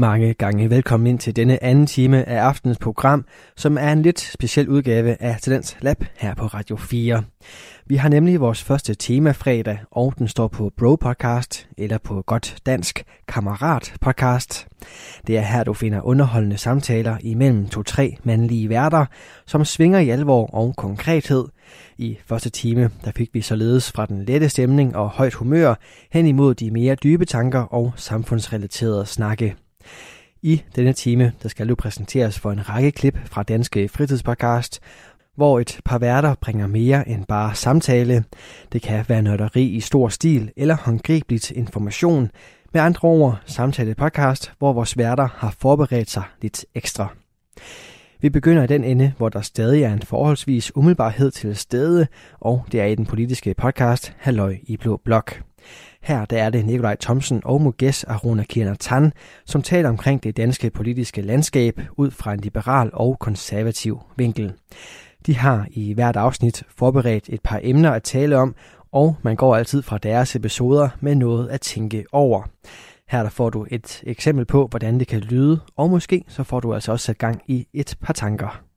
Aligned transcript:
Mange 0.00 0.34
gange 0.34 0.70
velkommen 0.70 1.06
ind 1.06 1.18
til 1.18 1.36
denne 1.36 1.62
anden 1.62 1.86
time 1.86 2.28
af 2.28 2.40
aftenens 2.40 2.78
program, 2.78 3.24
som 3.56 3.78
er 3.78 3.92
en 3.92 4.02
lidt 4.02 4.20
speciel 4.20 4.68
udgave 4.68 5.22
af 5.22 5.40
Talents 5.40 5.76
Lab 5.80 6.04
her 6.16 6.34
på 6.34 6.46
Radio 6.46 6.76
4. 6.76 7.22
Vi 7.86 7.96
har 7.96 8.08
nemlig 8.08 8.40
vores 8.40 8.62
første 8.62 8.94
tema 8.94 9.30
fredag, 9.30 9.78
og 9.90 10.14
den 10.18 10.28
står 10.28 10.48
på 10.48 10.70
Bro 10.76 10.96
Podcast, 10.96 11.68
eller 11.78 11.98
på 11.98 12.22
godt 12.26 12.56
dansk 12.66 13.04
Kammerat 13.28 13.94
Podcast. 14.00 14.68
Det 15.26 15.38
er 15.38 15.42
her, 15.42 15.64
du 15.64 15.74
finder 15.74 16.00
underholdende 16.00 16.58
samtaler 16.58 17.16
imellem 17.20 17.68
to-tre 17.68 18.16
mandlige 18.24 18.68
værter, 18.68 19.06
som 19.46 19.64
svinger 19.64 19.98
i 19.98 20.08
alvor 20.08 20.46
og 20.46 20.76
konkrethed. 20.76 21.44
I 21.98 22.18
første 22.26 22.50
time, 22.50 22.90
der 23.04 23.12
fik 23.16 23.30
vi 23.32 23.40
således 23.40 23.92
fra 23.92 24.06
den 24.06 24.24
lette 24.24 24.48
stemning 24.48 24.96
og 24.96 25.08
højt 25.08 25.34
humør 25.34 25.74
hen 26.12 26.26
imod 26.26 26.54
de 26.54 26.70
mere 26.70 26.94
dybe 26.94 27.24
tanker 27.24 27.60
og 27.60 27.92
samfundsrelaterede 27.96 29.06
snakke. 29.06 29.56
I 30.42 30.62
denne 30.76 30.92
time, 30.92 31.32
der 31.42 31.48
skal 31.48 31.68
du 31.68 31.74
præsenteres 31.74 32.38
for 32.38 32.52
en 32.52 32.68
række 32.68 32.92
klip 32.92 33.18
fra 33.24 33.42
Danske 33.42 33.88
Fritidspodcast, 33.88 34.80
hvor 35.36 35.60
et 35.60 35.80
par 35.84 35.98
værter 35.98 36.34
bringer 36.40 36.66
mere 36.66 37.08
end 37.08 37.24
bare 37.26 37.54
samtale. 37.54 38.24
Det 38.72 38.82
kan 38.82 39.04
være 39.08 39.22
nørderi 39.22 39.64
i 39.64 39.80
stor 39.80 40.08
stil 40.08 40.52
eller 40.56 40.76
håndgribeligt 40.76 41.50
information. 41.50 42.30
Med 42.72 42.80
andre 42.80 43.08
ord, 43.08 43.40
samtale 43.46 43.94
podcast, 43.94 44.52
hvor 44.58 44.72
vores 44.72 44.98
værter 44.98 45.28
har 45.34 45.54
forberedt 45.58 46.10
sig 46.10 46.22
lidt 46.42 46.64
ekstra. 46.74 47.08
Vi 48.20 48.30
begynder 48.30 48.62
i 48.62 48.66
den 48.66 48.84
ende, 48.84 49.12
hvor 49.16 49.28
der 49.28 49.40
stadig 49.40 49.82
er 49.82 49.92
en 49.92 50.02
forholdsvis 50.02 50.76
umiddelbarhed 50.76 51.30
til 51.30 51.56
stede, 51.56 52.06
og 52.40 52.64
det 52.72 52.80
er 52.80 52.84
i 52.84 52.94
den 52.94 53.06
politiske 53.06 53.54
podcast 53.54 54.14
Halløj 54.18 54.56
i 54.62 54.76
Blå 54.76 55.00
Blok. 55.04 55.49
Her 56.02 56.24
der 56.24 56.42
er 56.42 56.50
det 56.50 56.66
Nikolaj 56.66 56.96
Thomsen 57.00 57.42
og 57.44 57.60
Muges 57.60 58.04
Aruna 58.04 58.42
Kirner 58.42 58.74
Tan, 58.74 59.12
som 59.46 59.62
taler 59.62 59.88
omkring 59.88 60.22
det 60.22 60.36
danske 60.36 60.70
politiske 60.70 61.22
landskab 61.22 61.80
ud 61.96 62.10
fra 62.10 62.32
en 62.32 62.40
liberal 62.40 62.90
og 62.92 63.18
konservativ 63.18 64.00
vinkel. 64.16 64.52
De 65.26 65.36
har 65.36 65.66
i 65.70 65.92
hvert 65.92 66.16
afsnit 66.16 66.62
forberedt 66.76 67.28
et 67.28 67.40
par 67.42 67.60
emner 67.62 67.90
at 67.90 68.02
tale 68.02 68.36
om, 68.36 68.54
og 68.92 69.16
man 69.22 69.36
går 69.36 69.56
altid 69.56 69.82
fra 69.82 69.98
deres 69.98 70.36
episoder 70.36 70.88
med 71.00 71.14
noget 71.14 71.48
at 71.48 71.60
tænke 71.60 72.04
over. 72.12 72.42
Her 73.08 73.22
der 73.22 73.30
får 73.30 73.50
du 73.50 73.66
et 73.70 74.02
eksempel 74.06 74.44
på, 74.44 74.66
hvordan 74.66 74.98
det 74.98 75.08
kan 75.08 75.20
lyde, 75.20 75.60
og 75.76 75.90
måske 75.90 76.24
så 76.28 76.42
får 76.42 76.60
du 76.60 76.74
altså 76.74 76.92
også 76.92 77.06
sat 77.06 77.18
gang 77.18 77.42
i 77.46 77.66
et 77.72 77.96
par 78.00 78.12
tanker. 78.12 78.69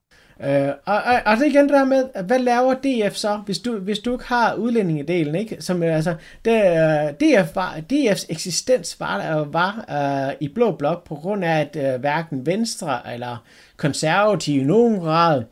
Øh, 0.45 0.67
og, 0.85 0.95
og, 0.95 1.21
og 1.25 1.37
så 1.37 1.45
igen 1.45 1.63
det 1.63 1.73
der 1.73 1.85
med, 1.85 2.23
hvad 2.25 2.39
laver 2.39 2.73
DF 2.73 3.15
så, 3.15 3.35
hvis 3.45 3.59
du, 3.59 3.77
hvis 3.77 3.99
du 3.99 4.11
ikke 4.11 4.25
har 4.25 4.53
udlændingedelen, 4.53 5.35
ikke? 5.35 5.57
Som, 5.59 5.83
øh, 5.83 5.95
altså, 5.95 6.15
det, 6.45 6.53
uh, 6.53 7.11
DF 7.11 7.55
var, 7.55 7.79
DF's 7.93 8.25
eksistens 8.29 8.99
var, 8.99 9.41
uh, 9.41 9.53
var 9.53 9.85
uh, 10.27 10.33
i 10.39 10.47
blå 10.47 10.71
blok 10.71 11.07
på 11.07 11.15
grund 11.15 11.45
af, 11.45 11.59
at 11.59 11.93
uh, 11.95 11.99
hverken 11.99 12.45
Venstre 12.45 13.13
eller 13.13 13.43
konservative 13.77 14.61
i 14.61 14.63
nogen 14.63 14.99
grad 14.99 15.43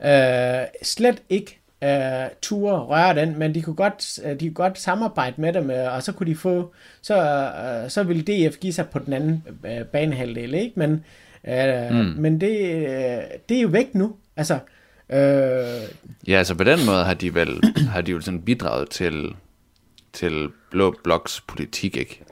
uh, 0.00 0.68
slet 0.82 1.22
ikke 1.28 1.58
uh, 1.82 2.30
ture 2.42 2.78
røre 2.78 3.14
den, 3.14 3.38
men 3.38 3.54
de 3.54 3.62
kunne 3.62 3.76
godt, 3.76 4.20
de 4.40 4.48
kunne 4.48 4.54
godt 4.54 4.78
samarbejde 4.78 5.40
med 5.40 5.52
dem, 5.52 5.70
og 5.94 6.02
så 6.02 6.12
kunne 6.12 6.30
de 6.30 6.36
få, 6.36 6.72
så, 7.02 7.48
uh, 7.84 7.90
så 7.90 8.02
ville 8.02 8.22
DF 8.22 8.56
give 8.56 8.72
sig 8.72 8.88
på 8.88 8.98
den 8.98 9.12
anden 9.12 9.44
uh, 9.64 9.86
banehalvdel, 9.86 10.54
ikke? 10.54 10.72
Men, 10.76 11.04
uh, 11.48 11.96
mm. 11.96 12.14
men 12.16 12.40
det, 12.40 12.50
det 13.48 13.56
er 13.56 13.62
jo 13.62 13.68
væk 13.68 13.94
nu. 13.94 14.14
Altså, 14.36 14.54
øh... 15.12 15.18
Ja, 16.28 16.38
altså 16.38 16.54
på 16.54 16.64
den 16.64 16.86
måde 16.86 17.04
har 17.04 17.14
de 17.14 17.34
vel, 17.34 17.60
har 17.92 18.00
de 18.00 18.12
jo 18.12 18.20
sådan 18.20 18.42
bidraget 18.42 18.90
til, 18.90 19.34
til 20.12 20.48
Blå 20.70 20.94
Bloks 21.04 21.40
politik, 21.40 21.96
ikke? 21.96 22.22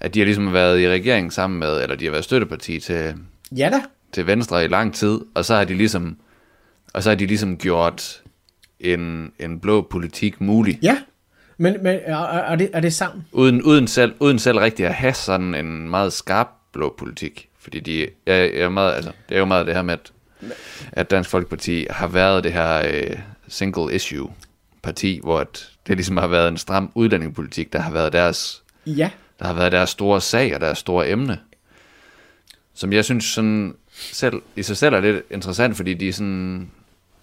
At 0.00 0.14
de 0.14 0.20
har 0.20 0.24
ligesom 0.24 0.52
været 0.52 0.80
i 0.80 0.88
regering 0.88 1.32
sammen 1.32 1.58
med, 1.58 1.82
eller 1.82 1.96
de 1.96 2.04
har 2.04 2.12
været 2.12 2.24
støtteparti 2.24 2.80
til, 2.80 3.14
ja 3.56 3.70
da. 3.72 3.80
til 4.12 4.26
Venstre 4.26 4.64
i 4.64 4.68
lang 4.68 4.94
tid, 4.94 5.20
og 5.34 5.44
så 5.44 5.54
har 5.54 5.64
de 5.64 5.74
ligesom, 5.74 6.16
og 6.94 7.02
så 7.02 7.10
har 7.10 7.16
de 7.16 7.26
ligesom 7.26 7.58
gjort 7.58 8.22
en, 8.80 9.32
en 9.38 9.60
blå 9.60 9.82
politik 9.90 10.40
mulig. 10.40 10.78
Ja, 10.82 10.98
men, 11.58 11.76
men 11.82 11.98
er, 12.04 12.16
er, 12.16 12.56
det, 12.56 12.70
er 12.72 12.80
det 12.80 12.94
sammen? 12.94 13.26
Uden, 13.32 13.62
uden, 13.62 13.86
selv, 13.86 14.14
uden 14.20 14.38
selv 14.38 14.58
rigtig 14.58 14.86
at 14.86 14.94
have 14.94 15.14
sådan 15.14 15.54
en 15.54 15.90
meget 15.90 16.12
skarp 16.12 16.48
blå 16.72 16.94
politik. 16.98 17.48
Fordi 17.58 17.80
de 17.80 18.02
er, 18.26 18.64
er 18.64 18.68
meget, 18.68 18.94
altså, 18.94 19.12
det 19.28 19.34
er 19.34 19.38
jo 19.38 19.44
meget 19.44 19.66
det 19.66 19.74
her 19.74 19.82
med, 19.82 19.94
at 19.94 20.12
at 20.92 21.10
Dansk 21.10 21.30
Folkeparti 21.30 21.86
har 21.90 22.06
været 22.06 22.44
det 22.44 22.52
her 22.52 22.82
øh, 22.86 23.18
single 23.48 23.94
issue 23.94 24.30
parti, 24.82 25.20
hvor 25.22 25.44
det 25.86 25.96
ligesom 25.96 26.16
har 26.16 26.26
været 26.26 26.48
en 26.48 26.56
stram 26.56 26.90
udlændingepolitik, 26.94 27.72
der 27.72 27.78
har 27.78 27.90
været 27.90 28.12
deres, 28.12 28.62
ja. 28.86 29.10
der 29.38 29.46
har 29.46 29.54
været 29.54 29.72
deres 29.72 29.90
store 29.90 30.20
sag 30.20 30.54
og 30.54 30.60
deres 30.60 30.78
store 30.78 31.08
emne. 31.08 31.38
Som 32.74 32.92
jeg 32.92 33.04
synes 33.04 33.24
sådan 33.24 33.74
selv, 33.90 34.42
i 34.56 34.62
sig 34.62 34.76
selv 34.76 34.94
er 34.94 35.00
lidt 35.00 35.24
interessant, 35.30 35.76
fordi 35.76 35.94
de 35.94 36.12
sådan, 36.12 36.70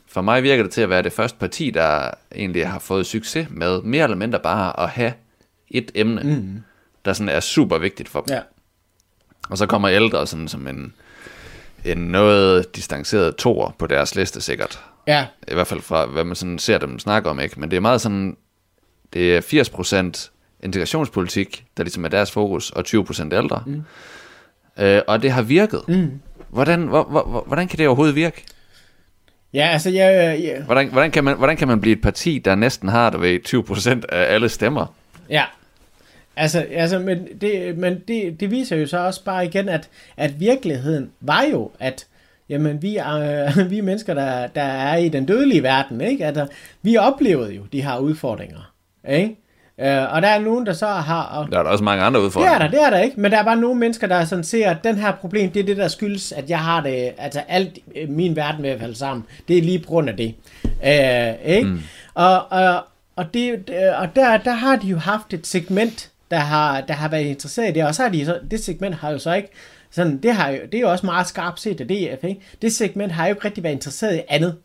for 0.08 0.22
mig 0.22 0.44
virker 0.44 0.64
det 0.64 0.72
til 0.72 0.82
at 0.82 0.90
være 0.90 1.02
det 1.02 1.14
første 1.14 1.38
parti, 1.38 1.70
der 1.70 2.12
egentlig 2.36 2.68
har 2.68 2.80
fået 2.80 3.06
succes 3.06 3.48
med 3.50 3.82
mere 3.82 4.04
eller 4.04 4.18
mindre 4.18 4.40
bare 4.40 4.80
at 4.80 4.90
have 4.90 5.14
et 5.70 5.92
emne, 5.96 6.24
mm. 6.24 6.64
der 7.06 7.14
sådan 7.14 7.30
er 7.30 7.40
super 7.40 7.78
vigtigt 7.78 8.10
for 8.10 8.22
dem. 8.22 8.36
Ja. 8.36 8.42
Og 9.50 9.58
så 9.58 9.66
kommer 9.66 9.90
ældre 9.90 10.28
sådan 10.28 10.48
som 10.48 10.68
en, 10.68 10.94
en 11.86 11.98
noget 11.98 12.76
distanceret 12.76 13.36
tor 13.36 13.76
på 13.80 13.88
deres 13.88 14.16
liste 14.16 14.42
sikkert. 14.42 14.80
Ja. 15.08 15.26
I 15.48 15.54
hvert 15.54 15.68
fald 15.68 15.82
fra, 15.82 16.06
hvad 16.06 16.24
man 16.24 16.36
sådan 16.36 16.60
ser 16.60 16.78
dem 16.78 17.00
snakke 17.00 17.30
om, 17.30 17.40
ikke? 17.40 17.60
Men 17.60 17.72
det 17.72 17.78
er 17.78 17.82
meget 17.82 18.02
sådan, 18.02 18.38
det 19.14 19.36
er 19.36 19.42
80% 20.22 20.30
integrationspolitik, 20.64 21.66
der 21.78 21.84
ligesom 21.84 22.06
er 22.06 22.10
deres 22.10 22.32
fokus, 22.32 22.70
og 22.70 22.84
20% 22.88 23.34
ældre. 23.36 23.64
Mm. 23.66 23.84
Øh, 24.80 25.02
og 25.08 25.22
det 25.22 25.32
har 25.32 25.42
virket. 25.42 25.82
Mm. 25.88 26.22
Hvordan, 26.50 26.82
hvor, 26.82 27.04
hvor, 27.04 27.44
hvordan 27.48 27.68
kan 27.68 27.80
det 27.80 27.88
overhovedet 27.88 28.16
virke? 28.16 28.44
Ja, 29.54 29.68
altså, 29.68 29.90
ja, 29.90 30.34
ja. 30.34 30.62
Hvordan, 30.62 30.90
hvordan, 30.90 31.12
kan 31.12 31.24
man, 31.24 31.38
hvordan 31.38 31.58
kan 31.58 31.68
man 31.68 31.82
blive 31.82 31.96
et 31.96 32.02
parti, 32.02 32.40
der 32.40 32.56
næsten 32.56 32.90
har, 32.90 33.10
der 33.10 33.18
ved 33.18 33.40
20% 33.48 34.16
af 34.16 34.34
alle 34.34 34.50
stemmer? 34.50 34.86
Ja, 35.30 35.44
Altså, 36.36 36.66
altså 36.72 37.00
men, 37.00 37.28
det, 37.42 37.78
men 37.78 38.00
det, 38.08 38.40
det 38.40 38.52
viser 38.52 38.76
jo 38.76 38.88
så 38.88 38.98
også 38.98 39.24
bare 39.24 39.46
igen, 39.46 39.70
at, 39.70 39.90
at 40.18 40.40
virkeligheden 40.40 41.12
var 41.22 41.44
jo, 41.52 41.72
at 41.80 42.08
jamen, 42.50 42.82
vi, 42.82 42.98
er, 42.98 43.64
vi 43.70 43.78
er 43.78 43.84
mennesker, 43.84 44.14
der, 44.14 44.48
der 44.48 44.62
er 44.62 44.96
i 44.96 45.10
den 45.10 45.26
dødelige 45.26 45.64
verden, 45.64 46.02
ikke? 46.02 46.26
Altså, 46.26 46.48
vi 46.82 46.98
oplevede 46.98 47.54
jo 47.54 47.62
de 47.72 47.84
her 47.84 47.98
udfordringer, 47.98 48.74
ikke? 49.10 49.38
Uh, 49.78 49.86
og 49.86 50.22
der 50.22 50.28
er 50.28 50.40
nogen, 50.40 50.66
der 50.66 50.74
så 50.74 50.88
har... 50.88 51.24
Og, 51.24 51.52
der 51.52 51.60
er 51.60 51.64
der 51.64 51.70
også 51.70 51.84
mange 51.84 52.04
andre 52.04 52.22
udfordringer. 52.22 52.58
Det 52.58 52.66
er 52.66 52.70
der, 52.70 52.78
det 52.78 52.86
er 52.86 52.90
der 52.90 53.00
ikke. 53.00 53.22
Men 53.22 53.32
der 53.32 53.38
er 53.38 53.44
bare 53.44 53.58
nogle 53.58 53.80
mennesker, 53.80 54.08
der 54.08 54.26
sådan 54.26 54.44
ser, 54.44 54.70
at 54.70 54.84
den 54.84 54.96
her 54.96 55.12
problem, 55.12 55.52
det 55.52 55.60
er 55.60 55.64
det, 55.64 55.78
der 55.78 55.88
skyldes, 55.88 56.32
at 56.32 56.50
jeg 56.50 56.60
har 56.60 56.82
det... 56.82 57.12
Altså 57.18 57.42
alt 57.48 57.80
min 58.10 58.36
verden 58.36 58.64
vil 58.64 58.70
at 58.70 58.80
falde 58.80 58.96
sammen. 58.96 59.26
Det 59.48 59.58
er 59.58 59.62
lige 59.62 59.80
på 59.80 59.88
grund 59.88 60.10
af 60.10 60.18
det. 60.18 60.36
Uh, 60.64 61.50
ikke? 61.50 61.68
Mm. 61.68 61.80
Og, 62.14 62.52
og, 62.52 62.84
og, 63.16 63.34
det, 63.34 63.70
og 63.98 64.16
der, 64.16 64.38
der 64.38 64.54
har 64.54 64.76
de 64.76 64.88
jo 64.88 64.98
haft 64.98 65.34
et 65.34 65.48
segment 65.48 66.12
der 66.34 66.40
har, 66.40 66.82
der 66.82 66.94
har 66.94 67.10
været 67.10 67.24
interesseret 67.24 67.70
i 67.70 67.72
det, 67.72 67.86
og 67.86 67.96
så 67.96 68.04
har 68.04 68.10
de 68.10 68.26
så, 68.26 68.40
det 68.52 68.64
segment 68.64 68.96
har 68.96 69.12
jo 69.12 69.20
så 69.20 69.34
ikke, 69.34 69.50
sådan, 69.92 70.18
det, 70.18 70.34
har 70.36 70.50
jo, 70.50 70.58
det 70.72 70.78
er 70.78 70.82
jo 70.82 70.92
også 70.92 71.06
meget 71.06 71.28
skarpt 71.28 71.60
set 71.60 71.82
af 71.82 71.88
DF, 71.88 72.24
ikke? 72.24 72.42
Det 72.62 72.74
segment 72.74 73.12
har 73.12 73.28
jo 73.28 73.34
ikke 73.34 73.46
rigtig 73.46 73.64
været 73.64 73.74
interesseret 73.74 74.16
i 74.16 74.22
andet. 74.30 74.56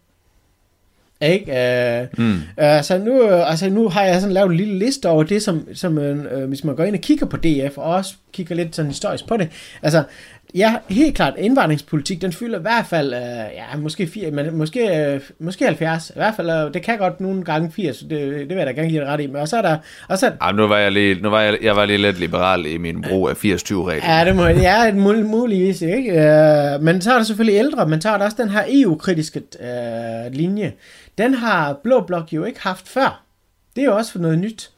Ikke? 1.20 2.08
Uh, 2.14 2.24
mm. 2.24 2.34
uh, 2.34 2.82
så 2.82 3.00
nu, 3.04 3.28
altså 3.28 3.70
nu 3.70 3.88
har 3.88 4.04
jeg 4.04 4.20
sådan 4.20 4.34
lavet 4.34 4.50
en 4.50 4.56
lille 4.56 4.78
liste 4.78 5.08
over 5.08 5.22
det, 5.22 5.42
som, 5.42 5.68
som 5.74 5.98
uh, 5.98 6.44
hvis 6.44 6.64
man 6.64 6.76
går 6.76 6.84
ind 6.84 6.96
og 6.96 7.00
kigger 7.00 7.26
på 7.26 7.36
DF, 7.36 7.78
og 7.78 7.84
også 7.84 8.14
kigger 8.32 8.54
lidt 8.54 8.76
sådan 8.76 8.90
historisk 8.90 9.26
på 9.26 9.36
det. 9.36 9.48
Altså, 9.82 10.02
ja, 10.54 10.74
helt 10.88 11.16
klart, 11.16 11.34
indvandringspolitik, 11.38 12.22
den 12.22 12.32
fylder 12.32 12.58
i 12.58 12.62
hvert 12.62 12.86
fald, 12.86 13.12
uh, 13.12 13.54
ja, 13.54 13.76
måske, 13.76 14.06
4, 14.06 14.30
men 14.30 14.56
måske, 14.56 15.14
uh, 15.16 15.44
måske 15.46 15.64
70, 15.64 16.10
i 16.10 16.12
hvert 16.16 16.34
fald, 16.36 16.66
uh, 16.66 16.74
det 16.74 16.82
kan 16.82 16.98
godt 16.98 17.20
nogle 17.20 17.44
gange 17.44 17.72
80, 17.72 17.98
det, 17.98 18.10
det 18.10 18.48
vil 18.48 18.56
jeg 18.56 18.66
da 18.66 18.72
gerne 18.72 18.88
give 18.88 19.00
det 19.00 19.08
ret 19.08 19.20
i, 19.20 19.26
men 19.26 19.36
og 19.36 19.48
så 19.48 19.56
er 19.56 19.62
der, 19.62 19.76
og 20.08 20.18
så, 20.18 20.32
Ej, 20.40 20.52
nu 20.52 20.66
var 20.66 20.78
jeg 20.78 20.92
lige, 20.92 21.20
nu 21.22 21.30
var 21.30 21.40
jeg, 21.40 21.58
jeg 21.62 21.76
var 21.76 21.84
lige 21.84 21.98
lidt 21.98 22.20
liberal 22.20 22.66
i 22.66 22.78
min 22.78 23.02
brug 23.02 23.28
af 23.28 23.44
80-20-reglen. 23.44 24.10
Ja, 24.10 24.24
det 24.24 24.36
må, 24.36 24.46
ja, 24.46 24.94
mul, 24.94 25.24
muligvis, 25.24 25.82
ikke? 25.82 26.10
Uh, 26.10 26.82
men 26.82 27.00
så 27.00 27.12
er 27.12 27.16
der 27.16 27.24
selvfølgelig 27.24 27.58
ældre, 27.58 27.88
men 27.88 28.00
så 28.00 28.08
er 28.08 28.18
der 28.18 28.24
også 28.24 28.36
den 28.40 28.48
her 28.48 28.64
EU-kritiske 28.68 29.42
uh, 29.60 30.32
linje, 30.32 30.72
den 31.18 31.34
har 31.34 31.80
Blå 31.82 32.00
Blok 32.00 32.32
jo 32.32 32.44
ikke 32.44 32.60
haft 32.62 32.88
før. 32.88 33.22
Det 33.76 33.82
er 33.82 33.86
jo 33.86 33.96
også 33.96 34.12
for 34.12 34.18
noget 34.18 34.38
nyt. 34.38 34.70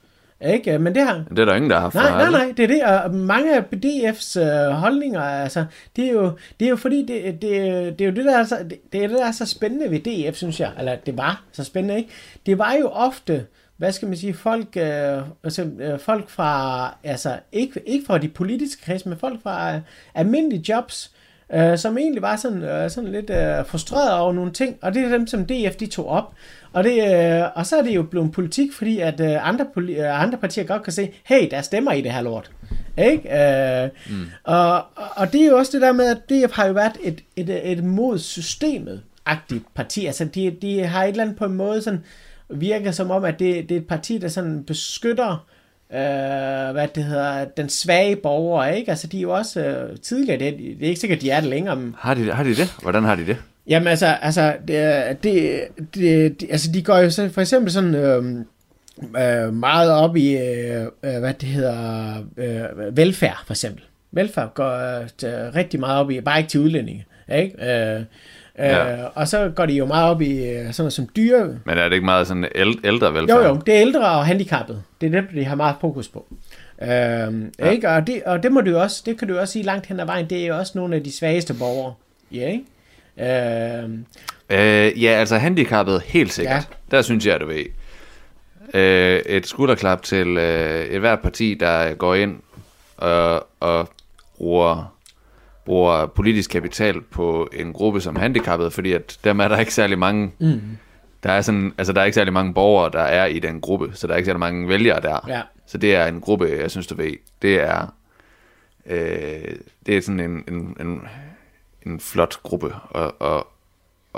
Ikke? 0.46 0.78
Men 0.78 0.94
det 0.94 1.02
har... 1.02 1.24
Det 1.30 1.38
er 1.38 1.44
der 1.44 1.54
ingen, 1.54 1.70
der 1.70 1.76
har 1.76 1.82
haft 1.82 1.94
Nej, 1.94 2.10
nej, 2.10 2.30
nej, 2.30 2.52
det 2.56 2.62
er 2.62 2.66
det. 2.66 2.82
Og 2.82 3.14
mange 3.14 3.56
af 3.56 3.64
DF's 3.76 4.40
øh, 4.40 4.70
holdninger, 4.70 5.20
altså, 5.20 5.64
det 5.96 6.04
er 6.04 6.12
jo, 6.12 6.32
det 6.60 6.66
er 6.66 6.70
jo 6.70 6.76
fordi, 6.76 7.06
det, 7.06 7.42
det, 7.42 7.98
det 7.98 8.00
er 8.00 8.08
jo 8.08 8.14
det, 8.14 8.24
der 8.24 8.38
er 8.38 8.44
så, 8.44 8.56
det, 8.70 8.92
det 8.92 9.04
er 9.04 9.08
det, 9.08 9.18
der 9.18 9.26
er 9.26 9.32
så 9.32 9.46
spændende 9.46 9.90
ved 9.90 10.00
DF, 10.00 10.36
synes 10.36 10.60
jeg. 10.60 10.70
Eller 10.78 10.96
det 10.96 11.18
var 11.18 11.44
så 11.52 11.64
spændende, 11.64 11.96
ikke? 11.96 12.10
Det 12.46 12.58
var 12.58 12.74
jo 12.80 12.88
ofte, 12.88 13.46
hvad 13.76 13.92
skal 13.92 14.08
man 14.08 14.16
sige, 14.16 14.34
folk, 14.34 14.76
øh, 14.76 15.22
altså, 15.44 15.70
øh, 15.80 15.98
folk 15.98 16.28
fra, 16.30 16.94
altså, 17.04 17.38
ikke, 17.52 17.80
ikke 17.86 18.06
fra 18.06 18.18
de 18.18 18.28
politiske 18.28 18.82
kreds, 18.84 19.06
men 19.06 19.18
folk 19.18 19.42
fra 19.42 19.74
øh, 19.74 19.80
almindelige 20.14 20.64
jobs, 20.68 21.10
øh, 21.54 21.78
som 21.78 21.98
egentlig 21.98 22.22
var 22.22 22.36
sådan, 22.36 22.62
øh, 22.62 22.90
sådan 22.90 23.12
lidt 23.12 23.30
øh, 23.30 23.66
frustreret 23.66 24.12
over 24.12 24.32
nogle 24.32 24.52
ting, 24.52 24.76
og 24.82 24.94
det 24.94 25.04
er 25.04 25.08
dem, 25.08 25.26
som 25.26 25.46
DF 25.46 25.76
de 25.76 25.86
tog 25.86 26.08
op. 26.08 26.32
Og, 26.72 26.84
det, 26.84 27.14
øh, 27.14 27.44
og 27.54 27.66
så 27.66 27.76
er 27.76 27.82
det 27.82 27.94
jo 27.94 28.02
blevet 28.02 28.32
politik, 28.32 28.72
fordi 28.72 28.98
at 28.98 29.20
øh, 29.20 29.48
andre, 29.48 29.66
poli- 29.76 30.00
øh, 30.00 30.22
andre 30.22 30.38
partier 30.38 30.64
godt 30.64 30.82
kan 30.82 30.92
se, 30.92 31.10
hey, 31.24 31.48
der 31.50 31.62
stemmer 31.62 31.92
i 31.92 32.00
det 32.00 32.12
her 32.12 32.22
lort. 32.22 32.50
Ikke? 32.98 33.38
Øh, 33.38 33.88
mm. 34.10 34.26
og, 34.44 34.74
og, 34.74 35.08
og 35.16 35.32
det 35.32 35.42
er 35.42 35.46
jo 35.46 35.56
også 35.56 35.72
det 35.72 35.82
der 35.82 35.92
med, 35.92 36.06
at 36.06 36.30
DF 36.30 36.52
har 36.52 36.66
jo 36.66 36.72
været 36.72 36.96
et, 37.02 37.20
et, 37.36 37.72
et 37.72 37.84
mod 37.84 38.18
systemet 38.18 39.02
agtigt 39.26 39.64
parti. 39.74 40.06
Altså, 40.06 40.24
de, 40.24 40.56
de 40.62 40.86
har 40.86 41.04
et 41.04 41.08
eller 41.08 41.22
andet 41.22 41.36
på 41.36 41.44
en 41.44 41.54
måde 41.54 41.82
sådan, 41.82 42.04
virker 42.50 42.90
som 42.90 43.10
om, 43.10 43.24
at 43.24 43.38
det, 43.38 43.68
det 43.68 43.76
er 43.76 43.80
et 43.80 43.86
parti, 43.86 44.18
der 44.18 44.28
sådan 44.28 44.64
beskytter 44.64 45.46
øh, 45.92 46.72
hvad 46.72 46.88
det 46.94 47.04
hedder, 47.04 47.44
den 47.44 47.68
svage 47.68 48.16
borger, 48.16 48.66
ikke? 48.66 48.90
Altså, 48.90 49.06
de 49.06 49.18
er 49.18 49.22
jo 49.22 49.30
også 49.30 49.60
øh, 49.60 49.98
tidligere, 49.98 50.38
det, 50.38 50.58
det 50.58 50.84
er 50.84 50.88
ikke 50.88 51.00
sikkert, 51.00 51.20
de 51.20 51.30
er 51.30 51.40
det 51.40 51.50
længere. 51.50 51.76
Men... 51.76 51.94
Har 51.98 52.14
de, 52.14 52.32
har 52.32 52.42
de 52.42 52.54
det? 52.54 52.74
Hvordan 52.82 53.04
har 53.04 53.14
de 53.14 53.26
det? 53.26 53.36
Jamen 53.70 53.88
altså, 53.88 54.06
altså, 54.06 54.54
det, 54.68 55.22
det, 55.22 55.62
det, 55.94 56.42
altså 56.50 56.72
de 56.72 56.82
går 56.82 56.98
jo 56.98 57.10
så, 57.10 57.28
for 57.28 57.40
eksempel 57.40 57.72
sådan 57.72 57.94
øh, 57.94 58.24
øh, 59.02 59.54
meget 59.54 59.92
op 59.92 60.16
i, 60.16 60.36
øh, 60.36 60.86
hvad 61.02 61.34
det 61.34 61.48
hedder, 61.48 62.14
øh, 62.36 62.96
velfærd 62.96 63.42
for 63.46 63.52
eksempel. 63.52 63.84
Velfærd 64.12 64.54
går 64.54 65.00
øh, 65.24 65.54
rigtig 65.54 65.80
meget 65.80 66.00
op 66.00 66.10
i, 66.10 66.20
bare 66.20 66.38
ikke 66.38 66.50
til 66.50 66.60
udlændinge, 66.60 67.06
ikke? 67.34 67.72
Øh, 67.72 68.02
Ja. 68.58 69.02
Øh, 69.02 69.08
og 69.14 69.28
så 69.28 69.52
går 69.56 69.66
de 69.66 69.72
jo 69.72 69.86
meget 69.86 70.10
op 70.10 70.22
i 70.22 70.44
øh, 70.44 70.56
sådan 70.56 70.74
noget 70.78 70.92
som 70.92 71.08
dyre... 71.16 71.58
Men 71.64 71.78
er 71.78 71.84
det 71.84 71.92
ikke 71.92 72.04
meget 72.04 72.26
sådan 72.26 72.46
ældre 72.84 73.14
velfærd? 73.14 73.38
Jo, 73.38 73.48
jo, 73.48 73.60
det 73.66 73.74
er 73.74 73.80
ældre 73.80 74.08
og 74.08 74.26
handicappet. 74.26 74.82
Det 75.00 75.14
er 75.14 75.20
det, 75.20 75.30
de 75.34 75.44
har 75.44 75.54
meget 75.54 75.74
fokus 75.80 76.08
på. 76.08 76.26
Øh, 76.82 76.88
ja. 76.88 77.70
ikke? 77.70 77.88
Og, 77.88 78.06
det, 78.06 78.22
og 78.26 78.42
det 78.42 78.52
må 78.52 78.60
du 78.60 78.76
også, 78.76 79.02
det 79.06 79.18
kan 79.18 79.28
du 79.28 79.38
også 79.38 79.52
sige 79.52 79.62
langt 79.62 79.86
hen 79.86 80.00
ad 80.00 80.06
vejen, 80.06 80.30
det 80.30 80.42
er 80.42 80.46
jo 80.46 80.56
også 80.58 80.72
nogle 80.74 80.96
af 80.96 81.02
de 81.02 81.12
svageste 81.12 81.54
borgere. 81.54 81.94
Ja, 82.32 82.48
ikke? 82.48 82.64
Øh, 83.20 83.90
øh, 84.50 85.02
ja, 85.02 85.10
altså 85.10 85.38
handicappet, 85.38 86.02
helt 86.02 86.32
sikkert. 86.32 86.68
Ja. 86.70 86.96
Der 86.96 87.02
synes 87.02 87.26
jeg, 87.26 87.40
du 87.40 87.46
ved. 87.46 87.64
Øh, 88.74 89.18
et 89.26 89.46
skulderklap 89.46 90.02
til 90.02 90.36
øh, 90.38 90.84
et 90.84 91.00
hvert 91.00 91.20
parti, 91.20 91.54
der 91.54 91.94
går 91.94 92.14
ind 92.14 92.40
og, 92.96 93.46
og 93.60 93.88
bruger 94.36 94.96
bruger 95.64 96.06
politisk 96.06 96.50
kapital 96.50 97.00
på 97.00 97.48
en 97.52 97.72
gruppe 97.72 98.00
som 98.00 98.16
handicappede, 98.16 98.70
fordi 98.70 98.92
at 98.92 99.18
dem 99.24 99.40
er 99.40 99.48
der 99.48 99.58
ikke 99.58 99.74
særlig 99.74 99.98
mange, 99.98 100.32
mm. 100.38 100.60
der 101.22 101.32
er 101.32 101.40
sådan, 101.40 101.72
altså 101.78 101.92
der 101.92 102.00
er 102.00 102.04
ikke 102.04 102.14
særlig 102.14 102.32
mange 102.32 102.54
borgere, 102.54 102.90
der 102.92 103.02
er 103.02 103.26
i 103.26 103.38
den 103.38 103.60
gruppe, 103.60 103.90
så 103.94 104.06
der 104.06 104.12
er 104.12 104.16
ikke 104.16 104.26
særlig 104.26 104.40
mange 104.40 104.68
vælgere 104.68 105.00
der. 105.00 105.18
Ja. 105.28 105.42
Så 105.66 105.78
det 105.78 105.94
er 105.94 106.06
en 106.06 106.20
gruppe, 106.20 106.56
jeg 106.60 106.70
synes, 106.70 106.86
du 106.86 106.94
ved, 106.94 107.12
det 107.42 107.60
er, 107.60 107.94
øh, 108.86 109.54
det 109.86 109.96
er 109.96 110.00
sådan 110.02 110.20
en, 110.20 110.44
en, 110.48 110.76
en, 110.80 111.02
en 111.86 112.00
flot 112.00 112.42
gruppe 112.42 112.74
at, 112.94 113.10
at, 113.20 113.42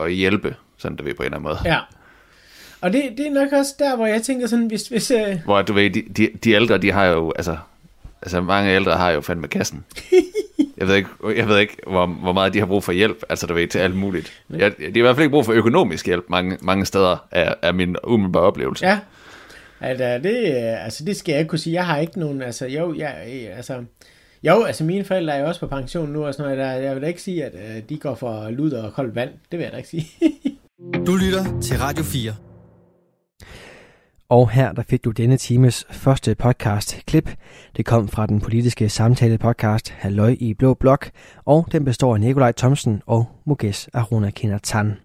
at 0.05 0.12
hjælpe, 0.12 0.56
sådan 0.76 0.97
du 0.97 1.05
ved, 1.05 1.14
på 1.14 1.23
en 1.23 1.26
eller 1.26 1.37
anden 1.37 1.49
måde. 1.49 1.59
Ja. 1.64 1.81
Og 2.81 2.93
det, 2.93 3.03
det 3.17 3.26
er 3.26 3.31
nok 3.31 3.53
også 3.53 3.75
der, 3.79 3.97
hvor 3.97 4.06
jeg 4.06 4.23
tænker 4.23 4.47
sådan, 4.47 4.67
hvis... 4.67 4.88
hvis 4.88 5.11
øh... 5.11 5.38
Hvor 5.44 5.62
du 5.62 5.73
ved, 5.73 5.91
de, 5.91 6.03
de, 6.17 6.29
de 6.44 6.50
ældre, 6.50 6.79
de 6.79 6.93
har 6.93 7.05
jo, 7.05 7.32
altså, 7.37 7.56
altså 8.23 8.41
mange 8.41 8.75
ældre 8.75 8.97
har 8.97 9.11
jo 9.11 9.20
fandme 9.20 9.49
kassen. 9.49 9.85
jeg 10.79 10.88
ved 10.88 10.94
ikke, 10.94 11.09
jeg 11.37 11.49
ved 11.49 11.59
ikke 11.59 11.76
hvor, 11.87 12.06
hvor 12.06 12.32
meget 12.32 12.55
de 12.55 12.59
har 12.59 12.67
brug 12.67 12.85
for 12.85 12.93
hjælp, 12.93 13.23
altså 13.29 13.47
du 13.47 13.55
ved, 13.55 13.67
til 13.69 13.79
alt 13.79 13.97
muligt. 13.97 14.43
Jeg, 14.50 14.73
de 14.79 14.85
har 14.85 14.97
i 14.97 15.00
hvert 15.00 15.17
fald 15.17 15.25
ikke 15.25 15.32
brug 15.32 15.44
for 15.44 15.53
økonomisk 15.53 16.06
hjælp 16.06 16.25
mange, 16.29 16.59
mange 16.61 16.87
steder, 16.87 17.26
er, 17.31 17.55
er 17.62 17.73
min 17.73 17.97
umiddelbare 18.05 18.43
oplevelse. 18.43 18.87
Ja, 18.87 18.99
altså 19.81 20.20
det, 20.23 20.37
altså 20.85 21.05
det 21.05 21.17
skal 21.17 21.32
jeg 21.32 21.41
ikke 21.41 21.49
kunne 21.49 21.59
sige. 21.59 21.75
Jeg 21.75 21.87
har 21.87 21.99
ikke 21.99 22.20
nogen, 22.20 22.43
altså 22.43 22.67
jo, 22.67 22.94
jeg, 22.94 23.14
altså, 23.56 23.85
jo, 24.43 24.62
altså 24.62 24.85
mine 24.85 25.05
forældre 25.05 25.35
er 25.35 25.41
jo 25.41 25.47
også 25.47 25.61
på 25.61 25.67
pension 25.67 26.12
nu, 26.12 26.27
og 26.27 26.35
sådan 26.35 26.56
noget, 26.56 26.83
jeg 26.83 26.94
vil 26.94 27.03
da 27.03 27.06
ikke 27.06 27.23
sige, 27.23 27.44
at 27.44 27.55
uh, 27.55 27.89
de 27.89 27.99
går 27.99 28.15
for 28.15 28.50
lud 28.50 28.73
og 28.73 28.93
koldt 28.93 29.15
vand. 29.15 29.31
Det 29.50 29.59
vil 29.59 29.65
jeg 29.65 29.73
da 29.73 29.77
ikke 29.77 29.89
sige. 29.89 30.06
du 31.06 31.17
lytter 31.17 31.61
til 31.61 31.79
Radio 31.79 32.05
4. 32.05 32.35
Og 34.29 34.50
her 34.50 34.73
der 34.73 34.83
fik 34.83 35.05
du 35.05 35.11
denne 35.11 35.37
times 35.37 35.87
første 35.91 36.35
podcast 36.35 37.03
klip. 37.06 37.31
Det 37.77 37.87
kom 37.87 38.09
fra 38.09 38.27
den 38.27 38.41
politiske 38.41 38.89
samtale 38.89 39.39
podcast 39.39 39.91
Halløj 39.91 40.37
i 40.41 40.55
Blå 40.55 40.75
Blok, 40.75 41.11
og 41.45 41.67
den 41.73 41.85
består 41.85 42.15
af 42.15 42.21
Nikolaj 42.21 42.53
Thomsen 42.53 43.03
og 43.06 43.27
Muges 43.47 43.88
Aruna 43.93 44.31
Kinatan. 44.31 44.97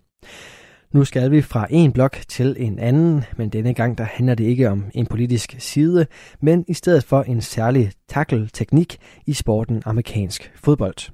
Nu 0.94 1.06
skal 1.06 1.32
vi 1.32 1.42
fra 1.42 1.68
en 1.70 1.92
blok 1.92 2.18
til 2.28 2.56
en 2.60 2.80
anden, 2.80 3.24
men 3.38 3.50
denne 3.50 3.74
gang 3.74 3.98
der 3.98 4.04
handler 4.04 4.36
det 4.36 4.44
ikke 4.44 4.70
om 4.70 4.86
en 4.94 5.06
politisk 5.06 5.56
side, 5.60 6.08
men 6.42 6.66
i 6.68 6.74
stedet 6.74 7.04
for 7.04 7.22
en 7.22 7.42
særlig 7.42 7.92
tackle-teknik 8.10 8.98
i 9.26 9.34
sporten 9.34 9.82
amerikansk 9.86 10.52
fodbold. 10.56 11.12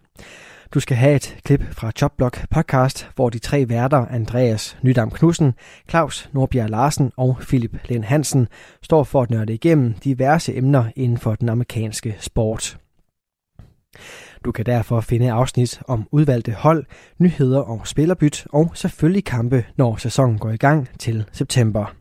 Du 0.73 0.79
skal 0.79 0.97
have 0.97 1.15
et 1.15 1.37
klip 1.45 1.63
fra 1.71 1.91
Chopblock 1.91 2.49
podcast, 2.49 3.09
hvor 3.15 3.29
de 3.29 3.39
tre 3.39 3.69
værter, 3.69 4.05
Andreas 4.05 4.77
Nydam 4.81 5.11
Knudsen, 5.11 5.53
Claus 5.89 6.29
Nordbjerg 6.33 6.69
Larsen 6.69 7.11
og 7.17 7.37
Philip 7.41 7.89
Len 7.89 8.03
Hansen, 8.03 8.47
står 8.81 9.03
for 9.03 9.21
at 9.21 9.29
nørde 9.29 9.53
igennem 9.53 9.93
diverse 9.93 10.57
emner 10.57 10.85
inden 10.95 11.17
for 11.17 11.35
den 11.35 11.49
amerikanske 11.49 12.15
sport. 12.19 12.77
Du 14.45 14.51
kan 14.51 14.65
derfor 14.65 15.01
finde 15.01 15.31
afsnit 15.31 15.81
om 15.87 16.07
udvalgte 16.11 16.51
hold, 16.51 16.85
nyheder 17.19 17.59
og 17.59 17.87
spillerbyt 17.87 18.47
og 18.49 18.71
selvfølgelig 18.73 19.25
kampe, 19.25 19.65
når 19.77 19.95
sæsonen 19.95 20.39
går 20.39 20.49
i 20.49 20.57
gang 20.57 20.89
til 20.99 21.25
september. 21.31 21.95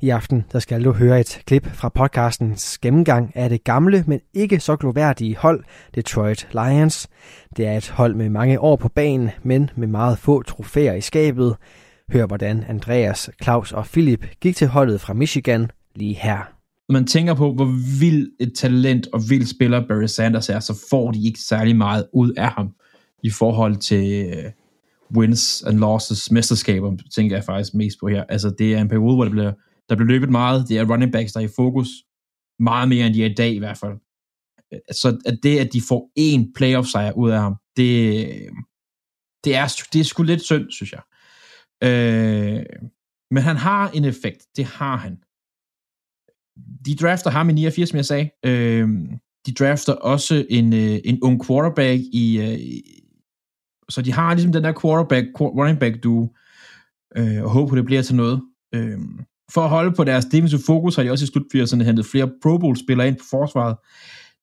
I 0.00 0.10
aften 0.10 0.44
der 0.52 0.58
skal 0.58 0.84
du 0.84 0.92
høre 0.92 1.20
et 1.20 1.42
klip 1.46 1.66
fra 1.66 1.88
podcastens 1.88 2.78
gennemgang 2.78 3.32
af 3.34 3.48
det 3.48 3.64
gamle, 3.64 4.04
men 4.06 4.20
ikke 4.34 4.60
så 4.60 4.76
gloværdige 4.76 5.36
hold, 5.36 5.64
Detroit 5.94 6.48
Lions. 6.52 7.08
Det 7.56 7.66
er 7.66 7.76
et 7.76 7.90
hold 7.90 8.14
med 8.14 8.28
mange 8.28 8.60
år 8.60 8.76
på 8.76 8.88
banen, 8.88 9.30
men 9.42 9.70
med 9.76 9.88
meget 9.88 10.18
få 10.18 10.42
trofæer 10.42 10.92
i 10.92 11.00
skabet. 11.00 11.56
Hør 12.12 12.26
hvordan 12.26 12.64
Andreas, 12.68 13.30
Claus 13.42 13.72
og 13.72 13.86
Philip 13.86 14.26
gik 14.40 14.56
til 14.56 14.66
holdet 14.66 15.00
fra 15.00 15.12
Michigan 15.12 15.70
lige 15.94 16.14
her. 16.14 16.55
Når 16.88 16.92
man 16.92 17.06
tænker 17.06 17.34
på, 17.34 17.52
hvor 17.52 17.98
vild 18.00 18.28
et 18.40 18.52
talent 18.56 19.06
og 19.12 19.20
vild 19.30 19.46
spiller 19.46 19.86
Barry 19.88 20.06
Sanders 20.06 20.48
er, 20.48 20.60
så 20.60 20.86
får 20.90 21.12
de 21.12 21.26
ikke 21.26 21.40
særlig 21.40 21.76
meget 21.76 22.06
ud 22.12 22.32
af 22.32 22.50
ham 22.50 22.68
i 23.22 23.30
forhold 23.30 23.76
til 23.76 24.32
øh, 24.34 24.52
wins 25.16 25.62
and 25.62 25.78
losses, 25.78 26.30
mesterskaber, 26.30 26.96
tænker 27.14 27.36
jeg 27.36 27.44
faktisk 27.44 27.74
mest 27.74 28.00
på 28.00 28.08
her. 28.08 28.24
Altså, 28.24 28.54
det 28.58 28.74
er 28.74 28.80
en 28.80 28.88
periode, 28.88 29.14
hvor 29.14 29.24
det 29.24 29.32
bliver 29.32 29.52
der 29.88 29.96
bliver 29.96 30.08
løbet 30.08 30.30
meget. 30.30 30.68
Det 30.68 30.78
er 30.78 30.90
running 30.90 31.12
backs, 31.12 31.32
der 31.32 31.40
er 31.40 31.44
i 31.44 31.50
fokus. 31.56 31.88
Meget 32.58 32.88
mere, 32.88 33.06
end 33.06 33.14
de 33.14 33.22
er 33.22 33.30
i 33.30 33.34
dag 33.34 33.52
i 33.52 33.58
hvert 33.58 33.78
fald. 33.78 33.98
Så 34.92 35.18
at 35.26 35.38
det, 35.42 35.58
at 35.58 35.72
de 35.72 35.82
får 35.88 36.10
én 36.18 36.52
playoff 36.54 36.88
sejr 36.88 37.12
ud 37.12 37.30
af 37.30 37.40
ham, 37.40 37.56
det, 37.76 38.24
øh, 38.26 38.52
det, 39.44 39.54
er, 39.54 39.86
det 39.92 40.00
er 40.00 40.04
sgu 40.04 40.22
lidt 40.22 40.42
synd, 40.42 40.70
synes 40.70 40.92
jeg. 40.92 41.02
Øh, 41.82 42.66
men 43.30 43.42
han 43.42 43.56
har 43.56 43.90
en 43.90 44.04
effekt. 44.04 44.46
Det 44.56 44.64
har 44.64 44.96
han. 44.96 45.18
De 46.86 46.94
drafter 46.94 47.30
ham 47.30 47.48
i 47.48 47.52
89, 47.52 47.88
som 47.88 47.96
jeg 47.96 48.04
sagde. 48.04 48.30
Øh, 48.46 48.88
de 49.46 49.54
drafter 49.54 49.92
også 49.92 50.46
en, 50.50 50.72
øh, 50.72 50.98
en 51.04 51.18
ung 51.22 51.46
quarterback 51.46 52.00
i, 52.12 52.38
øh, 52.40 52.58
så 53.88 54.02
de 54.02 54.12
har 54.12 54.34
ligesom 54.34 54.52
den 54.52 54.64
der 54.64 54.72
quarterback, 54.82 55.26
running 55.40 55.78
back 55.78 56.04
du 56.04 56.30
øh, 57.16 57.42
og 57.42 57.50
håber, 57.50 57.74
det 57.74 57.84
bliver 57.84 58.02
til 58.02 58.16
noget. 58.16 58.42
Øh, 58.74 58.98
for 59.52 59.60
at 59.60 59.68
holde 59.68 59.92
på 59.92 60.04
deres 60.04 60.24
defensive 60.24 60.60
fokus, 60.66 60.96
har 60.96 61.02
de 61.02 61.10
også 61.10 61.24
i 61.24 61.26
slut 61.26 61.46
80'erne 61.54 61.82
hentet 61.82 62.06
flere 62.06 62.30
Pro 62.42 62.58
Bowl-spillere 62.58 63.08
ind 63.08 63.16
på 63.16 63.24
forsvaret. 63.30 63.76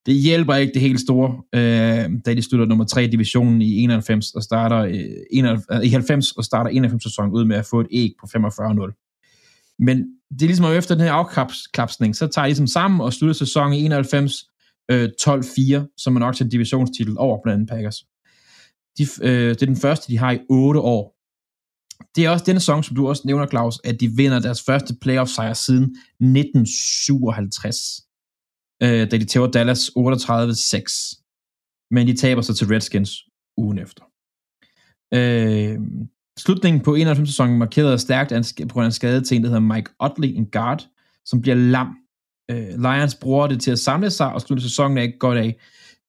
Det 0.05 0.15
hjælper 0.15 0.55
ikke 0.55 0.73
det 0.73 0.81
helt 0.81 0.99
store, 0.99 1.41
øh, 1.55 2.11
da 2.25 2.33
de 2.33 2.41
slutter 2.41 2.65
nummer 2.65 2.85
3 2.85 3.03
i 3.03 3.07
divisionen 3.07 3.61
i 3.61 3.79
91 3.79 4.31
og 4.31 4.43
starter 4.43 4.77
øh, 4.77 4.95
91, 5.31 5.85
i 5.85 5.89
90 5.89 6.31
og 6.31 6.43
starter 6.43 6.69
91 6.69 7.03
sæsonen 7.03 7.31
ud 7.31 7.45
med 7.45 7.55
at 7.55 7.65
få 7.65 7.79
et 7.79 7.87
æg 7.91 8.11
på 8.19 8.27
45-0. 8.37 9.12
Men 9.79 9.97
det 10.29 10.41
er 10.41 10.47
ligesom 10.47 10.65
efter 10.65 10.95
den 10.95 11.03
her 11.03 11.11
afklapsning, 11.11 12.15
så 12.15 12.27
tager 12.27 12.45
I 12.45 12.49
ligesom 12.49 12.67
sammen 12.67 13.01
og 13.01 13.13
slutter 13.13 13.33
sæsonen 13.33 13.73
i 13.73 13.85
91 13.85 14.45
øh, 14.91 15.09
12-4, 15.21 15.93
som 15.97 16.15
er 16.15 16.19
nok 16.19 16.35
til 16.35 16.43
en 16.43 16.49
divisionstitel 16.49 17.17
over 17.17 17.39
blandt 17.43 17.57
andet 17.57 17.69
Packers. 17.69 18.05
De, 18.97 19.03
øh, 19.21 19.49
det 19.49 19.61
er 19.61 19.65
den 19.65 19.75
første, 19.75 20.11
de 20.11 20.17
har 20.17 20.31
i 20.31 20.39
8 20.49 20.79
år, 20.79 21.13
det 22.15 22.25
er 22.25 22.29
også 22.29 22.45
denne 22.45 22.59
sæson, 22.59 22.83
som 22.83 22.95
du 22.95 23.07
også 23.07 23.23
nævner, 23.25 23.47
Claus, 23.47 23.79
at 23.83 23.99
de 23.99 24.07
vinder 24.07 24.39
deres 24.39 24.61
første 24.61 24.95
playoff-sejr 25.01 25.53
siden 25.53 25.83
1957, 25.83 27.77
øh, 28.83 29.11
da 29.11 29.17
de 29.17 29.25
tæver 29.25 29.51
Dallas 29.51 29.91
38-6. 29.97 31.19
Men 31.91 32.07
de 32.07 32.15
taber 32.15 32.41
sig 32.41 32.55
til 32.55 32.67
Redskins 32.67 33.11
ugen 33.57 33.79
efter. 33.79 34.03
Øh, 35.13 35.79
slutningen 36.39 36.83
på 36.83 36.95
91 36.95 37.29
sæsonen 37.29 37.57
markerede 37.57 37.99
stærkt 37.99 38.33
på 38.61 38.73
grund 38.73 38.83
af 38.83 38.87
en 38.87 38.91
skade 38.91 39.21
til 39.21 39.37
en, 39.37 39.43
der 39.43 39.49
hedder 39.49 39.75
Mike 39.75 39.89
Utley, 40.03 40.37
en 40.37 40.45
guard, 40.45 40.87
som 41.25 41.41
bliver 41.41 41.55
lam. 41.55 41.95
Øh, 42.51 42.67
Lions 42.81 43.15
bruger 43.15 43.47
det 43.47 43.61
til 43.61 43.71
at 43.71 43.79
samle 43.79 44.09
sig, 44.09 44.33
og 44.33 44.41
slutte 44.41 44.63
sæsonen 44.63 44.97
af 44.97 45.13
godt 45.19 45.37
af, 45.37 45.55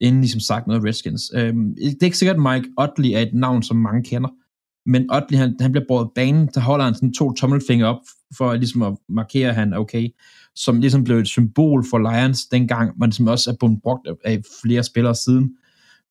inden 0.01 0.21
ligesom 0.21 0.41
som 0.41 0.47
sagt 0.47 0.67
med 0.67 0.85
Redskins. 0.85 1.31
Øh, 1.35 1.55
det 1.77 1.97
er 2.01 2.05
ikke 2.05 2.19
sikkert, 2.19 2.37
at 2.37 2.43
Mike 2.43 2.69
Utley 2.83 3.11
er 3.11 3.21
et 3.21 3.35
navn, 3.35 3.63
som 3.63 3.77
mange 3.77 4.03
kender, 4.03 4.29
men 4.87 5.11
Utley, 5.17 5.39
han, 5.39 5.57
han 5.61 5.73
bliver 5.73 5.85
båret 5.89 6.11
banen, 6.15 6.49
der 6.55 6.61
holder 6.61 6.85
han 6.85 6.95
sådan 6.95 7.13
to 7.13 7.33
tommelfingre 7.33 7.87
op, 7.87 8.01
for 8.37 8.55
ligesom 8.55 8.83
at 8.83 8.97
markere, 9.09 9.49
at 9.49 9.55
han 9.55 9.73
er 9.73 9.79
okay, 9.79 10.09
som 10.55 10.81
ligesom 10.81 11.05
blev 11.05 11.17
et 11.17 11.29
symbol 11.29 11.85
for 11.91 11.99
Lions 11.99 12.47
dengang, 12.47 12.99
men 12.99 13.13
som 13.13 13.27
også 13.27 13.51
er 13.51 13.55
blevet 13.61 13.83
brugt 13.83 14.09
af 14.25 14.43
flere 14.63 14.83
spillere 14.83 15.15
siden. 15.15 15.57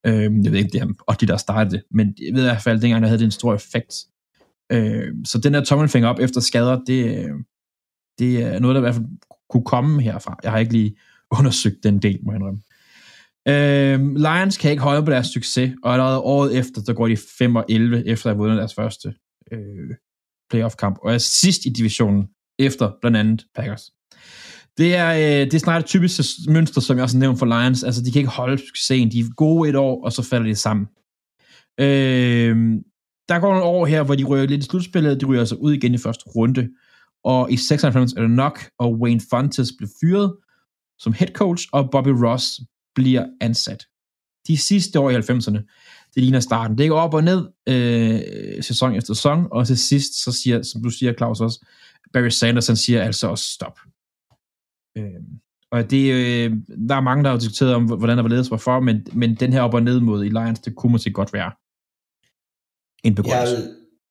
Øh, 0.06 0.14
jeg 0.44 0.52
ved 0.52 0.60
ikke, 0.60 0.70
det 0.70 0.82
er 0.82 0.88
og 1.08 1.22
de 1.22 1.28
der 1.28 1.38
startede 1.38 1.76
det, 1.76 1.84
men 1.92 2.16
jeg 2.20 2.34
ved 2.34 2.42
i 2.42 2.46
hvert 2.46 2.62
fald, 2.62 2.82
dengang 2.82 3.02
der 3.02 3.08
havde 3.08 3.20
det 3.20 3.26
en 3.26 3.32
stor 3.32 3.54
effekt. 3.54 3.96
Øh, 4.72 5.14
så 5.26 5.40
den 5.40 5.54
der 5.54 5.64
tommelfinger 5.64 6.10
op 6.10 6.20
efter 6.20 6.42
skader, 6.42 6.80
det, 6.88 7.18
øh, 7.18 7.32
det 8.20 8.44
er 8.44 8.60
noget, 8.60 8.76
der 8.76 8.82
i 8.82 8.86
hvert 8.86 8.96
fald 8.96 9.06
kunne 9.50 9.66
komme 9.66 10.02
herfra. 10.02 10.40
Jeg 10.44 10.52
har 10.52 10.60
ikke 10.60 10.74
lige 10.74 10.98
undersøgt 11.40 11.84
den 11.84 12.02
del, 12.02 12.20
må 12.24 12.32
jeg 12.32 12.40
indrømme. 12.40 12.62
Øh, 13.48 14.16
Lions 14.16 14.58
kan 14.58 14.72
ikke 14.72 14.84
holde 14.84 15.06
på 15.06 15.12
deres 15.12 15.28
succes, 15.28 15.76
og 15.84 15.94
allerede 15.94 16.20
året 16.20 16.58
efter, 16.58 16.82
så 16.86 16.94
går 16.94 17.08
de 17.08 17.18
5 17.38 17.56
og 17.56 17.66
11, 17.70 18.08
efter 18.08 18.30
at 18.30 18.36
have 18.36 18.38
vundet 18.38 18.58
deres 18.58 18.74
første 18.74 19.14
øh, 19.52 19.90
playoff-kamp, 20.50 20.98
og 21.02 21.14
er 21.14 21.18
sidst 21.18 21.66
i 21.66 21.70
divisionen, 21.70 22.28
efter 22.60 22.92
blandt 23.02 23.18
andet 23.18 23.46
Packers. 23.56 23.92
Det 24.78 24.96
er, 24.96 25.14
øh, 25.14 25.46
det 25.46 25.54
er 25.54 25.60
snart 25.60 25.82
et 25.82 25.86
typisk 25.86 26.20
mønster, 26.48 26.82
som 26.82 26.98
jeg 26.98 27.04
også 27.04 27.18
nævnte 27.18 27.40
for 27.40 27.46
Lions. 27.46 27.84
Altså, 27.84 28.02
de 28.02 28.12
kan 28.12 28.20
ikke 28.20 28.32
holde 28.32 28.58
succesen. 28.58 29.12
De 29.12 29.20
er 29.20 29.36
gode 29.36 29.70
et 29.70 29.76
år, 29.76 30.06
og 30.06 30.12
så 30.12 30.22
falder 30.22 30.48
de 30.48 30.56
sammen. 30.56 30.88
Øh, 31.80 32.56
der 33.30 33.40
går 33.40 33.50
nogle 33.50 33.64
år 33.64 33.86
her, 33.86 34.04
hvor 34.04 34.16
de 34.16 34.24
ryger 34.24 34.46
lidt 34.46 34.64
i 34.64 34.68
slutspillet. 34.68 35.22
De 35.22 35.26
ryger 35.26 35.40
altså 35.40 35.56
ud 35.56 35.74
igen 35.74 35.94
i 35.94 35.98
første 35.98 36.24
runde. 36.36 36.70
Og 37.24 37.52
i 37.52 37.58
96 37.58 38.14
er 38.14 38.22
det 38.22 38.32
nok, 38.32 38.60
og 38.80 39.00
Wayne 39.00 39.22
Fontes 39.30 39.72
blev 39.78 39.90
fyret 40.02 40.34
som 41.00 41.14
head 41.14 41.28
coach, 41.34 41.68
og 41.72 41.90
Bobby 41.92 42.08
Ross 42.08 42.60
bliver 42.96 43.26
ansat. 43.42 43.86
De 44.48 44.58
sidste 44.58 45.00
år 45.00 45.10
i 45.10 45.16
90'erne, 45.16 45.60
det 46.16 46.24
ligner 46.24 46.40
starten. 46.40 46.78
Det 46.78 46.90
går 46.90 47.00
op 47.00 47.14
og 47.14 47.24
ned 47.24 47.48
øh, 47.68 48.64
sæson 48.64 48.96
efter 48.96 49.14
sæson, 49.14 49.48
og 49.52 49.68
til 49.68 49.78
sidst, 49.78 50.24
så 50.24 50.32
siger, 50.32 50.62
som 50.62 50.84
du 50.84 50.90
siger, 50.90 51.14
Claus 51.14 51.42
også, 51.42 51.66
Barry 52.14 52.30
Sanders, 52.30 52.68
han 52.68 52.76
siger 52.76 53.04
altså 53.04 53.28
også 53.28 53.46
stop. 53.46 53.80
Øh, 54.98 55.22
og 55.72 55.92
det, 55.92 56.14
øh, 56.14 56.52
der 56.90 56.96
er 56.96 57.02
mange, 57.02 57.24
der 57.24 57.30
har 57.30 57.38
diskuteret 57.38 57.76
om, 57.76 57.86
hvordan 57.86 58.18
der 58.18 58.24
var 58.24 58.30
ledet 58.30 58.48
hvorfor, 58.48 58.80
men, 58.80 59.08
men 59.14 59.36
den 59.36 59.54
her 59.54 59.62
op 59.62 59.74
og 59.74 59.84
ned 59.84 60.00
mod 60.00 60.26
i 60.26 60.30
Lions, 60.30 60.60
det 60.60 60.76
kunne 60.76 60.92
måske 60.92 61.12
godt 61.12 61.34
være 61.34 61.52
en 63.04 63.16
begrundelse. 63.16 63.58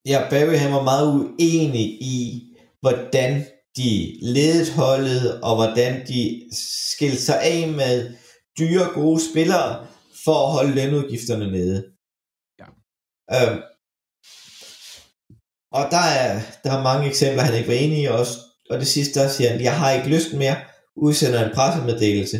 Ja, 0.06 0.10
ja, 0.12 0.30
Barry 0.30 0.56
han 0.56 0.72
var 0.72 0.82
meget 0.82 1.06
uenig 1.14 1.86
i, 2.02 2.46
hvordan 2.80 3.44
de 3.76 4.18
ledede 4.22 4.72
holdet, 4.76 5.40
og 5.42 5.54
hvordan 5.56 6.06
de 6.06 6.48
skilte 6.90 7.22
sig 7.22 7.42
af 7.42 7.68
med 7.68 8.14
dyre, 8.58 8.86
gode 8.94 9.20
spillere, 9.30 9.86
for 10.24 10.46
at 10.46 10.52
holde 10.52 10.74
lønudgifterne 10.74 11.50
nede. 11.50 11.78
Ja. 12.60 12.66
Øhm, 13.36 13.60
og 15.72 15.84
der 15.90 16.04
er, 16.20 16.40
der 16.64 16.72
er 16.72 16.82
mange 16.82 17.08
eksempler, 17.08 17.42
han 17.42 17.54
ikke 17.54 17.68
var 17.68 17.74
enig 17.74 18.02
i 18.02 18.06
også. 18.06 18.38
Og 18.70 18.78
det 18.78 18.86
sidste, 18.86 19.20
der 19.20 19.28
siger 19.28 19.50
han, 19.50 19.60
jeg 19.60 19.78
har 19.78 19.90
ikke 19.90 20.08
lyst 20.08 20.34
mere, 20.34 20.56
udsender 20.96 21.44
en 21.44 21.54
pressemeddelelse. 21.54 22.38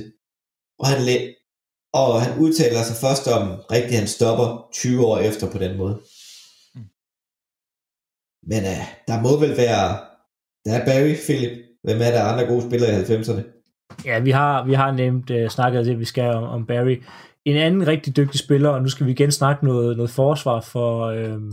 Og 0.79 0.87
han, 0.87 0.99
og 1.93 2.23
han 2.23 2.39
udtaler 2.39 2.83
sig 2.83 2.97
først 2.97 3.29
om, 3.29 3.43
rigtigt 3.73 3.99
han 3.99 4.09
stopper 4.09 4.69
20 4.73 5.07
år 5.07 5.19
efter 5.19 5.51
på 5.51 5.59
den 5.59 5.77
måde. 5.77 5.95
Mm. 6.75 6.81
Men 8.43 8.63
uh, 8.73 8.85
der 9.09 9.23
må 9.23 9.41
vel 9.41 9.57
være, 9.57 9.87
der 10.65 10.73
er 10.79 10.85
Barry, 10.85 11.15
Philip, 11.27 11.59
hvem 11.85 12.01
er 12.01 12.11
der 12.11 12.23
andre 12.23 12.47
gode 12.47 12.67
spillere 12.67 12.91
i 13.01 13.05
90'erne? 13.05 13.43
Ja, 14.05 14.19
vi 14.19 14.31
har, 14.31 14.65
vi 14.65 14.75
har 14.75 14.91
nemt 14.91 15.31
uh, 15.31 15.49
snakket 15.49 15.87
det, 15.87 15.99
vi 15.99 16.05
skal 16.05 16.35
om, 16.35 16.45
om 16.45 16.67
Barry. 16.67 17.03
En 17.45 17.57
anden 17.57 17.87
rigtig 17.87 18.17
dygtig 18.17 18.41
spiller, 18.41 18.69
og 18.69 18.83
nu 18.83 18.89
skal 18.89 19.07
vi 19.07 19.11
igen 19.13 19.33
snakke 19.33 19.65
noget, 19.65 19.97
noget 19.97 20.11
forsvar 20.11 20.61
for, 20.61 21.07
øhm, 21.07 21.53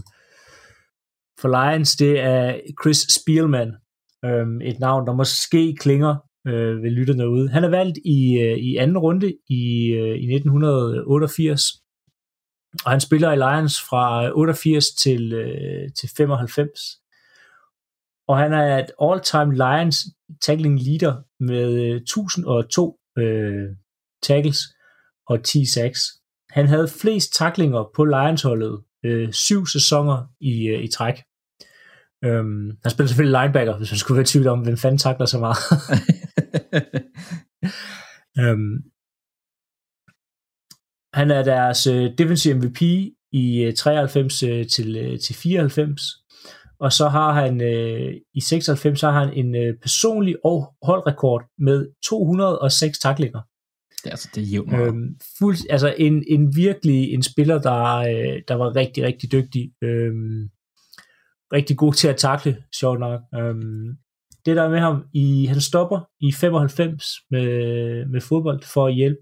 for 1.42 1.48
Lions, 1.48 1.96
det 1.96 2.20
er 2.20 2.60
Chris 2.82 2.98
Spielman. 2.98 3.72
Øhm, 4.26 4.62
et 4.62 4.80
navn, 4.80 5.08
der 5.08 5.14
måske 5.14 5.76
klinger 5.80 6.16
øh, 6.48 6.84
ved 6.84 6.92
lytterne 6.92 7.24
derude. 7.24 7.50
Han 7.50 7.64
er 7.64 7.70
valgt 7.70 7.98
i, 8.06 8.40
øh, 8.40 8.58
i 8.58 8.78
anden 8.78 8.98
runde 8.98 9.34
i, 9.50 9.92
øh, 9.92 10.18
i 10.18 10.36
1988, 10.36 11.62
og 12.86 12.92
han 12.92 13.00
spiller 13.00 13.32
i 13.32 13.36
Lions 13.36 13.82
fra 13.90 14.32
88 14.34 14.86
til, 14.88 15.34
øh, 15.34 15.90
til 16.00 16.10
95. 16.18 16.80
Og 18.28 18.38
han 18.38 18.54
er 18.54 18.78
et 18.78 18.92
all-time 19.02 19.56
Lions 19.56 20.06
tackling 20.42 20.80
leader 20.80 21.16
med 21.40 21.74
øh, 21.74 21.96
1002 21.96 23.00
øh, 23.18 23.70
tackles 24.24 24.60
og 25.28 25.44
10 25.44 25.66
sacks. 25.66 26.00
Han 26.50 26.68
havde 26.68 26.88
flest 27.02 27.34
taklinger 27.34 27.92
på 27.96 28.06
Lions-holdet 28.06 28.84
øh, 29.06 29.32
syv 29.32 29.66
sæsoner 29.66 30.28
i, 30.40 30.68
øh, 30.68 30.84
i 30.84 30.88
træk. 30.88 31.16
Øhm, 32.24 32.78
han 32.84 32.92
spiller 32.92 33.08
selvfølgelig 33.08 33.42
linebacker, 33.42 33.78
hvis 33.78 33.92
man 33.92 33.98
skulle 33.98 34.18
være 34.18 34.26
tvivl 34.26 34.48
om, 34.48 34.60
hvem 34.60 34.78
fanden 34.78 34.98
takler 34.98 35.26
så 35.26 35.40
meget. 35.40 35.58
øhm, 38.42 38.84
han 41.14 41.32
er 41.32 41.44
deres 41.44 41.88
øh, 41.88 42.12
defensive 42.18 42.54
MVP 42.54 42.82
i 43.32 43.64
øh, 43.64 43.74
93 43.74 44.44
øh, 44.44 44.68
til, 44.68 44.98
øh, 44.98 45.20
til 45.20 45.36
94, 45.36 46.02
og 46.80 46.94
så 46.94 47.08
har 47.08 47.34
han 47.34 47.62
øh, 47.62 48.14
i 48.34 48.42
96 48.42 49.00
så 49.00 49.12
har 49.12 49.26
han 49.26 49.34
en 49.34 49.56
øh, 49.56 49.78
personlig 49.82 50.36
holdrekord 50.84 51.46
med 51.58 51.88
206 52.04 53.00
taklinger. 53.00 53.42
Det 54.04 54.06
er 54.06 54.12
altså 54.12 54.30
det 54.36 54.52
jævnt 54.52 54.74
Øhm, 54.74 55.18
fuld, 55.40 55.58
altså 55.70 55.96
en, 55.98 56.24
en 56.28 56.56
virkelig 56.56 57.14
en 57.14 57.24
spiller, 57.24 57.62
der, 57.62 57.96
øh, 57.96 58.42
der 58.48 58.54
var 58.54 58.76
rigtig, 58.76 59.04
rigtig 59.04 59.32
dygtig. 59.32 59.72
Øhm, 59.82 60.50
rigtig 61.54 61.78
god 61.78 61.94
til 61.94 62.08
at 62.08 62.18
takle, 62.18 62.64
sjovt 62.80 63.00
nok. 63.00 63.22
Øhm, 63.36 63.98
det 64.50 64.58
der 64.58 64.64
er 64.64 64.70
med 64.70 64.80
ham, 64.80 65.04
i, 65.14 65.46
han 65.46 65.62
stopper 65.62 66.00
i 66.20 66.32
95 66.32 67.06
med, 67.32 67.50
med 68.06 68.22
fodbold 68.22 68.64
for 68.74 68.88
at 68.88 68.96
hjælpe. 68.96 69.22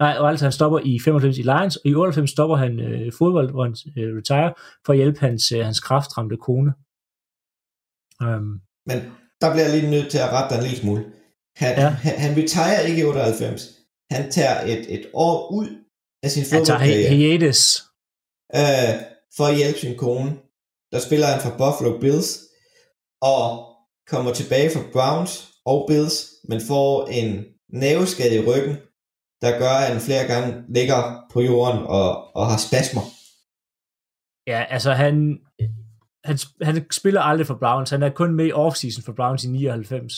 Nej, 0.00 0.16
og 0.20 0.28
altså 0.30 0.44
han 0.44 0.52
stopper 0.52 0.78
i 0.78 0.98
95 1.04 1.38
i 1.38 1.42
Lions, 1.42 1.76
og 1.76 1.86
i 1.90 1.94
98 1.94 2.30
stopper 2.30 2.56
han 2.56 2.80
øh, 2.80 3.12
fodbold, 3.18 3.50
hvor 3.50 3.62
han 3.68 3.74
øh, 3.98 4.16
retire, 4.18 4.54
for 4.86 4.92
at 4.92 4.96
hjælpe 4.98 5.20
hans, 5.20 5.52
øh, 5.52 5.64
hans 5.64 5.80
kraftramte 5.80 6.36
kone. 6.36 6.70
Um, 8.24 8.48
Men 8.90 8.98
der 9.40 9.48
bliver 9.52 9.66
jeg 9.68 9.74
lige 9.80 9.90
nødt 9.90 10.10
til 10.10 10.18
at 10.26 10.30
rette 10.32 10.48
dig 10.50 10.58
en 10.60 10.66
lille 10.68 10.80
smule. 10.82 11.02
Han, 11.62 11.72
Ja. 11.82 11.88
han, 12.06 12.14
han 12.24 12.32
retire 12.42 12.88
ikke 12.88 13.00
i 13.02 13.04
98. 13.04 13.62
Han 14.10 14.30
tager 14.30 14.56
et, 14.72 14.82
et 14.96 15.04
år 15.14 15.52
ud 15.58 15.68
af 16.22 16.30
sin 16.30 16.42
han 16.42 16.48
tager 16.50 16.78
fodboldkarriere 16.78 17.10
hi- 17.10 17.14
hiatus. 17.22 17.60
øh, 18.60 18.92
for 19.36 19.44
at 19.50 19.56
hjælpe 19.56 19.78
sin 19.78 19.96
kone. 20.04 20.30
Der 20.92 20.98
spiller 21.06 21.26
han 21.26 21.40
for 21.44 21.52
Buffalo 21.62 21.90
Bills, 22.02 22.30
og 23.34 23.42
kommer 24.10 24.32
tilbage 24.32 24.70
fra 24.70 24.80
Browns 24.92 25.48
og 25.66 25.84
Bills, 25.88 26.16
men 26.48 26.60
får 26.68 27.06
en 27.06 27.44
næveskade 27.68 28.34
i 28.36 28.46
ryggen, 28.48 28.76
der 29.42 29.58
gør, 29.58 29.74
at 29.82 29.92
han 29.92 30.00
flere 30.00 30.26
gange 30.26 30.64
ligger 30.68 31.26
på 31.32 31.40
jorden 31.40 31.78
og, 31.78 32.36
og 32.36 32.46
har 32.46 32.58
spasmer. 32.58 33.02
Ja, 34.46 34.64
altså 34.68 34.92
han, 34.92 35.38
han, 36.24 36.38
han 36.62 36.86
spiller 36.90 37.20
aldrig 37.20 37.46
for 37.46 37.54
Browns. 37.54 37.90
Han 37.90 38.02
er 38.02 38.10
kun 38.10 38.34
med 38.34 38.46
i 38.46 38.52
offseason 38.52 39.04
for 39.04 39.12
Browns 39.12 39.44
i 39.44 39.48
99. 39.48 40.12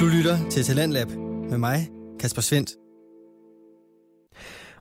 Du 0.00 0.06
lytter 0.16 0.48
til 0.50 0.62
Talentlab 0.64 1.08
med 1.50 1.58
mig, 1.58 1.88
Kasper 2.20 2.42
Svendt. 2.42 2.83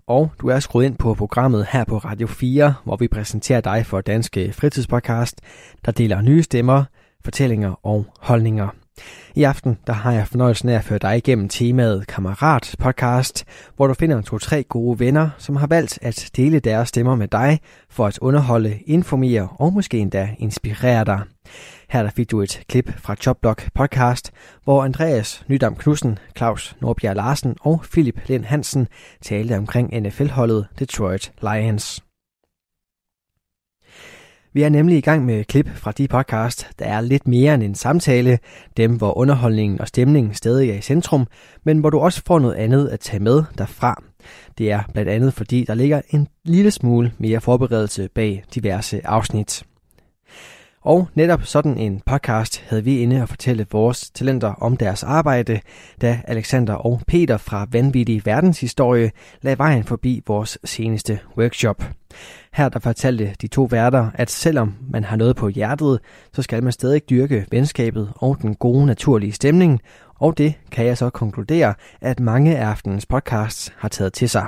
Og 0.07 0.31
du 0.41 0.47
er 0.47 0.59
skruet 0.59 0.85
ind 0.85 0.97
på 0.97 1.13
programmet 1.13 1.67
her 1.71 1.83
på 1.83 1.97
Radio 1.97 2.27
4, 2.27 2.73
hvor 2.83 2.95
vi 2.95 3.07
præsenterer 3.07 3.61
dig 3.61 3.85
for 3.85 4.01
Danske 4.01 4.53
Fritidspodcast, 4.53 5.41
der 5.85 5.91
deler 5.91 6.21
nye 6.21 6.43
stemmer, 6.43 6.83
fortællinger 7.23 7.85
og 7.85 8.05
holdninger. 8.19 8.82
I 9.35 9.43
aften 9.43 9.77
der 9.87 9.93
har 9.93 10.11
jeg 10.11 10.27
fornøjelsen 10.27 10.69
af 10.69 10.75
at 10.75 10.83
føre 10.83 10.99
dig 10.99 11.17
igennem 11.17 11.49
temaet 11.49 12.07
Kammerat 12.07 12.75
podcast, 12.79 13.45
hvor 13.75 13.87
du 13.87 13.93
finder 13.93 14.21
to-tre 14.21 14.63
gode 14.63 14.99
venner, 14.99 15.29
som 15.37 15.55
har 15.55 15.67
valgt 15.67 15.99
at 16.01 16.29
dele 16.35 16.59
deres 16.59 16.89
stemmer 16.89 17.15
med 17.15 17.27
dig 17.27 17.59
for 17.89 18.05
at 18.05 18.19
underholde, 18.21 18.79
informere 18.85 19.47
og 19.59 19.73
måske 19.73 19.99
endda 19.99 20.29
inspirere 20.39 21.05
dig. 21.05 21.21
Her 21.89 22.03
der 22.03 22.09
fik 22.09 22.31
du 22.31 22.41
et 22.41 22.63
klip 22.69 22.99
fra 22.99 23.15
Chopblock 23.15 23.69
podcast, 23.73 24.31
hvor 24.63 24.83
Andreas 24.83 25.43
Nydam 25.47 25.75
Knudsen, 25.75 26.19
Claus 26.37 26.75
Norbjerg 26.81 27.15
Larsen 27.15 27.55
og 27.61 27.81
Philip 27.91 28.19
Lind 28.27 28.45
Hansen 28.45 28.87
talte 29.21 29.57
omkring 29.57 30.01
NFL-holdet 30.01 30.67
Detroit 30.79 31.31
Lions. 31.41 32.03
Vi 34.53 34.61
er 34.63 34.69
nemlig 34.69 34.97
i 34.97 35.01
gang 35.01 35.25
med 35.25 35.43
klip 35.43 35.69
fra 35.75 35.91
de 35.91 36.07
podcast, 36.07 36.67
der 36.79 36.85
er 36.85 37.01
lidt 37.01 37.27
mere 37.27 37.53
end 37.53 37.63
en 37.63 37.75
samtale, 37.75 38.39
dem 38.77 38.97
hvor 38.97 39.17
underholdningen 39.17 39.81
og 39.81 39.87
stemningen 39.87 40.33
stadig 40.33 40.69
er 40.69 40.73
i 40.73 40.81
centrum, 40.81 41.27
men 41.63 41.77
hvor 41.77 41.89
du 41.89 41.99
også 41.99 42.21
får 42.27 42.39
noget 42.39 42.55
andet 42.55 42.87
at 42.87 42.99
tage 42.99 43.23
med 43.23 43.43
derfra. 43.57 44.03
Det 44.57 44.71
er 44.71 44.81
blandt 44.93 45.11
andet 45.11 45.33
fordi, 45.33 45.63
der 45.67 45.73
ligger 45.73 46.01
en 46.09 46.27
lille 46.45 46.71
smule 46.71 47.11
mere 47.17 47.41
forberedelse 47.41 48.09
bag 48.15 48.43
diverse 48.55 49.07
afsnit. 49.07 49.63
Og 50.83 51.07
netop 51.15 51.43
sådan 51.43 51.77
en 51.77 52.01
podcast 52.05 52.63
havde 52.69 52.83
vi 52.83 52.99
inde 52.99 53.21
at 53.21 53.29
fortælle 53.29 53.65
vores 53.71 54.11
talenter 54.11 54.47
om 54.47 54.77
deres 54.77 55.03
arbejde, 55.03 55.59
da 56.01 56.21
Alexander 56.27 56.73
og 56.73 57.01
Peter 57.07 57.37
fra 57.37 57.67
Vanvittig 57.71 58.25
Verdenshistorie 58.25 59.11
lagde 59.41 59.57
vejen 59.57 59.83
forbi 59.83 60.21
vores 60.27 60.57
seneste 60.63 61.19
workshop. 61.37 61.83
Her 62.53 62.69
der 62.69 62.79
fortalte 62.79 63.35
de 63.41 63.47
to 63.47 63.63
værter, 63.63 64.09
at 64.13 64.31
selvom 64.31 64.75
man 64.89 65.03
har 65.03 65.15
noget 65.15 65.35
på 65.35 65.47
hjertet, 65.47 65.99
så 66.33 66.41
skal 66.41 66.63
man 66.63 66.71
stadig 66.71 67.09
dyrke 67.09 67.45
venskabet 67.51 68.11
og 68.15 68.37
den 68.41 68.55
gode 68.55 68.85
naturlige 68.85 69.31
stemning, 69.31 69.81
og 70.15 70.37
det 70.37 70.53
kan 70.71 70.85
jeg 70.85 70.97
så 70.97 71.09
konkludere, 71.09 71.73
at 72.01 72.19
mange 72.19 72.57
af 72.57 72.65
aftenens 72.65 73.05
podcasts 73.05 73.73
har 73.77 73.89
taget 73.89 74.13
til 74.13 74.29
sig. 74.29 74.47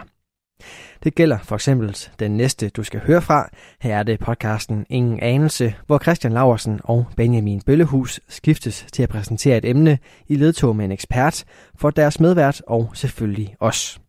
Det 1.04 1.16
gælder 1.16 1.38
for 1.44 1.56
eksempel 1.56 1.98
den 2.20 2.38
næste, 2.38 2.70
du 2.70 2.84
skal 2.84 3.00
høre 3.00 3.22
fra. 3.22 3.50
Her 3.82 3.98
er 3.98 4.04
det 4.04 4.20
podcasten 4.20 4.86
Ingen 4.90 5.20
Anelse, 5.20 5.76
hvor 5.88 6.00
Christian 6.00 6.34
Laversen 6.34 6.80
og 6.84 7.06
Benjamin 7.18 7.62
Bøllehus 7.66 8.20
skiftes 8.30 8.86
til 8.94 9.04
at 9.04 9.10
præsentere 9.10 9.58
et 9.58 9.66
emne 9.66 9.98
i 10.28 10.36
ledtog 10.36 10.76
med 10.76 10.86
en 10.86 10.92
ekspert 10.92 11.44
for 11.76 11.90
deres 11.90 12.20
medvært 12.20 12.62
og 12.68 12.92
selvfølgelig 12.94 13.56
os. 13.60 14.02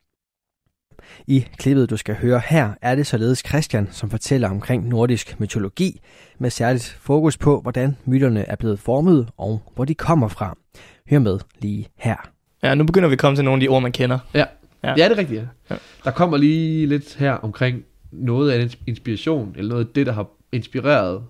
I 1.26 1.46
klippet, 1.56 1.90
du 1.90 1.96
skal 1.96 2.14
høre 2.14 2.42
her, 2.48 2.70
er 2.82 2.94
det 2.94 3.06
således 3.06 3.42
Christian, 3.46 3.88
som 3.90 4.10
fortæller 4.10 4.50
omkring 4.50 4.88
nordisk 4.88 5.40
mytologi, 5.40 6.00
med 6.38 6.50
særligt 6.50 6.98
fokus 7.00 7.38
på, 7.38 7.60
hvordan 7.60 7.96
myterne 8.04 8.48
er 8.48 8.56
blevet 8.56 8.78
formet 8.78 9.28
og 9.36 9.62
hvor 9.74 9.84
de 9.84 9.94
kommer 9.94 10.28
fra. 10.28 10.56
Hør 11.10 11.18
med 11.18 11.38
lige 11.58 11.88
her. 11.96 12.16
Ja, 12.62 12.74
nu 12.74 12.84
begynder 12.84 13.08
vi 13.08 13.12
at 13.12 13.18
komme 13.18 13.36
til 13.36 13.44
nogle 13.44 13.56
af 13.56 13.60
de 13.60 13.68
ord, 13.68 13.82
man 13.82 13.92
kender. 13.92 14.18
Ja, 14.34 14.44
Ja. 14.84 14.88
ja. 14.88 14.94
det 15.08 15.12
er 15.12 15.18
rigtigt, 15.18 15.40
ja. 15.40 15.46
Ja. 15.70 15.76
Der 16.04 16.10
kommer 16.10 16.36
lige 16.36 16.86
lidt 16.86 17.14
her 17.14 17.32
omkring 17.32 17.84
noget 18.12 18.50
af 18.52 18.62
en 18.62 18.70
inspiration, 18.86 19.54
eller 19.56 19.68
noget 19.68 19.86
af 19.86 19.92
det, 19.94 20.06
der 20.06 20.12
har 20.12 20.30
inspireret, 20.52 21.24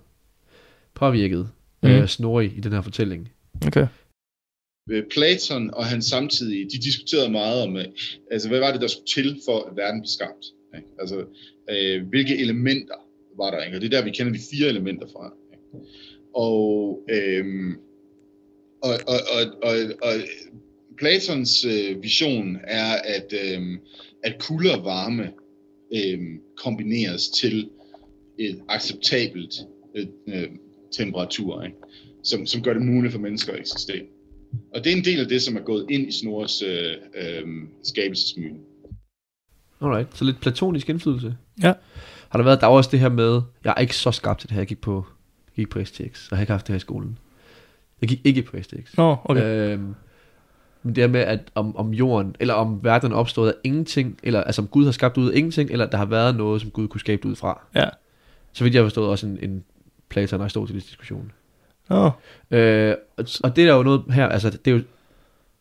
påvirket 0.95 1.49
Mhm. 1.83 1.93
mm. 1.93 1.99
øh, 1.99 2.09
Snorri 2.09 2.47
i 2.57 2.61
den 2.61 2.73
her 2.73 2.81
fortælling. 2.81 3.29
Okay. 3.67 3.87
Øh, 4.91 5.05
Platon 5.11 5.75
og 5.75 5.87
hans 5.87 6.05
samtidige, 6.05 6.65
de 6.65 6.79
diskuterede 6.83 7.31
meget 7.31 7.63
om, 7.63 7.77
øh, 7.77 7.85
altså 8.31 8.49
hvad 8.49 8.59
var 8.59 8.73
det, 8.73 8.81
der 8.81 8.87
skulle 8.87 9.07
til 9.15 9.41
for, 9.49 9.59
at 9.71 9.77
verden 9.77 10.01
blev 10.01 10.09
skabt? 10.09 10.45
Ikke? 10.77 10.89
Altså, 11.01 11.25
øh, 11.71 12.09
hvilke 12.09 12.39
elementer 12.39 12.95
var 13.37 13.51
der? 13.51 13.65
Ikke? 13.65 13.77
Og 13.77 13.81
det 13.81 13.95
er 13.95 13.99
der, 13.99 14.05
vi 14.05 14.11
kender 14.11 14.33
de 14.33 14.39
fire 14.51 14.69
elementer 14.69 15.07
fra. 15.13 15.33
Ikke? 15.53 15.87
Og, 16.35 17.01
øh, 17.11 17.45
og, 18.83 18.93
og, 19.13 19.19
og, 19.37 19.43
og, 19.63 19.77
og 20.03 20.13
Platons 20.99 21.65
øh, 21.65 22.03
vision 22.03 22.57
er, 22.65 22.93
at, 23.05 23.33
øh, 23.33 23.79
at 24.25 24.39
kulde 24.39 24.75
og 24.75 24.85
varme 24.85 25.33
øh, 25.95 26.19
kombineres 26.57 27.29
til 27.29 27.69
et 28.39 28.61
acceptabelt 28.69 29.55
øh, 29.97 30.07
øh, 30.29 30.49
temperatur, 30.97 31.63
ikke? 31.63 31.77
Som, 32.25 32.47
som 32.47 32.63
gør 32.63 32.73
det 32.73 32.83
muligt 32.83 33.13
for 33.13 33.21
mennesker 33.21 33.53
at 33.53 33.59
eksistere. 33.59 34.03
Og 34.75 34.85
det 34.85 34.93
er 34.93 34.97
en 34.97 35.05
del 35.05 35.21
af 35.21 35.29
det, 35.29 35.43
som 35.43 35.57
er 35.57 35.61
gået 35.61 35.87
ind 35.91 36.09
i 36.09 36.13
Snorres 36.13 36.63
øh, 36.63 36.93
øh, 37.15 37.47
skabelsesmyte. 37.83 38.55
Alright, 39.81 40.17
så 40.17 40.25
lidt 40.25 40.41
platonisk 40.41 40.89
indflydelse. 40.89 41.37
Ja. 41.63 41.73
Har 42.29 42.39
der 42.39 42.45
været, 42.45 42.61
der 42.61 42.67
var 42.67 42.75
også 42.75 42.91
det 42.91 43.01
her 43.01 43.09
med, 43.09 43.43
jeg 43.65 43.75
er 43.77 43.81
ikke 43.81 43.97
så 43.97 44.11
skarp 44.11 44.39
til 44.39 44.49
det 44.49 44.55
her, 44.55 44.61
jeg 44.61 44.69
gik 44.69 44.81
på, 44.81 45.07
jeg 45.57 45.65
gik 45.65 45.71
på 45.71 45.85
STX, 45.85 46.27
og 46.27 46.31
jeg 46.31 46.37
har 46.39 46.43
ikke 46.43 46.53
haft 46.53 46.67
det 46.67 46.73
her 46.73 46.77
i 46.77 46.81
skolen. 46.81 47.19
Jeg 48.01 48.09
gik 48.09 48.21
ikke 48.25 48.43
på 48.43 48.63
STX. 48.63 48.97
Nå, 48.97 49.17
okay. 49.25 49.73
Øhm, 49.73 49.95
men 50.87 50.95
det 50.95 51.03
her 51.05 51.09
med, 51.09 51.21
at 51.21 51.41
om, 51.55 51.77
om 51.77 51.91
jorden, 51.95 52.37
eller 52.41 52.55
om 52.55 52.81
verden 52.85 53.13
er 53.13 53.17
opstået 53.17 53.49
af 53.49 53.55
ingenting, 53.65 54.19
eller 54.23 54.43
altså 54.43 54.63
om 54.63 54.69
Gud 54.69 54.85
har 54.85 54.93
skabt 54.93 55.17
ud 55.19 55.31
af 55.31 55.37
ingenting, 55.37 55.71
eller 55.71 55.87
der 55.87 55.99
har 55.99 56.05
været 56.05 56.37
noget, 56.37 56.61
som 56.61 56.71
Gud 56.71 56.89
kunne 56.89 57.01
skabe 57.01 57.29
ud 57.29 57.37
fra. 57.37 57.61
Ja. 57.75 57.89
Så 58.53 58.65
vidt 58.65 58.75
jeg 58.75 58.81
har 58.83 58.87
forstået 58.87 59.09
også 59.09 59.27
en, 59.27 59.39
en 59.43 59.65
Platon 60.09 60.41
og 60.41 60.45
Aristoteles 60.45 60.85
diskussion. 60.85 61.33
Nå, 61.91 62.11
Øh, 62.51 62.95
og, 63.17 63.25
og 63.45 63.57
det 63.57 63.63
er 63.65 63.69
der 63.69 63.77
jo 63.77 63.83
noget 63.83 64.03
her, 64.11 64.27
altså 64.29 64.51
det 64.51 64.71
er 64.71 64.77
jo, 64.77 64.83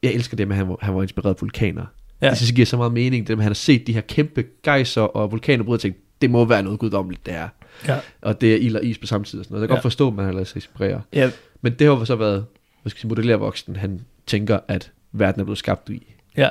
jeg 0.03 0.13
elsker 0.13 0.38
det 0.38 0.48
med, 0.48 0.55
at 0.55 0.58
han 0.58 0.70
var, 0.70 0.77
han 0.82 0.96
var 0.96 1.01
inspireret 1.01 1.36
af 1.36 1.41
vulkaner. 1.41 1.86
Ja. 2.22 2.29
Det 2.29 2.38
synes 2.38 2.50
jeg 2.51 2.55
giver 2.55 2.65
så 2.65 2.77
meget 2.77 2.94
mening, 2.94 3.27
det 3.27 3.38
med, 3.38 3.41
at 3.41 3.44
han 3.44 3.50
har 3.50 3.53
set 3.55 3.88
de 3.88 3.94
her 3.94 4.01
kæmpe 4.01 4.44
gejser 4.63 5.01
og 5.01 5.32
vulkaner 5.32 5.70
og 5.70 5.79
tænkt, 5.79 5.98
det 6.22 6.29
må 6.32 6.46
være 6.46 6.63
noget 6.63 6.79
guddommeligt, 6.79 7.25
det 7.25 7.34
er. 7.34 7.48
Ja. 7.88 8.00
Og 8.22 8.41
det 8.41 8.53
er 8.53 8.58
ild 8.58 8.75
og 8.75 8.84
is 8.84 8.98
på 8.98 9.08
samme 9.08 9.25
tid 9.25 9.39
og 9.39 9.46
sådan 9.46 9.53
noget. 9.53 9.62
Jeg 9.62 9.67
kan 9.67 9.74
Ja. 9.74 9.77
godt 9.77 9.82
forstå, 9.82 10.08
at 10.08 10.13
man 10.13 10.25
har 10.25 10.32
ladet 10.32 10.48
sig 10.48 10.58
inspirere. 10.58 11.01
ja, 11.13 11.32
Men 11.62 11.74
det 11.74 11.88
har 11.88 11.94
jo 11.96 12.05
så 12.05 12.15
været, 12.15 12.46
hvad 12.82 12.89
skal 12.89 12.98
jeg 12.98 13.01
sige, 13.01 13.10
modellervoksen, 13.10 13.75
han 13.75 14.01
tænker, 14.27 14.60
at 14.67 14.91
verden 15.19 15.41
er 15.41 15.45
blevet 15.45 15.57
skabt 15.57 15.89
i 15.89 16.15
ja. 16.38 16.50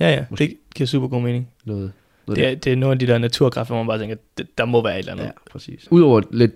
Ja, 0.00 0.10
ja, 0.10 0.24
Måske. 0.30 0.44
det 0.44 0.56
giver 0.74 0.86
super 0.86 1.08
god 1.08 1.22
mening. 1.22 1.48
noget. 1.64 1.92
noget 2.26 2.36
Det 2.38 2.46
er, 2.46 2.54
det 2.54 2.72
er 2.72 2.76
nogle 2.76 2.92
af 2.92 2.98
de 2.98 3.06
der 3.06 3.18
naturkræfter, 3.18 3.74
hvor 3.74 3.82
man 3.82 3.88
bare 3.88 3.98
tænker, 3.98 4.16
det, 4.38 4.58
der 4.58 4.64
må 4.64 4.82
være 4.82 4.94
et 4.94 4.98
eller 4.98 5.12
andet. 5.12 5.24
Ja, 5.24 5.30
præcis. 5.50 5.88
Udover 5.90 6.22
lidt 6.30 6.52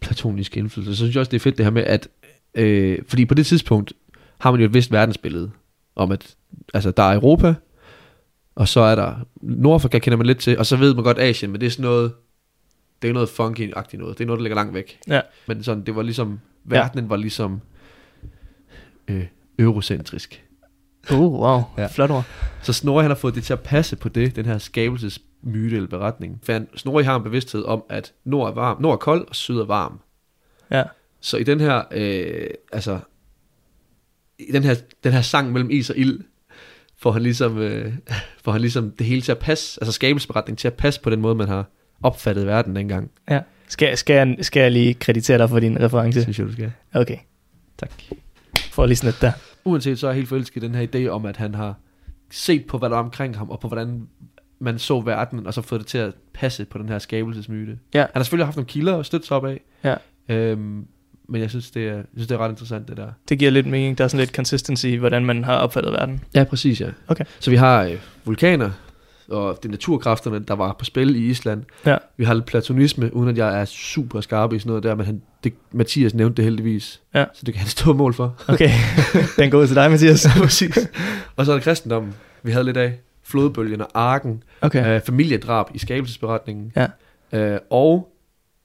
platonisk 0.00 0.56
indflydelse, 0.56 0.92
så 0.92 0.96
synes 0.96 1.14
jeg 1.14 1.20
også, 1.20 1.30
det 1.30 1.36
er 1.36 1.40
fedt 1.40 1.58
det 1.58 1.66
her 1.66 1.70
med, 1.70 1.84
at 1.84 2.08
øh, 2.54 2.98
fordi 3.08 3.24
på 3.24 3.34
det 3.34 3.46
tidspunkt 3.46 3.92
har 4.38 4.50
man 4.50 4.60
jo 4.60 4.66
et 4.66 4.74
vist 4.74 4.92
verdensbillede 4.92 5.50
om, 5.96 6.12
at 6.12 6.34
altså, 6.74 6.90
der 6.90 7.02
er 7.02 7.14
Europa, 7.14 7.54
og 8.54 8.68
så 8.68 8.80
er 8.80 8.94
der 8.94 9.14
Nordafrika 9.40 9.98
kender 9.98 10.16
man 10.16 10.26
lidt 10.26 10.38
til, 10.38 10.58
og 10.58 10.66
så 10.66 10.76
ved 10.76 10.94
man 10.94 11.04
godt 11.04 11.18
Asien, 11.18 11.50
men 11.50 11.60
det 11.60 11.66
er 11.66 11.70
sådan 11.70 11.82
noget, 11.82 12.12
det 13.02 13.10
er 13.10 13.12
noget 13.12 13.28
funky-agtigt 13.28 13.96
noget. 13.96 14.18
Det 14.18 14.24
er 14.24 14.26
noget, 14.26 14.38
der 14.38 14.42
ligger 14.42 14.56
langt 14.56 14.74
væk. 14.74 14.98
Ja. 15.08 15.20
Men 15.46 15.62
sådan, 15.62 15.82
det 15.82 15.96
var 15.96 16.02
ligesom, 16.02 16.40
verdenen 16.64 17.08
var 17.08 17.16
ligesom 17.16 17.60
øh, 19.08 19.26
eurocentrisk. 19.58 20.44
Uh, 21.12 21.40
wow, 21.40 21.62
ja. 21.76 21.82
Ja. 21.82 21.86
flot 21.86 22.10
ord. 22.10 22.24
Så 22.62 22.72
Snorri 22.72 23.02
han 23.02 23.10
har 23.10 23.16
fået 23.16 23.34
det 23.34 23.44
til 23.44 23.52
at 23.52 23.60
passe 23.60 23.96
på 23.96 24.08
det, 24.08 24.36
den 24.36 24.46
her 24.46 24.58
skabelsesmyte 24.58 25.76
eller 25.76 25.88
beretning. 25.88 26.40
For 26.42 26.52
han, 26.52 26.68
Snorri 26.76 27.04
har 27.04 27.16
en 27.16 27.22
bevidsthed 27.22 27.64
om, 27.64 27.82
at 27.90 28.12
nord 28.24 28.50
er, 28.50 28.54
varm, 28.54 28.82
nord 28.82 28.92
er 28.92 28.96
kold, 28.96 29.28
og 29.28 29.34
syd 29.36 29.58
er 29.58 29.64
varm. 29.64 30.00
Ja, 30.70 30.82
Så 31.20 31.36
i 31.36 31.42
den 31.42 31.60
her, 31.60 31.82
øh, 31.90 32.46
altså, 32.72 32.98
i 34.38 34.52
den 34.52 34.64
her, 34.64 34.74
den 35.04 35.12
her 35.12 35.20
sang 35.22 35.52
mellem 35.52 35.70
is 35.70 35.90
og 35.90 35.98
ild, 35.98 36.20
får 36.96 37.12
han 37.12 37.22
ligesom, 37.22 37.58
øh, 37.58 37.92
får 38.44 38.52
han 38.52 38.60
ligesom 38.60 38.90
det 38.90 39.06
hele 39.06 39.22
til 39.22 39.32
at 39.32 39.38
passe, 39.38 39.78
altså 39.82 39.92
skabelsesberetning 39.92 40.58
til 40.58 40.68
at 40.68 40.74
passe 40.74 41.00
på 41.00 41.10
den 41.10 41.20
måde, 41.20 41.34
man 41.34 41.48
har 41.48 41.64
opfattet 42.02 42.46
verden 42.46 42.76
dengang. 42.76 43.10
ja. 43.30 43.40
Skal, 43.70 43.96
skal, 43.96 44.14
jeg, 44.14 44.36
skal 44.40 44.60
jeg 44.60 44.72
lige 44.72 44.94
kreditere 44.94 45.38
dig 45.38 45.48
for 45.48 45.60
din 45.60 45.80
reference? 45.80 46.18
Det 46.18 46.22
synes 46.24 46.38
jeg, 46.38 46.46
du 46.46 46.52
skal. 46.52 46.72
Okay, 46.94 47.16
Tak. 47.78 47.90
for 48.72 48.86
lige 48.86 48.96
sådan 48.96 49.08
lidt 49.08 49.20
der. 49.20 49.32
Uanset 49.68 49.98
så 49.98 50.06
er 50.06 50.10
jeg 50.10 50.16
helt 50.16 50.28
forelsket 50.28 50.62
i 50.62 50.66
den 50.66 50.74
her 50.74 50.86
idé 50.94 51.08
om, 51.08 51.24
at 51.26 51.36
han 51.36 51.54
har 51.54 51.74
set 52.30 52.66
på, 52.66 52.78
hvad 52.78 52.90
der 52.90 52.96
er 52.96 53.00
omkring 53.00 53.38
ham, 53.38 53.50
og 53.50 53.60
på 53.60 53.68
hvordan 53.68 54.08
man 54.58 54.78
så 54.78 55.00
verden, 55.00 55.46
og 55.46 55.54
så 55.54 55.62
fået 55.62 55.80
det 55.80 55.86
til 55.88 55.98
at 55.98 56.12
passe 56.34 56.64
på 56.64 56.78
den 56.78 56.88
her 56.88 56.98
skabelsesmyte. 56.98 57.78
Ja. 57.94 58.00
Han 58.00 58.08
har 58.14 58.22
selvfølgelig 58.22 58.46
haft 58.46 58.56
nogle 58.56 58.66
kilder 58.68 58.98
at 58.98 59.06
støtte 59.06 59.26
sig 59.26 59.36
op 59.36 59.44
af, 59.46 59.60
Ja. 59.84 59.94
øhm, 60.28 60.86
men 61.28 61.40
jeg 61.40 61.50
synes, 61.50 61.70
det 61.70 61.88
er, 61.88 61.94
jeg 61.94 62.04
synes, 62.14 62.28
det 62.28 62.34
er 62.34 62.38
ret 62.38 62.50
interessant, 62.50 62.88
det 62.88 62.96
der. 62.96 63.08
Det 63.28 63.38
giver 63.38 63.50
lidt 63.50 63.66
mening. 63.66 63.98
Der 63.98 64.04
er 64.04 64.08
sådan 64.08 64.18
lidt 64.20 64.34
consistency 64.36 64.86
i, 64.86 64.94
hvordan 64.94 65.24
man 65.24 65.44
har 65.44 65.56
opfattet 65.56 65.92
verden. 65.92 66.20
Ja, 66.34 66.44
præcis, 66.44 66.80
ja. 66.80 66.90
Okay. 67.08 67.24
Så 67.40 67.50
vi 67.50 67.56
har 67.56 67.82
øh, 67.84 67.96
vulkaner, 68.24 68.70
og 69.30 69.58
det 69.62 69.68
er 69.68 69.70
naturkræfterne, 69.72 70.38
der 70.38 70.54
var 70.54 70.72
på 70.78 70.84
spil 70.84 71.16
i 71.16 71.18
Island. 71.30 71.62
Ja. 71.86 71.96
Vi 72.16 72.24
har 72.24 72.34
lidt 72.34 72.46
platonisme, 72.46 73.16
uden 73.16 73.28
at 73.28 73.38
jeg 73.38 73.60
er 73.60 73.64
super 73.64 74.20
skarp 74.20 74.52
i 74.52 74.58
sådan 74.58 74.70
noget 74.70 74.82
der, 74.82 74.94
men 74.94 75.06
han, 75.06 75.22
det, 75.44 75.52
Mathias 75.72 76.14
nævnte 76.14 76.36
det 76.36 76.44
heldigvis. 76.44 77.00
Ja. 77.14 77.24
Så 77.34 77.42
det 77.46 77.54
kan 77.54 77.60
han 77.60 77.68
stå 77.68 77.92
mål 77.92 78.14
for. 78.14 78.34
Okay, 78.48 78.70
den 79.38 79.50
går 79.50 79.58
ud 79.58 79.66
til 79.66 79.76
dig, 79.76 79.90
Mathias. 79.90 80.26
præcis. 80.36 80.88
Og 81.36 81.46
så 81.46 81.52
er 81.52 81.56
der 81.56 81.62
kristendommen, 81.62 82.14
vi 82.42 82.50
havde 82.50 82.64
lidt 82.64 82.76
af. 82.76 82.98
Flodbølgen 83.24 83.80
og 83.80 83.88
arken, 83.94 84.42
Okay. 84.60 84.94
øh, 84.96 85.00
familiedrab 85.00 85.66
i 85.74 85.78
skabelsesberetningen. 85.78 86.72
Ja. 86.76 86.86
Øh, 87.32 87.58
og 87.70 88.12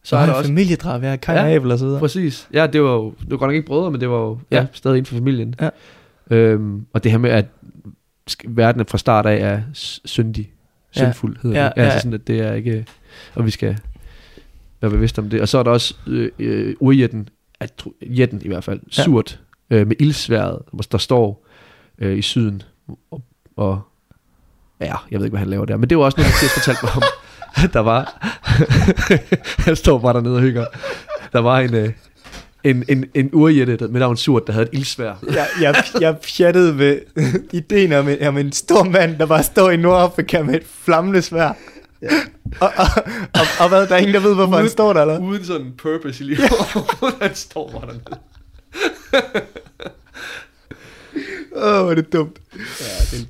så 0.04 0.16
er 0.16 0.22
er 0.22 0.26
der 0.26 0.34
også... 0.34 0.48
familiedrab, 0.48 1.04
ja, 1.04 1.16
Kain 1.16 1.38
Ja, 1.38 1.44
og 1.44 1.50
Abel 1.52 1.72
og 1.72 1.80
så 1.80 1.86
videre. 1.86 2.00
Præcis. 2.00 2.48
Ja, 2.54 2.68
det 2.68 2.84
var 2.84 2.92
jo 2.94 3.14
det 3.22 3.32
var 3.32 3.38
godt 3.38 3.50
nok 3.50 3.56
ikke 3.56 3.68
brødre, 3.68 3.92
men 3.92 4.02
det 4.02 4.10
var 4.10 4.18
jo 4.20 4.40
ja. 4.52 4.56
Ja. 4.56 4.62
Ja, 4.62 4.68
stadig 4.74 4.98
inden 4.98 5.06
for 5.10 5.16
familien. 5.16 5.56
Ja. 5.62 5.70
Øhm, 6.32 6.86
og 6.94 7.04
det 7.04 7.12
her 7.12 7.18
med, 7.20 7.30
at 7.30 7.46
verden 8.48 8.86
fra 8.86 8.98
start 8.98 9.26
af 9.26 9.38
er 9.54 9.62
syndig. 10.06 10.52
Ja. 10.96 11.02
Syndfuld 11.02 11.38
hedder 11.44 11.60
Ja, 11.64 11.66
det. 11.66 11.74
ja. 11.78 11.82
Altså 11.84 12.00
sådan, 12.00 12.14
at 12.14 12.28
det 12.28 12.40
er 12.40 12.54
ikke... 12.54 12.86
Og 13.36 13.46
vi 13.46 13.52
skal 13.52 13.78
være 14.82 14.92
bevidste 14.92 15.20
om 15.20 15.30
det. 15.30 15.42
Og 15.42 15.48
så 15.50 15.58
er 15.58 15.64
der 15.64 15.72
også 15.72 15.96
øh, 16.08 16.32
øh, 16.40 16.76
urjætten, 16.80 17.30
at, 17.60 17.84
jætten 18.02 18.42
i 18.46 18.48
hvert 18.48 18.64
fald, 18.64 18.80
Ja. 18.98 19.04
surt, 19.04 19.40
øh, 19.70 19.88
med 19.88 19.96
ildsværet, 20.00 20.60
hvor 20.72 20.84
der 20.92 20.98
står 20.98 21.48
øh, 22.00 22.18
i 22.18 22.22
syden. 22.22 22.62
Og, 23.12 23.22
og 23.56 23.82
ja, 24.82 24.96
jeg 25.12 25.20
ved 25.20 25.26
ikke, 25.26 25.32
hvad 25.34 25.40
han 25.40 25.50
laver 25.50 25.66
der. 25.66 25.78
Men 25.78 25.90
det 25.90 25.98
var 25.98 26.04
også 26.04 26.18
noget, 26.18 26.32
Mathias 26.32 26.54
fortalte 26.54 26.80
mig 26.84 26.92
om. 26.96 27.04
der 27.74 27.80
var... 27.80 28.18
han 29.66 29.76
står 29.76 30.00
bare 30.00 30.14
dernede 30.14 30.36
og 30.36 30.42
hygger. 30.42 30.66
Der 31.34 31.40
var 31.40 31.60
en... 31.60 31.74
Øh, 31.74 31.92
en, 32.64 32.84
en, 32.88 33.06
en 33.14 33.30
urjætte 33.34 33.88
med 33.88 34.00
navn 34.00 34.18
Surt, 34.18 34.48
der 34.48 34.54
havde 34.54 34.66
et 34.74 34.78
ildsvær. 34.78 35.14
Jeg, 35.34 35.48
jeg, 35.62 35.84
jeg 36.02 36.18
pjattede 36.18 36.74
med 36.74 37.00
ideen 37.54 37.94
om 37.94 38.10
en, 38.10 38.24
om 38.28 38.38
en 38.38 38.52
stor 38.52 38.84
mand, 38.84 39.18
der 39.18 39.26
bare 39.26 39.44
står 39.44 39.70
i 39.70 39.78
Nordafrika 39.78 40.44
med 40.44 40.56
et 40.56 40.66
flammende 40.66 41.22
svær. 41.22 41.54
Ja. 42.02 42.08
Og, 42.60 42.72
og, 42.78 42.86
og, 43.34 43.42
og, 43.60 43.70
hvad, 43.70 43.88
der 43.88 43.96
er 43.96 44.00
ingen, 44.00 44.14
der 44.14 44.20
ved, 44.20 44.36
hvorfor 44.36 44.58
han 44.58 44.70
står 44.70 44.94
der, 44.94 45.02
eller? 45.02 45.20
Uden 45.20 45.46
sådan 45.46 45.66
en 45.66 45.74
purpose 45.78 46.24
i 46.24 46.28
livet. 46.28 46.42
han 47.22 47.36
står 47.36 47.72
bare 47.72 47.82
dernede. 47.82 48.04
Åh, 51.56 51.64
oh, 51.64 51.82
hvor 51.82 51.92
er 51.92 51.96
det 51.96 52.14
dumt. 52.14 52.40
Ja, 52.56 53.18
det, 53.18 53.28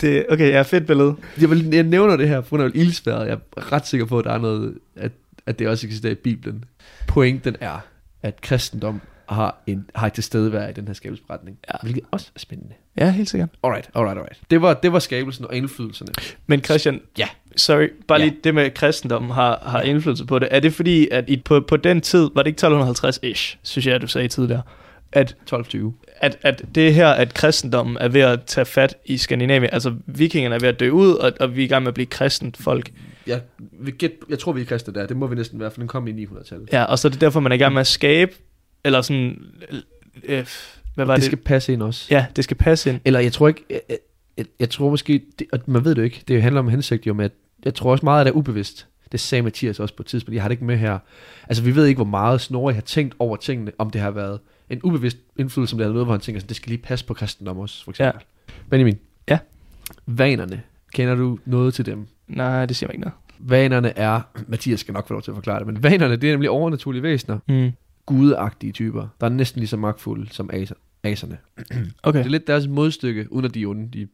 Det, 0.00 0.26
okay, 0.30 0.50
ja, 0.50 0.62
fedt 0.62 0.86
billede. 0.86 1.14
jeg, 1.40 1.50
vil, 1.50 1.68
jeg 1.72 1.82
nævner 1.82 2.16
det 2.16 2.28
her, 2.28 2.40
på 2.40 2.48
grund 2.48 2.62
af 2.62 2.70
ildsværet. 2.74 3.26
Jeg 3.28 3.38
er 3.56 3.72
ret 3.72 3.86
sikker 3.86 4.06
på, 4.06 4.18
at 4.18 4.24
der 4.24 4.32
er 4.32 4.38
noget, 4.38 4.74
at, 4.96 5.12
at 5.46 5.58
det 5.58 5.68
også 5.68 5.86
eksisterer 5.86 6.12
i 6.12 6.16
Bibelen. 6.16 6.64
Pointen 7.08 7.56
er, 7.60 7.78
at 8.24 8.40
kristendom 8.40 9.00
har, 9.28 9.62
en, 9.66 9.90
har 9.94 10.06
et 10.06 10.12
tilstedevær 10.12 10.68
i 10.68 10.72
den 10.72 10.86
her 10.86 10.94
skabelsesberetning. 10.94 11.58
Ja. 11.68 11.78
Hvilket 11.82 12.02
også 12.10 12.30
er 12.34 12.38
spændende. 12.38 12.74
Ja, 12.98 13.10
helt 13.10 13.30
sikkert. 13.30 13.48
Alright, 13.62 13.90
alright, 13.94 14.18
alright. 14.18 14.40
Det 14.50 14.62
var, 14.62 14.74
det 14.74 14.92
var 14.92 14.98
skabelsen 14.98 15.44
og 15.44 15.54
indflydelserne. 15.54 16.10
Men 16.46 16.64
Christian, 16.64 17.00
Ja. 17.18 17.28
sorry, 17.56 17.88
bare 18.08 18.18
Ja. 18.20 18.24
lige 18.26 18.36
det 18.44 18.54
med 18.54 18.70
kristendommen 18.70 19.30
har, 19.30 19.62
har 19.66 19.80
indflydelse 19.80 20.24
på 20.26 20.38
det. 20.38 20.48
Er 20.50 20.60
det 20.60 20.72
fordi, 20.74 21.08
at 21.08 21.24
i, 21.30 21.36
på, 21.36 21.60
på 21.60 21.76
den 21.76 22.00
tid, 22.00 22.30
var 22.34 22.42
det 22.42 22.50
ikke 22.50 22.66
1250-ish, 22.66 23.56
synes 23.62 23.86
jeg, 23.86 24.00
du 24.02 24.06
sagde 24.06 24.28
tidligere, 24.28 24.62
at, 25.12 25.36
12-20. 25.54 25.76
at, 26.20 26.38
at 26.42 26.62
det 26.74 26.94
her, 26.94 27.08
at 27.08 27.34
kristendommen 27.34 27.96
er 28.00 28.08
ved 28.08 28.20
at 28.20 28.42
tage 28.46 28.64
fat 28.64 28.96
i 29.04 29.16
Skandinavien. 29.16 29.70
Altså, 29.72 29.94
vikingerne 30.06 30.54
er 30.54 30.58
ved 30.60 30.68
at 30.68 30.80
dø 30.80 30.90
ud, 30.90 31.12
og, 31.14 31.32
og 31.40 31.56
vi 31.56 31.60
er 31.60 31.64
i 31.64 31.68
gang 31.68 31.82
med 31.82 31.88
at 31.88 31.94
blive 31.94 32.06
kristent 32.06 32.56
folk. 32.56 32.90
Jeg, 33.26 33.40
vi 33.58 33.90
gæt, 33.90 34.12
jeg 34.28 34.38
tror, 34.38 34.52
vi 34.52 34.60
er 34.60 34.64
kristne 34.64 34.94
der. 34.94 35.06
Det 35.06 35.16
må 35.16 35.26
vi 35.26 35.34
næsten 35.34 35.60
være, 35.60 35.70
for 35.70 35.80
den 35.80 35.88
kom 35.88 36.08
i 36.08 36.24
900-tallet. 36.24 36.72
Ja, 36.72 36.84
og 36.84 36.98
så 36.98 37.08
er 37.08 37.10
det 37.10 37.20
derfor, 37.20 37.40
man 37.40 37.52
er 37.52 37.56
i 37.56 37.58
gang 37.58 37.72
med 37.72 37.80
at 37.80 37.86
skabe, 37.86 38.32
eller 38.84 39.02
sådan, 39.02 39.44
øh, 40.24 40.46
hvad 40.94 41.06
var 41.06 41.14
det 41.14 41.20
det? 41.20 41.24
skal 41.24 41.38
passe 41.38 41.72
ind 41.72 41.82
også. 41.82 42.06
Ja, 42.10 42.26
det 42.36 42.44
skal 42.44 42.56
passe 42.56 42.90
ind. 42.90 43.00
Eller 43.04 43.20
jeg 43.20 43.32
tror 43.32 43.48
ikke, 43.48 43.64
jeg, 43.70 43.80
jeg, 44.36 44.46
jeg, 44.60 44.70
tror 44.70 44.90
måske, 44.90 45.22
det, 45.38 45.46
og 45.52 45.58
man 45.66 45.84
ved 45.84 45.90
det 45.94 45.98
jo 45.98 46.04
ikke, 46.04 46.24
det 46.28 46.42
handler 46.42 46.60
om 46.60 46.68
hensigt 46.68 47.06
jo 47.06 47.14
med, 47.14 47.24
at 47.24 47.32
jeg 47.64 47.74
tror 47.74 47.90
også 47.90 48.04
meget, 48.06 48.20
at 48.20 48.26
det 48.26 48.32
er 48.32 48.36
ubevidst. 48.36 48.86
Det 49.12 49.20
sagde 49.20 49.42
Mathias 49.42 49.80
også 49.80 49.96
på 49.96 50.02
et 50.02 50.06
tidspunkt, 50.06 50.34
jeg 50.34 50.42
har 50.42 50.48
det 50.48 50.52
ikke 50.52 50.64
med 50.64 50.76
her. 50.76 50.98
Altså 51.48 51.62
vi 51.62 51.76
ved 51.76 51.86
ikke, 51.86 51.98
hvor 51.98 52.04
meget 52.04 52.40
Snorri 52.40 52.74
har 52.74 52.80
tænkt 52.80 53.14
over 53.18 53.36
tingene, 53.36 53.72
om 53.78 53.90
det 53.90 54.00
har 54.00 54.10
været 54.10 54.40
en 54.70 54.80
ubevidst 54.82 55.16
indflydelse, 55.38 55.70
som 55.70 55.78
det 55.78 55.86
har 55.86 55.92
noget, 55.92 56.06
hvor 56.06 56.14
han 56.14 56.20
tænker, 56.20 56.40
sådan, 56.40 56.48
det 56.48 56.56
skal 56.56 56.70
lige 56.70 56.82
passe 56.82 57.04
på 57.04 57.14
kristendom 57.14 57.58
også, 57.58 57.84
for 57.84 57.90
eksempel. 57.90 58.20
Ja. 58.48 58.54
Benjamin. 58.70 58.98
Ja. 59.28 59.38
Vanerne. 60.06 60.62
Kender 60.94 61.14
du 61.14 61.38
noget 61.44 61.74
til 61.74 61.86
dem? 61.86 62.06
Nej, 62.28 62.66
det 62.66 62.76
siger 62.76 62.88
mig 62.88 62.94
ikke 62.94 63.00
noget. 63.00 63.14
Vanerne 63.38 63.98
er, 63.98 64.20
Mathias 64.48 64.80
skal 64.80 64.94
nok 64.94 65.06
få 65.08 65.14
lov 65.14 65.22
til 65.22 65.30
at 65.30 65.34
forklare 65.34 65.58
det, 65.58 65.66
men 65.66 65.82
vanerne, 65.82 66.16
det 66.16 66.28
er 66.28 66.32
nemlig 66.32 66.50
overnaturlige 66.50 67.02
væsener. 67.02 67.38
Mm. 67.48 67.70
Gudeagtige 68.06 68.72
typer, 68.72 69.08
der 69.20 69.26
er 69.26 69.30
næsten 69.30 69.58
lige 69.60 69.68
så 69.68 69.76
magtfulde 69.76 70.32
som 70.32 70.50
aser, 70.52 70.74
aserne. 71.02 71.38
Okay. 72.02 72.18
Det 72.18 72.26
er 72.26 72.30
lidt 72.30 72.46
deres 72.46 72.68
modstykke, 72.68 73.32
uden 73.32 73.44
at 73.44 73.54
de 73.54 73.62
er 73.62 73.66
onde. 73.66 73.88
De 73.92 74.08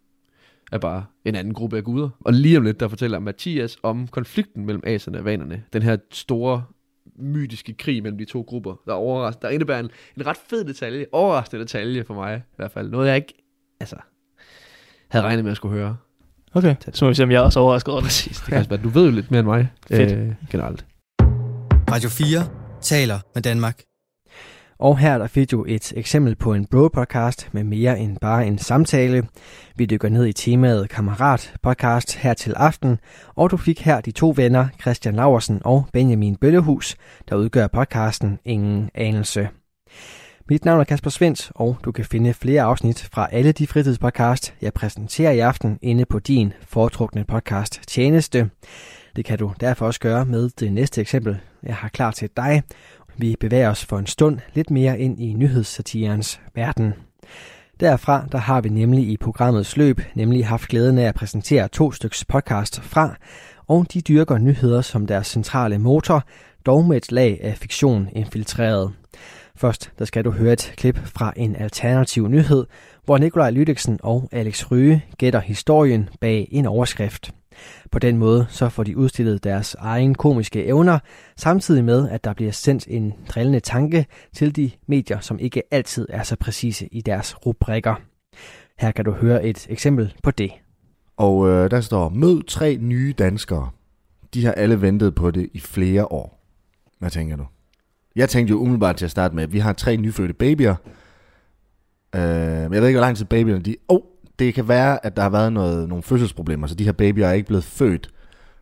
er 0.73 0.79
bare 0.79 1.05
en 1.25 1.35
anden 1.35 1.55
gruppe 1.55 1.77
af 1.77 1.85
guder. 1.85 2.09
Og 2.21 2.33
lige 2.33 2.57
om 2.59 2.63
lidt, 2.65 2.81
der 2.81 2.89
fortæller 2.89 3.19
Mathias 3.19 3.79
om 3.83 4.09
konflikten 4.09 4.67
mellem 4.67 4.83
aserne 4.87 5.19
og 5.19 5.25
vanerne. 5.25 5.63
Den 5.73 5.83
her 5.83 5.97
store 6.11 6.65
mytiske 7.17 7.73
krig 7.75 8.03
mellem 8.03 8.19
de 8.19 8.25
to 8.25 8.41
grupper, 8.43 8.75
der, 8.87 8.95
overras- 8.95 9.39
der 9.43 9.49
indebærer 9.49 9.81
en, 9.81 9.91
en 10.17 10.27
ret 10.27 10.37
fed 10.51 10.65
detalje, 10.65 11.07
overraskende 11.13 11.63
detalje 11.63 12.05
for 12.05 12.15
mig 12.15 12.37
i 12.37 12.57
hvert 12.57 12.71
fald. 12.71 12.91
Noget 12.91 13.09
jeg 13.09 13.17
ikke 13.17 13.35
altså, 13.81 13.97
havde 15.09 15.25
regnet 15.25 15.45
med 15.45 15.51
at 15.51 15.57
skulle 15.57 15.79
høre. 15.79 15.97
Okay, 16.55 16.75
så 16.93 17.05
må 17.05 17.09
vi 17.09 17.15
se, 17.15 17.23
om 17.23 17.31
jeg 17.31 17.39
er 17.39 17.43
også 17.45 17.61
overrasket 17.61 17.93
over 17.93 18.01
det. 18.01 18.07
Præcis, 18.07 18.37
det 18.37 18.47
kan 18.47 18.59
også 18.59 18.71
være. 18.71 18.81
Du 18.83 18.89
ved 18.89 19.05
jo 19.05 19.11
lidt 19.11 19.31
mere 19.31 19.39
end 19.41 19.49
mig 19.49 19.69
Fedt. 19.89 20.13
Øh, 20.13 20.33
generelt. 20.51 20.85
Radio 21.91 22.09
4 22.09 22.47
taler 22.81 23.19
med 23.35 23.43
Danmark. 23.43 23.81
Og 24.79 24.99
her 24.99 25.19
der 25.19 25.27
fik 25.27 25.51
du 25.51 25.65
et 25.69 25.93
eksempel 25.97 26.37
på 26.37 26.55
en 26.55 26.67
bro-podcast 26.67 27.49
med 27.53 27.65
mere 27.65 27.99
end 27.99 28.17
bare 28.21 28.47
en 28.47 28.59
samtale. 28.59 29.29
Vi 29.77 29.87
dykker 29.87 30.09
ned 30.09 30.27
i 30.27 30.33
temaet 30.33 30.91
Kammerat-podcast 30.91 32.19
her 32.19 32.35
til 32.35 32.55
aften, 32.57 32.99
og 33.37 33.51
du 33.51 33.57
fik 33.57 33.81
her 33.81 34.01
de 34.01 34.11
to 34.11 34.33
venner, 34.37 34.69
Christian 34.81 35.15
Laversen 35.15 35.61
og 35.65 35.87
Benjamin 35.93 36.37
Bøllehus, 36.37 36.97
der 37.29 37.37
udgør 37.37 37.67
podcasten 37.67 38.39
Ingen 38.45 38.91
Anelse. 38.95 39.49
Mit 40.51 40.65
navn 40.65 40.81
er 40.81 40.85
Kasper 40.85 41.11
Svendt, 41.11 41.53
og 41.55 41.77
du 41.85 41.93
kan 41.93 42.05
finde 42.05 42.35
flere 42.35 42.63
afsnit 42.63 43.09
fra 43.13 43.29
alle 43.33 43.53
de 43.53 43.67
fritidspodcast, 43.67 44.55
jeg 44.63 44.73
præsenterer 44.73 45.31
i 45.31 45.39
aften 45.39 45.79
inde 45.83 46.05
på 46.05 46.19
din 46.19 46.53
foretrukne 46.63 47.25
podcast 47.25 47.81
tjeneste. 47.87 48.51
Det 49.17 49.25
kan 49.25 49.39
du 49.39 49.53
derfor 49.61 49.87
også 49.87 50.01
gøre 50.01 50.25
med 50.25 50.51
det 50.61 50.73
næste 50.73 51.01
eksempel, 51.01 51.39
jeg 51.63 51.75
har 51.75 51.89
klar 51.89 52.11
til 52.11 52.29
dig. 52.37 52.63
Vi 53.17 53.37
bevæger 53.41 53.71
os 53.71 53.85
for 53.85 53.99
en 53.99 54.07
stund 54.07 54.39
lidt 54.55 54.71
mere 54.71 55.01
ind 55.01 55.21
i 55.21 55.33
nyhedssatirens 55.33 56.41
verden. 56.55 56.95
Derfra 57.81 58.27
der 58.33 58.39
har 58.39 58.61
vi 58.61 58.69
nemlig 58.69 59.09
i 59.09 59.17
programmets 59.17 59.77
løb 59.77 60.01
nemlig 60.15 60.47
haft 60.47 60.69
glæden 60.69 60.99
af 60.99 61.09
at 61.09 61.15
præsentere 61.15 61.69
to 61.69 61.93
styks 61.93 62.25
podcast 62.25 62.81
fra, 62.83 63.17
og 63.67 63.87
de 63.93 64.01
dyrker 64.01 64.39
nyheder 64.39 64.81
som 64.81 65.07
deres 65.07 65.27
centrale 65.27 65.79
motor, 65.79 66.25
dog 66.67 66.85
med 66.85 66.97
et 66.97 67.13
lag 67.13 67.39
af 67.43 67.57
fiktion 67.57 68.09
infiltreret. 68.13 68.93
Først 69.61 69.93
der 69.99 70.05
skal 70.05 70.25
du 70.25 70.31
høre 70.31 70.53
et 70.53 70.73
klip 70.77 70.99
fra 71.07 71.33
en 71.37 71.57
alternativ 71.57 72.29
nyhed, 72.29 72.67
hvor 73.05 73.19
Nikolaj 73.19 73.51
Lydiksen 73.51 74.01
og 74.03 74.29
Alex 74.33 74.71
Ryge 74.71 75.05
gætter 75.19 75.41
historien 75.41 76.09
bag 76.21 76.49
en 76.51 76.67
overskrift. 76.67 77.35
På 77.91 77.99
den 77.99 78.17
måde 78.17 78.47
så 78.49 78.69
får 78.69 78.83
de 78.83 78.97
udstillet 78.97 79.45
deres 79.45 79.77
egen 79.79 80.15
komiske 80.15 80.65
evner, 80.65 80.99
samtidig 81.37 81.85
med 81.85 82.09
at 82.09 82.25
der 82.25 82.33
bliver 82.33 82.53
sendt 82.53 82.87
en 82.89 83.15
drillende 83.29 83.61
tanke 83.61 84.07
til 84.35 84.57
de 84.57 84.71
medier, 84.87 85.21
som 85.21 85.39
ikke 85.39 85.63
altid 85.71 86.07
er 86.11 86.23
så 86.23 86.37
præcise 86.37 86.89
i 86.93 87.01
deres 87.01 87.47
rubrikker. 87.47 87.95
Her 88.79 88.91
kan 88.91 89.05
du 89.05 89.13
høre 89.13 89.45
et 89.45 89.67
eksempel 89.71 90.15
på 90.23 90.31
det. 90.31 90.51
Og 91.17 91.49
øh, 91.49 91.71
der 91.71 91.81
står, 91.81 92.09
mød 92.09 92.43
tre 92.43 92.77
nye 92.77 93.15
danskere. 93.19 93.71
De 94.35 94.45
har 94.45 94.53
alle 94.53 94.83
ventet 94.83 95.15
på 95.15 95.31
det 95.31 95.49
i 95.53 95.61
flere 95.61 96.13
år. 96.13 96.45
Hvad 96.99 97.11
tænker 97.11 97.37
du? 97.37 97.47
Jeg 98.17 98.29
tænkte 98.29 98.51
jo 98.51 98.59
umiddelbart 98.59 98.97
til 98.97 99.05
at 99.05 99.11
starte 99.11 99.35
med, 99.35 99.43
at 99.43 99.53
vi 99.53 99.59
har 99.59 99.73
tre 99.73 99.97
nyfødte 99.97 100.35
babyer. 100.35 100.75
Øh, 102.15 102.21
men 102.23 102.73
jeg 102.73 102.81
ved 102.83 102.89
ikke, 102.89 102.99
hvor 102.99 103.07
lang 103.07 103.17
tid 103.17 103.25
babyerne 103.25 103.63
de... 103.63 103.77
Oh, 103.89 104.01
det 104.39 104.55
kan 104.55 104.69
være, 104.69 105.07
at 105.07 105.17
der 105.17 105.23
har 105.23 105.31
været 105.31 105.53
noget, 105.53 105.89
nogle 105.89 106.03
fødselsproblemer, 106.03 106.67
så 106.67 106.75
de 106.75 106.85
her 106.85 106.93
babyer 106.93 107.27
er 107.27 107.33
ikke 107.33 107.47
blevet 107.47 107.65
født 107.65 108.11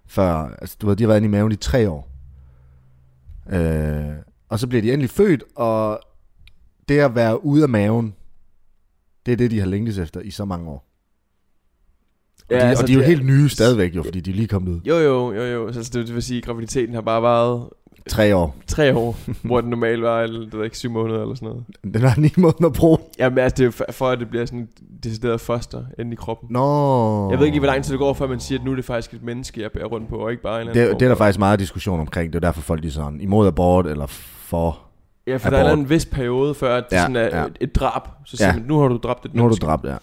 før... 0.07 0.33
Altså, 0.61 0.77
du 0.81 0.87
ved, 0.87 0.97
de 0.97 1.03
har 1.03 1.09
været 1.09 1.19
inde 1.19 1.29
i 1.29 1.31
maven 1.31 1.53
i 1.53 1.57
tre 1.57 1.91
år. 1.91 2.09
Øh, 3.51 4.15
og 4.49 4.59
så 4.59 4.67
bliver 4.67 4.83
de 4.83 4.93
endelig 4.93 5.11
født, 5.11 5.45
og 5.57 6.01
det 6.89 6.99
at 6.99 7.15
være 7.15 7.45
ude 7.45 7.63
af 7.63 7.69
maven, 7.69 8.15
det 9.27 9.33
er 9.33 9.37
det, 9.37 9.51
de 9.51 9.59
har 9.59 9.67
længtes 9.67 9.99
efter 9.99 10.21
i 10.21 10.31
så 10.31 10.45
mange 10.45 10.69
år. 10.69 10.75
Og, 10.75 10.85
Ja, 12.51 12.57
de, 12.57 12.63
altså, 12.63 12.83
og 12.85 12.89
de 12.89 12.93
er 12.93 12.97
jo 12.97 13.01
det- 13.01 13.09
helt 13.09 13.27
nye 13.27 13.49
stadigvæk 13.49 13.97
jo, 13.97 14.03
fordi 14.03 14.21
de 14.21 14.31
er 14.31 14.35
lige 14.35 14.49
kommet 14.49 14.73
ud. 14.73 14.81
Jo, 14.85 14.97
jo, 14.99 15.33
jo, 15.33 15.43
jo. 15.43 15.73
Så 15.73 15.81
det, 15.81 15.93
det 16.07 16.15
vil 16.15 16.23
sige, 16.23 16.39
at 16.39 16.45
graviditeten 16.45 16.95
har 16.95 17.01
bare 17.03 17.23
varet 17.23 17.69
Tre 18.09 18.37
år. 18.37 18.57
tre 18.66 18.97
år, 18.97 19.16
hvor 19.42 19.61
den 19.61 19.71
normalt 19.71 20.03
var, 20.03 20.21
det 20.23 20.53
ved 20.57 20.64
ikke, 20.64 20.79
syv 20.79 20.90
måneder 20.90 21.23
eller 21.23 21.35
sådan 21.35 21.49
noget. 21.49 21.64
Den 21.94 22.03
har 22.03 22.21
ni 22.21 22.31
måneder 22.37 22.66
at 22.66 22.73
bruge. 22.73 22.99
Jamen 23.18 23.38
altså, 23.38 23.55
det 23.57 23.61
er 23.62 23.64
jo 23.66 23.71
for, 23.71 23.85
for, 23.90 24.09
at 24.09 24.18
det 24.18 24.29
bliver 24.29 24.47
sådan 24.47 24.61
et 24.61 24.68
decideret 25.05 25.40
foster 25.40 25.83
inde 25.99 26.12
i 26.12 26.16
kroppen. 26.16 26.49
Nå. 26.53 27.31
Jeg 27.31 27.38
ved 27.38 27.47
ikke, 27.47 27.59
hvor 27.59 27.66
lang 27.66 27.85
tid 27.85 27.92
det 27.92 27.99
går, 27.99 28.12
før 28.12 28.27
man 28.27 28.40
siger, 28.40 28.59
at 28.59 28.64
nu 28.64 28.71
er 28.71 28.77
det 28.77 28.85
faktisk 28.85 29.14
et 29.14 29.23
menneske, 29.23 29.62
jeg 29.62 29.71
bærer 29.73 29.85
rundt 29.87 30.09
på, 30.09 30.16
og 30.16 30.31
ikke 30.31 30.42
bare 30.42 30.55
en 30.55 30.61
eller 30.61 30.73
Det, 30.73 30.81
anden 30.81 30.94
det 31.01 31.05
er 31.05 31.09
der 31.09 31.14
form 31.14 31.18
for- 31.18 31.25
faktisk 31.25 31.38
meget 31.38 31.59
diskussion 31.61 32.01
omkring. 32.01 32.33
Det 32.33 32.37
er 32.44 32.47
derfor 32.49 32.61
folk 32.61 32.83
de 32.83 32.87
er 32.88 32.92
sådan 32.92 33.21
imod 33.21 33.47
abort 33.47 33.87
eller 33.87 34.07
for 34.07 34.79
Ja, 35.27 35.37
for 35.37 35.51
der 35.51 35.59
er 35.59 35.73
en 35.73 35.90
vis 35.90 36.07
periode, 36.07 36.55
før 36.55 36.77
at 36.77 36.85
det 36.90 36.97
Ja, 36.97 37.01
sådan 37.01 37.16
er 37.16 37.38
ja. 37.40 37.44
et, 37.47 37.53
et 37.61 37.75
drab. 37.75 38.03
Så 38.27 38.37
siger 38.37 38.49
Ja. 38.49 38.55
man, 38.55 38.64
nu 38.68 38.79
har 38.81 38.88
du 38.88 38.97
dræbt 39.03 39.25
et 39.27 39.35
Nu 39.35 39.42
har 39.42 39.49
du 39.49 39.53
menneske. 39.53 39.66
dræbt, 39.66 39.85
ja. 39.85 39.97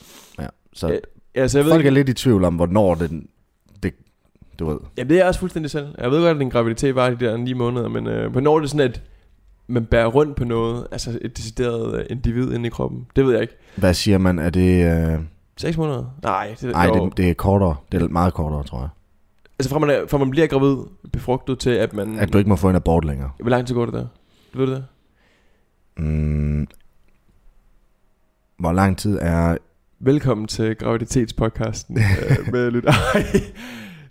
ja. 0.44 0.48
Så 0.74 0.88
Ja, 0.88 0.96
altså, 1.42 1.58
jeg 1.58 1.66
ved 1.66 1.72
folk 1.72 1.80
ikke- 1.80 1.88
er 1.88 1.92
lidt 1.94 2.10
i 2.10 2.14
tvivl 2.14 2.44
om, 2.44 2.56
hvornår 2.56 2.96
den, 2.96 3.10
det, 3.22 3.28
du 4.60 4.66
ved. 4.70 4.78
Ja, 4.98 5.04
det 5.04 5.12
er 5.12 5.16
jeg 5.16 5.26
også 5.26 5.40
fuldstændig 5.40 5.72
selv. 5.72 5.88
Jeg 5.98 6.12
ved 6.12 6.22
godt, 6.22 6.36
at 6.36 6.40
din 6.40 6.50
graviditet 6.50 6.96
var 6.96 7.10
de 7.10 7.26
der 7.26 7.38
9 7.38 7.54
måneder, 7.54 7.88
men 7.88 8.08
øh, 8.08 8.32
hvornår 8.32 8.56
er 8.56 8.60
det 8.60 8.70
sådan, 8.70 8.90
at 8.90 9.02
man 9.68 9.86
bærer 9.86 10.08
rundt 10.08 10.36
på 10.36 10.44
noget, 10.44 10.88
altså 10.92 11.20
et 11.22 11.38
decideret 11.38 12.00
øh, 12.00 12.06
individ 12.10 12.54
inde 12.54 12.68
i 12.68 12.70
kroppen? 12.70 13.08
Det 13.16 13.26
ved 13.26 13.34
jeg 13.34 13.42
ikke. 13.42 13.58
Hvad 13.76 13.94
siger 13.94 14.18
man? 14.18 14.40
Er 14.40 14.50
det... 14.50 15.02
Øh... 15.14 15.20
6 15.58 15.78
måneder? 15.78 16.06
Nej, 16.24 16.56
det, 16.62 16.74
jo. 16.74 17.06
det, 17.06 17.18
det 17.18 17.30
er 17.30 17.34
kortere. 17.34 17.76
Det 17.92 18.02
er 18.02 18.08
meget 18.08 18.34
kortere, 18.34 18.64
tror 18.64 18.80
jeg. 18.80 18.90
Altså 19.60 19.70
fra 19.70 19.80
man, 19.80 19.90
er, 19.90 20.08
fra 20.08 20.18
man 20.18 20.30
bliver 20.30 20.48
gravid, 20.48 20.78
befrugtet 21.14 21.60
til, 21.60 21.70
at 21.70 21.94
man... 21.94 22.20
At 22.20 22.34
du 22.34 22.38
ikke 22.38 22.50
må 22.50 22.56
få 22.56 22.70
en 22.70 22.76
abort 22.76 23.06
længere. 23.06 23.30
Hvor 23.40 23.50
lang 23.50 23.68
tid 23.68 23.76
går 23.76 23.86
det 23.86 23.94
der? 23.94 24.08
Du 24.54 24.58
ved 24.60 24.68
det? 24.68 24.86
Mm. 25.98 26.68
Hvor 28.60 28.72
lang 28.72 28.98
tid 28.98 29.18
er... 29.22 29.58
Velkommen 30.00 30.48
til 30.48 30.76
graviditetspodcasten 30.76 31.98
øh, 31.98 32.52
med 32.52 32.72
lyt. 32.72 32.86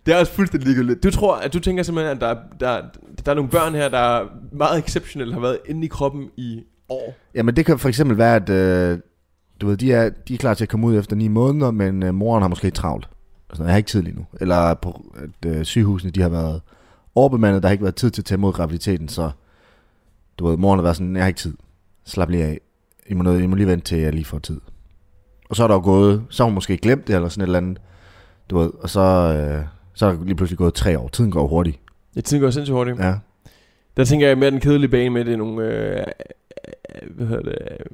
Det 0.06 0.14
er 0.14 0.18
også 0.18 0.32
fuldstændig 0.32 0.66
ligegyldigt. 0.66 1.02
Du 1.02 1.10
tror, 1.10 1.36
at 1.36 1.52
du 1.52 1.60
tænker 1.60 1.82
simpelthen, 1.82 2.16
at 2.16 2.20
der, 2.20 2.34
der, 2.60 2.82
der 3.24 3.30
er 3.30 3.34
nogle 3.34 3.50
børn 3.50 3.74
her, 3.74 3.88
der 3.88 3.98
er 3.98 4.26
meget 4.52 4.84
exceptionelle, 4.84 5.34
har 5.34 5.40
været 5.40 5.58
inde 5.66 5.84
i 5.84 5.88
kroppen 5.88 6.30
i 6.36 6.62
år. 6.88 7.14
Jamen 7.34 7.56
det 7.56 7.66
kan 7.66 7.78
for 7.78 7.88
eksempel 7.88 8.18
være, 8.18 8.36
at 8.36 8.50
øh, 8.50 8.98
du 9.60 9.66
ved, 9.66 9.76
de, 9.76 9.92
er, 9.92 10.10
de 10.28 10.34
er 10.34 10.38
klar 10.38 10.54
til 10.54 10.64
at 10.64 10.68
komme 10.68 10.86
ud 10.86 10.98
efter 10.98 11.16
ni 11.16 11.28
måneder, 11.28 11.70
men 11.70 12.02
øh, 12.02 12.14
moren 12.14 12.42
har 12.42 12.48
måske 12.48 12.70
travlt. 12.70 13.08
Altså, 13.50 13.64
jeg 13.64 13.72
har 13.72 13.76
ikke 13.76 13.88
tid 13.88 14.02
lige 14.02 14.16
nu. 14.16 14.26
Eller 14.40 14.74
på, 14.74 15.14
at 15.16 15.50
øh, 15.50 15.64
sygehusene 15.64 16.10
de 16.10 16.20
har 16.20 16.28
været 16.28 16.62
overbemandet, 17.14 17.62
der 17.62 17.68
har 17.68 17.72
ikke 17.72 17.84
været 17.84 17.94
tid 17.94 18.10
til 18.10 18.22
at 18.22 18.26
tage 18.26 18.36
imod 18.36 18.52
graviditeten, 18.52 19.08
så 19.08 19.30
du 20.38 20.46
ved, 20.46 20.56
moren 20.56 20.78
har 20.78 20.82
været 20.82 20.96
sådan, 20.96 21.16
jeg 21.16 21.22
har 21.22 21.28
ikke 21.28 21.38
tid. 21.38 21.54
Slap 22.04 22.30
lige 22.30 22.44
af. 22.44 22.60
I 23.06 23.14
må, 23.14 23.22
noget, 23.22 23.42
I 23.42 23.46
må 23.46 23.56
lige 23.56 23.66
vente 23.66 23.84
til, 23.84 23.98
jeg 23.98 24.12
lige 24.12 24.24
får 24.24 24.38
tid. 24.38 24.60
Og 25.48 25.56
så 25.56 25.64
er 25.64 25.68
der 25.68 25.74
jo 25.74 25.80
gået, 25.84 26.24
så 26.30 26.42
har 26.42 26.44
hun 26.44 26.54
måske 26.54 26.76
glemt 26.76 27.06
det, 27.06 27.16
eller 27.16 27.28
sådan 27.28 27.42
et 27.42 27.46
eller 27.46 27.58
andet. 27.58 27.78
Du 28.50 28.58
ved, 28.58 28.70
og 28.80 28.90
så, 28.90 29.00
øh, 29.00 29.64
så 29.94 30.06
er 30.06 30.12
der 30.12 30.24
lige 30.24 30.34
pludselig 30.34 30.58
gået 30.58 30.74
tre 30.74 30.98
år. 30.98 31.08
Tiden 31.08 31.30
går 31.30 31.46
hurtigt. 31.46 31.80
Ja, 32.16 32.20
tiden 32.20 32.42
går 32.42 32.50
sindssygt 32.50 32.74
hurtigt. 32.74 32.98
Ja. 32.98 33.14
Der 33.96 34.04
tænker 34.04 34.26
jeg 34.28 34.38
mere 34.38 34.50
den 34.50 34.60
kedelige 34.60 34.90
bane 34.90 35.10
med, 35.10 35.24
det 35.24 35.32
er 35.32 35.36
nogle 35.36 35.64
øh, 35.64 35.98
øh, 35.98 37.16
hvad 37.16 37.26
hedder 37.26 37.42
det, 37.42 37.58
øh, 37.70 37.86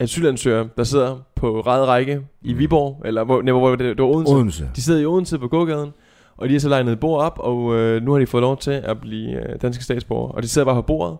asylansøgere, 0.00 0.68
der 0.76 0.84
sidder 0.84 1.16
på 1.34 1.60
ræde 1.60 1.86
række 1.86 2.20
i 2.42 2.52
Viborg, 2.52 3.02
eller 3.04 3.24
hvor, 3.24 3.42
nej, 3.42 3.52
hvor 3.52 3.68
var 3.68 3.76
det, 3.76 3.96
det 3.96 4.02
var 4.04 4.08
Odense. 4.08 4.32
Mm. 4.32 4.38
Odense. 4.38 4.70
De 4.76 4.82
sidder 4.82 5.00
i 5.00 5.06
Odense 5.06 5.38
på 5.38 5.48
gågaden, 5.48 5.90
og 6.36 6.48
de 6.48 6.52
har 6.52 6.60
så 6.60 6.68
legnet 6.68 6.92
et 6.92 7.00
bord 7.00 7.22
op, 7.22 7.38
og 7.38 7.74
øh, 7.74 8.02
nu 8.02 8.12
har 8.12 8.18
de 8.18 8.26
fået 8.26 8.42
lov 8.42 8.56
til 8.56 8.70
at 8.70 9.00
blive 9.00 9.50
øh, 9.50 9.62
danske 9.62 9.84
statsborgere. 9.84 10.32
Og 10.32 10.42
de 10.42 10.48
sidder 10.48 10.64
bare 10.64 10.74
på 10.74 10.82
bordet, 10.82 11.18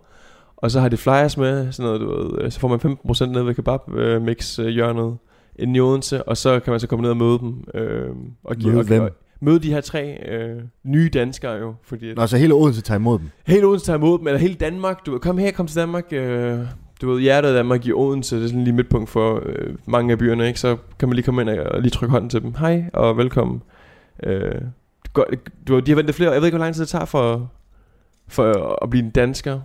og 0.56 0.70
så 0.70 0.80
har 0.80 0.88
de 0.88 0.96
flyers 0.96 1.36
med, 1.36 1.72
sådan 1.72 1.86
noget, 1.86 2.00
du 2.00 2.06
ved, 2.06 2.44
øh, 2.44 2.50
så 2.52 2.60
får 2.60 2.68
man 2.68 2.98
15% 3.08 3.26
ned 3.26 3.42
ved 3.42 3.54
kebab 3.54 3.94
øh, 3.94 4.22
mix 4.22 4.58
øh, 4.58 4.66
hjørnet 4.66 5.16
inde 5.56 5.76
i 5.76 5.80
Odense, 5.80 6.28
og 6.28 6.36
så 6.36 6.60
kan 6.60 6.70
man 6.70 6.80
så 6.80 6.86
komme 6.86 7.02
ned 7.02 7.10
og 7.10 7.16
møde 7.16 7.38
dem. 7.38 7.64
Øh, 7.74 8.10
og 8.44 8.56
Møde 8.64 8.78
og, 8.78 8.84
hvem? 8.84 9.02
Og, 9.02 9.10
møde 9.40 9.58
de 9.58 9.72
her 9.72 9.80
tre 9.80 10.18
øh, 10.28 10.62
nye 10.84 11.08
danskere 11.08 11.52
jo. 11.52 11.74
Fordi, 11.82 12.14
Nå, 12.14 12.26
så 12.26 12.36
hele 12.36 12.54
Odense 12.54 12.82
tager 12.82 12.98
imod 12.98 13.18
dem. 13.18 13.30
Hele 13.46 13.66
Odense 13.66 13.86
tager 13.86 13.96
imod 13.98 14.18
dem, 14.18 14.26
eller 14.26 14.40
hele 14.40 14.54
Danmark. 14.54 15.06
Du 15.06 15.18
kom 15.18 15.38
her, 15.38 15.50
kom 15.50 15.66
til 15.66 15.76
Danmark. 15.76 16.12
Øh, 16.12 16.58
du 17.00 17.10
ved, 17.10 17.20
hjertet 17.20 17.48
af 17.48 17.54
Danmark 17.54 17.86
i 17.86 17.92
Odense, 17.92 18.36
det 18.36 18.44
er 18.44 18.48
sådan 18.48 18.64
lige 18.64 18.74
midtpunkt 18.74 19.10
for 19.10 19.42
øh, 19.46 19.74
mange 19.86 20.12
af 20.12 20.18
byerne, 20.18 20.48
ikke? 20.48 20.60
Så 20.60 20.76
kan 20.98 21.08
man 21.08 21.14
lige 21.14 21.24
komme 21.24 21.42
ind 21.42 21.50
og, 21.50 21.66
og 21.66 21.82
lige 21.82 21.90
trykke 21.90 22.12
hånden 22.12 22.30
til 22.30 22.42
dem. 22.42 22.54
Hej, 22.54 22.84
og 22.92 23.16
velkommen. 23.16 23.62
Øh, 24.22 24.54
du, 25.68 25.74
ved, 25.74 25.82
de 25.82 25.90
har 25.90 25.96
ventet 25.96 26.14
flere 26.14 26.30
år. 26.30 26.32
Jeg 26.32 26.40
ved 26.40 26.46
ikke, 26.46 26.56
hvor 26.56 26.64
lang 26.64 26.74
tid 26.74 26.82
det 26.82 26.88
tager 26.88 27.04
for, 27.04 27.50
for 28.28 28.78
at 28.82 28.90
blive 28.90 29.04
en 29.04 29.10
dansker. 29.10 29.60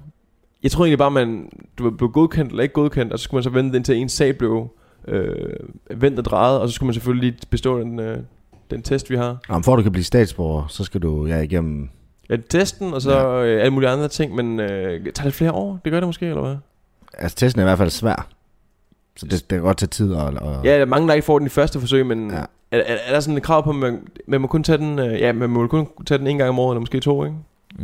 Jeg 0.63 0.71
tror 0.71 0.85
egentlig 0.85 0.97
bare, 0.97 1.11
man 1.11 1.49
du 1.77 1.89
blev 1.89 2.09
godkendt 2.09 2.51
eller 2.51 2.63
ikke 2.63 2.73
godkendt, 2.73 3.13
og 3.13 3.19
så 3.19 3.23
skulle 3.23 3.37
man 3.37 3.43
så 3.43 3.49
vente 3.49 3.77
indtil 3.77 3.95
en 3.95 4.09
sag 4.09 4.37
blev 4.37 4.67
øh, 5.07 5.55
vendt 5.91 6.19
og 6.19 6.25
drejet, 6.25 6.59
og 6.59 6.67
så 6.67 6.75
skulle 6.75 6.87
man 6.87 6.93
selvfølgelig 6.93 7.31
lige 7.31 7.47
bestå 7.49 7.79
den, 7.79 7.99
øh, 7.99 8.17
den 8.71 8.81
test, 8.81 9.09
vi 9.09 9.15
har. 9.15 9.37
Jamen, 9.49 9.63
for 9.63 9.73
at 9.73 9.77
du 9.77 9.83
kan 9.83 9.91
blive 9.91 10.03
statsborger, 10.03 10.67
så 10.67 10.83
skal 10.83 11.01
du 11.01 11.25
ja, 11.25 11.39
igennem... 11.39 11.89
Ja, 12.29 12.37
testen, 12.49 12.93
og 12.93 13.01
så 13.01 13.17
ja. 13.17 13.43
øh, 13.43 13.61
alle 13.61 13.69
mulige 13.73 13.89
andre 13.89 14.07
ting, 14.07 14.35
men 14.35 14.59
øh, 14.59 15.05
tager 15.13 15.23
det 15.23 15.33
flere 15.33 15.51
år? 15.51 15.79
Det 15.83 15.91
gør 15.91 15.99
det 15.99 16.07
måske, 16.07 16.25
eller 16.25 16.41
hvad? 16.41 16.55
Altså, 17.17 17.37
testen 17.37 17.59
er 17.59 17.63
i 17.63 17.67
hvert 17.67 17.77
fald 17.77 17.89
svær. 17.89 18.27
Så 19.17 19.25
det, 19.25 19.31
det 19.31 19.47
kan 19.47 19.61
godt 19.61 19.77
tage 19.77 19.87
tid. 19.87 20.13
Og, 20.13 20.33
og... 20.41 20.65
Ja, 20.65 20.75
der 20.75 20.81
er 20.81 20.85
mange, 20.85 21.07
der 21.07 21.13
ikke 21.13 21.25
får 21.25 21.39
den 21.39 21.45
i 21.45 21.49
første 21.49 21.79
forsøg, 21.79 22.05
men 22.05 22.31
ja. 22.31 22.37
er, 22.37 22.45
er, 22.71 22.97
er, 23.07 23.13
der 23.13 23.19
sådan 23.19 23.37
et 23.37 23.43
krav 23.43 23.63
på, 23.63 23.69
at 23.69 23.75
man, 23.75 24.07
man 24.27 24.41
må 24.41 24.47
kun 24.47 24.63
tage 24.63 24.77
den, 24.77 24.99
øh, 24.99 25.19
ja, 25.19 25.33
man 25.33 25.49
må 25.49 25.67
kun 25.67 25.87
tage 26.05 26.17
den 26.17 26.27
en 26.27 26.37
gang 26.37 26.49
om 26.49 26.59
året, 26.59 26.73
eller 26.73 26.79
måske 26.79 26.99
to, 26.99 27.23
ikke? 27.23 27.37
Mm, 27.79 27.83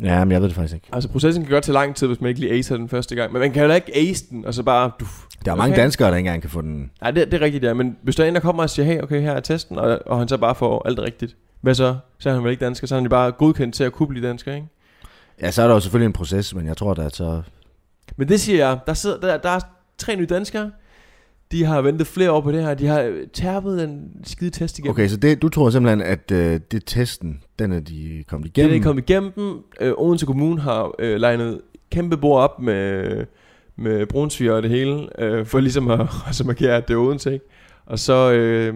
ja, 0.00 0.24
men 0.24 0.32
jeg 0.32 0.40
ved 0.40 0.48
det 0.48 0.56
faktisk 0.56 0.74
ikke. 0.74 0.88
Altså, 0.92 1.08
processen 1.08 1.44
kan 1.44 1.52
godt 1.52 1.64
tage 1.64 1.72
lang 1.72 1.96
tid, 1.96 2.06
hvis 2.06 2.20
man 2.20 2.28
ikke 2.28 2.40
lige 2.40 2.52
acer 2.52 2.76
den 2.76 2.88
første 2.88 3.14
gang, 3.14 3.32
men 3.32 3.40
man 3.40 3.52
kan 3.52 3.60
heller 3.60 3.74
ikke 3.74 3.96
ace 3.96 4.24
den, 4.30 4.44
og 4.44 4.54
så 4.54 4.62
bare... 4.62 4.90
Du, 5.00 5.06
Der 5.44 5.52
er 5.52 5.56
mange 5.56 5.74
okay. 5.74 5.82
danskere, 5.82 6.10
der 6.10 6.16
ikke 6.16 6.28
engang 6.28 6.42
kan 6.42 6.50
få 6.50 6.60
den. 6.62 6.90
Nej, 7.00 7.10
det, 7.10 7.32
det 7.32 7.40
er 7.40 7.44
rigtigt, 7.44 7.64
ja, 7.64 7.74
men 7.74 7.96
hvis 8.02 8.16
der 8.16 8.24
er 8.24 8.28
en, 8.28 8.34
der 8.34 8.40
kommer 8.40 8.62
og 8.62 8.70
siger, 8.70 8.86
hey, 8.86 9.00
okay, 9.02 9.20
her 9.20 9.32
er 9.32 9.40
testen, 9.40 9.78
og, 9.78 10.00
og 10.06 10.18
han 10.18 10.28
så 10.28 10.36
bare 10.36 10.54
får 10.54 10.86
alt 10.86 10.98
rigtigt, 10.98 11.36
hvad 11.60 11.74
så? 11.74 11.96
Så 12.18 12.28
er 12.28 12.34
han 12.34 12.44
vel 12.44 12.50
ikke 12.50 12.64
dansker, 12.64 12.86
så 12.86 12.94
er 12.94 12.96
han 12.96 13.04
jo 13.04 13.10
bare 13.10 13.32
godkendt 13.32 13.74
til 13.74 13.84
at 13.84 13.92
kunne 13.92 14.08
blive 14.08 14.28
dansker, 14.28 14.54
ikke? 14.54 14.66
Ja, 15.40 15.50
så 15.50 15.62
er 15.62 15.66
der 15.66 15.74
jo 15.74 15.80
selvfølgelig 15.80 16.06
en 16.06 16.12
proces, 16.12 16.54
men 16.54 16.66
jeg 16.66 16.76
tror, 16.76 16.94
der 16.94 17.04
er 17.04 17.08
så... 17.08 17.42
Men 18.16 18.28
det 18.28 18.40
siger 18.40 18.68
jeg, 18.68 18.78
der, 18.86 18.94
sidder, 18.94 19.20
der, 19.20 19.36
der 19.36 19.50
er 19.50 19.60
tre 19.98 20.16
nye 20.16 20.26
danskere, 20.26 20.70
de 21.54 21.64
har 21.64 21.80
ventet 21.82 22.06
flere 22.06 22.32
år 22.32 22.40
på 22.40 22.52
det 22.52 22.62
her, 22.62 22.74
de 22.74 22.86
har 22.86 23.00
øh, 23.00 23.26
tærpet 23.32 23.78
den 23.78 24.10
skide 24.24 24.50
test 24.50 24.78
igennem. 24.78 24.90
Okay, 24.90 25.08
så 25.08 25.16
det, 25.16 25.42
du 25.42 25.48
tror 25.48 25.70
simpelthen, 25.70 26.02
at 26.02 26.30
øh, 26.30 26.60
det 26.70 26.82
testen, 26.86 27.42
den 27.58 27.72
er 27.72 27.80
de 27.80 28.24
kommet 28.28 28.56
Den 28.56 28.62
igennem? 28.64 28.80
er 28.80 28.84
kommet 28.84 29.10
igennem 29.10 29.32
dem. 29.32 29.64
Øh, 29.80 29.92
Odense 29.96 30.26
Kommune 30.26 30.60
har 30.60 30.94
øh, 30.98 31.16
legnet 31.16 31.60
kæmpe 31.90 32.16
bord 32.16 32.42
op 32.42 32.60
med, 32.60 33.26
med 33.76 34.06
brunsviger 34.06 34.52
og 34.52 34.62
det 34.62 34.70
hele, 34.70 35.22
øh, 35.22 35.46
for 35.46 35.60
ligesom 35.60 35.90
at, 35.90 36.00
at 36.40 36.46
markere, 36.46 36.76
at 36.76 36.88
det 36.88 36.94
er 36.94 36.98
Odense, 36.98 37.32
ikke? 37.32 37.44
Og 37.86 37.98
så, 37.98 38.32
øh, 38.32 38.74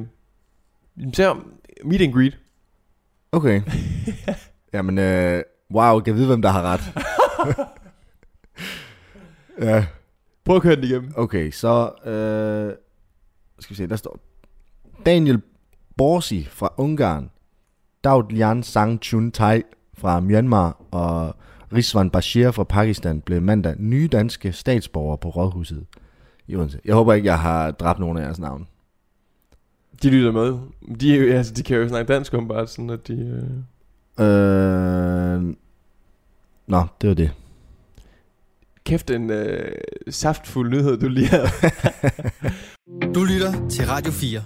så 1.12 1.36
meet 1.84 2.00
and 2.02 2.12
greet. 2.12 2.38
Okay. 3.32 3.60
Jamen, 4.74 4.98
øh, 4.98 5.42
wow, 5.74 6.00
kan 6.00 6.06
jeg 6.06 6.16
vide, 6.16 6.26
hvem 6.26 6.42
der 6.42 6.48
har 6.48 6.62
ret? 6.62 6.80
ja. 9.68 9.84
Prøv 10.48 10.56
at 10.56 10.62
køre 10.62 10.76
den 10.76 10.84
igennem. 10.84 11.12
Okay, 11.16 11.50
så 11.50 11.90
øh, 12.04 12.74
skal 13.58 13.70
vi 13.70 13.76
se, 13.76 13.86
der 13.86 13.96
står 13.96 14.18
Daniel 15.06 15.40
Borsi 15.96 16.44
fra 16.50 16.72
Ungarn, 16.76 17.30
Daud 18.04 18.62
Sang 18.62 19.02
Chun 19.02 19.30
Tai 19.30 19.62
fra 19.94 20.20
Myanmar 20.20 20.82
og 20.90 21.36
Rizwan 21.72 22.10
Bashir 22.10 22.50
fra 22.50 22.64
Pakistan 22.64 23.20
blev 23.20 23.42
mandag 23.42 23.74
nye 23.78 24.08
danske 24.12 24.52
statsborgere 24.52 25.18
på 25.18 25.28
Rådhuset 25.28 25.86
i 26.46 26.56
Odense. 26.56 26.80
Jeg 26.84 26.94
håber 26.94 27.12
ikke, 27.12 27.26
jeg 27.26 27.40
har 27.40 27.70
dræbt 27.70 27.98
nogen 27.98 28.18
af 28.18 28.22
jeres 28.22 28.38
navn. 28.38 28.66
De 30.02 30.10
lytter 30.10 30.32
med. 30.32 30.58
De, 31.00 31.30
er 31.30 31.36
altså, 31.36 31.54
de 31.54 31.62
kan 31.62 31.76
jo 31.76 31.88
snakke 31.88 32.12
dansk 32.12 32.34
om 32.34 32.48
bare 32.48 32.66
sådan, 32.66 32.90
at 32.90 33.08
de... 33.08 33.42
Øh... 34.18 34.26
Øh, 34.26 35.54
nå, 36.66 36.86
det 37.00 37.08
var 37.08 37.14
det. 37.14 37.30
Kæft 38.88 39.10
en 39.10 39.30
øh, 39.30 39.72
saftfuld 40.10 40.70
nyhed, 40.70 40.98
du 40.98 41.08
lige 41.08 41.26
havde. 41.26 41.48
Du 43.14 43.24
lytter 43.24 43.68
til 43.68 43.86
Radio 43.86 44.12
4. 44.12 44.40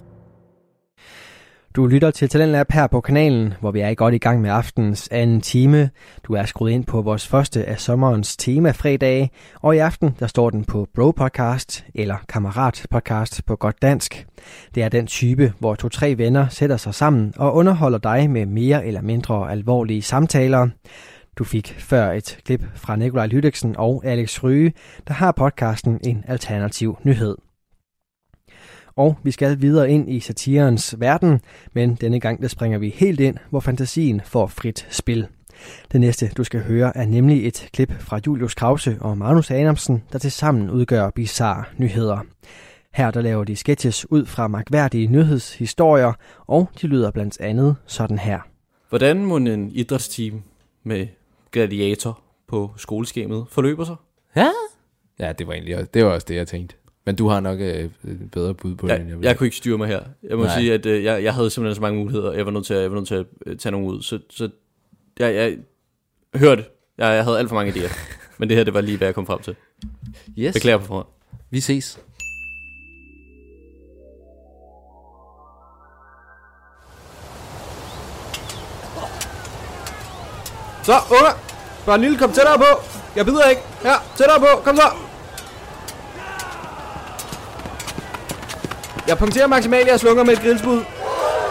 Du 1.76 1.86
lytter 1.86 2.10
til 2.10 2.28
Talentlab 2.28 2.72
her 2.72 2.86
på 2.86 3.00
kanalen, 3.00 3.54
hvor 3.60 3.70
vi 3.70 3.80
er 3.80 3.94
godt 3.94 4.14
i 4.14 4.18
gang 4.18 4.40
med 4.40 4.50
aftens 4.50 5.08
anden 5.12 5.40
time. 5.40 5.90
Du 6.24 6.32
er 6.34 6.44
skruet 6.44 6.70
ind 6.70 6.84
på 6.84 7.02
vores 7.02 7.28
første 7.28 7.64
af 7.64 7.80
sommerens 7.80 8.36
tema 8.36 8.70
fredag, 8.70 9.30
og 9.54 9.76
i 9.76 9.78
aften 9.78 10.16
der 10.20 10.26
står 10.26 10.50
den 10.50 10.64
på 10.64 10.88
Bro 10.94 11.10
Podcast, 11.10 11.84
eller 11.94 12.16
Kammerat 12.28 12.86
Podcast 12.90 13.46
på 13.46 13.56
godt 13.56 13.82
dansk. 13.82 14.26
Det 14.74 14.82
er 14.82 14.88
den 14.88 15.06
type, 15.06 15.52
hvor 15.58 15.74
to-tre 15.74 16.18
venner 16.18 16.48
sætter 16.48 16.76
sig 16.76 16.94
sammen 16.94 17.32
og 17.36 17.54
underholder 17.54 17.98
dig 17.98 18.30
med 18.30 18.46
mere 18.46 18.86
eller 18.86 19.02
mindre 19.02 19.50
alvorlige 19.50 20.02
samtaler. 20.02 20.68
Du 21.38 21.44
fik 21.44 21.74
før 21.78 22.12
et 22.12 22.38
klip 22.44 22.64
fra 22.74 22.96
Nikolaj 22.96 23.26
Lydiksen 23.26 23.76
og 23.76 24.02
Alex 24.04 24.42
Ryge, 24.42 24.72
der 25.08 25.14
har 25.14 25.32
podcasten 25.32 26.00
en 26.04 26.24
alternativ 26.28 26.98
nyhed. 27.02 27.36
Og 28.96 29.18
vi 29.22 29.30
skal 29.30 29.60
videre 29.60 29.90
ind 29.90 30.10
i 30.10 30.20
satirens 30.20 30.94
verden, 30.98 31.40
men 31.72 31.94
denne 31.94 32.20
gang 32.20 32.42
der 32.42 32.48
springer 32.48 32.78
vi 32.78 32.88
helt 32.88 33.20
ind, 33.20 33.36
hvor 33.50 33.60
fantasien 33.60 34.20
får 34.24 34.46
frit 34.46 34.86
spil. 34.90 35.26
Det 35.92 36.00
næste, 36.00 36.30
du 36.36 36.44
skal 36.44 36.62
høre, 36.62 36.96
er 36.96 37.06
nemlig 37.06 37.46
et 37.46 37.68
klip 37.72 37.92
fra 38.00 38.20
Julius 38.26 38.54
Krause 38.54 38.96
og 39.00 39.18
Magnus 39.18 39.50
Adamsen, 39.50 40.02
der 40.12 40.18
tilsammen 40.18 40.70
udgør 40.70 41.10
bizarre 41.10 41.64
nyheder. 41.78 42.18
Her 42.94 43.10
der 43.10 43.20
laver 43.20 43.44
de 43.44 43.56
sketches 43.56 44.10
ud 44.10 44.26
fra 44.26 44.48
magværdige 44.48 45.06
nyhedshistorier, 45.06 46.12
og 46.46 46.70
de 46.80 46.86
lyder 46.86 47.10
blandt 47.10 47.40
andet 47.40 47.76
sådan 47.86 48.18
her. 48.18 48.40
Hvordan 48.88 49.24
må 49.24 49.36
en 49.36 49.70
idrætsteam 49.70 50.42
med 50.84 51.06
gladiator 51.52 52.20
på 52.48 52.70
skoleskemaet 52.76 53.46
forløber 53.48 53.84
sig? 53.84 53.96
Ja? 54.36 54.50
Ja, 55.18 55.32
det 55.32 55.46
var 55.46 55.52
egentlig 55.52 55.94
det 55.94 56.04
var 56.04 56.10
også 56.10 56.26
det, 56.28 56.34
jeg 56.34 56.48
tænkte. 56.48 56.76
Men 57.06 57.16
du 57.16 57.28
har 57.28 57.40
nok 57.40 57.60
øh, 57.60 57.66
et 58.04 58.30
bedre 58.32 58.54
bud 58.54 58.74
på 58.74 58.88
Jeg, 58.88 58.98
det, 58.98 59.02
end 59.06 59.10
jeg, 59.14 59.24
jeg 59.24 59.36
kunne 59.36 59.46
ikke 59.46 59.56
styre 59.56 59.78
mig 59.78 59.88
her. 59.88 60.02
Jeg 60.22 60.36
må 60.36 60.44
Nej. 60.44 60.58
sige, 60.58 60.74
at 60.74 60.86
øh, 60.86 61.04
jeg, 61.04 61.24
jeg 61.24 61.34
havde 61.34 61.50
simpelthen 61.50 61.74
så 61.74 61.80
mange 61.80 61.98
muligheder. 61.98 62.32
Jeg 62.32 62.46
var 62.46 62.52
nødt 62.52 62.66
til 62.66 62.74
at, 62.74 62.82
jeg 62.82 62.90
var 62.90 62.96
nødt 62.96 63.08
til 63.08 63.14
at 63.14 63.26
øh, 63.46 63.56
tage 63.56 63.70
nogle 63.70 63.86
ud. 63.86 64.02
Så, 64.02 64.18
så 64.30 64.50
jeg, 65.18 65.34
jeg 65.34 65.56
hørte, 66.34 66.64
jeg, 66.98 67.14
jeg 67.14 67.24
havde 67.24 67.38
alt 67.38 67.48
for 67.48 67.54
mange 67.54 67.72
idéer. 67.72 67.96
Men 68.38 68.48
det 68.48 68.56
her, 68.56 68.64
det 68.64 68.74
var 68.74 68.80
lige, 68.80 68.98
hvad 68.98 69.08
jeg 69.08 69.14
kom 69.14 69.26
frem 69.26 69.40
til. 69.42 69.56
Yes. 70.38 70.52
Beklager 70.52 70.78
på 70.78 70.84
forhånd. 70.84 71.06
Vi 71.50 71.60
ses. 71.60 72.00
Så, 80.82 80.92
unger! 81.10 81.32
Bare 81.86 81.94
en 81.94 82.00
lille, 82.00 82.18
kom 82.18 82.32
tættere 82.32 82.58
på! 82.58 82.82
Jeg 83.16 83.26
bider 83.26 83.44
ikke! 83.48 83.62
Her, 83.82 83.94
tættere 84.16 84.40
på! 84.40 84.46
Kom 84.64 84.76
så! 84.76 84.90
Jeg 89.08 89.18
punkterer 89.18 89.46
maksimalt 89.46 89.88
jeres 89.88 90.02
lunger 90.02 90.24
med 90.24 90.32
et 90.32 90.40
grillsbud. 90.40 90.82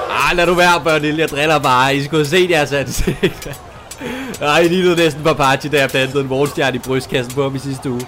Ah, 0.09 0.37
lad 0.37 0.45
du 0.45 0.53
være, 0.53 0.81
Børnil. 0.83 1.17
Jeg 1.17 1.29
driller 1.29 1.59
bare. 1.59 1.95
I 1.95 2.03
skulle 2.03 2.25
set 2.25 2.49
jeres 2.49 2.71
ansigt. 2.71 3.47
Ej, 4.41 4.59
I 4.59 4.67
lignede 4.67 4.95
næsten 4.95 5.23
på 5.23 5.33
party, 5.33 5.67
da 5.67 5.79
jeg 5.79 5.89
plantede 5.89 6.21
en 6.21 6.29
morgenstjerne 6.29 6.75
i 6.75 6.79
brystkassen 6.79 7.33
på 7.33 7.43
ham 7.43 7.55
i 7.55 7.59
sidste 7.59 7.89
uge. 7.89 8.07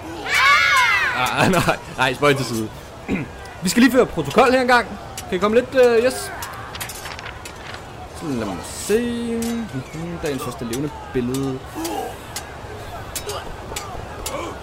Ah, 1.16 1.50
nej, 1.50 1.76
nej, 1.96 2.14
spøj 2.14 2.32
til 2.32 2.44
side. 2.46 2.68
Vi 3.62 3.68
skal 3.68 3.82
lige 3.82 3.92
føre 3.92 4.06
protokol 4.06 4.52
her 4.52 4.60
engang. 4.60 4.86
Kan 5.28 5.36
I 5.36 5.38
komme 5.38 5.56
lidt, 5.56 5.74
uh, 5.74 6.04
yes? 6.04 6.30
Lad 8.28 8.46
mig 8.46 8.56
se. 8.64 9.40
Dagens 10.22 10.42
første 10.42 10.64
levende 10.64 10.90
billede. 11.12 11.58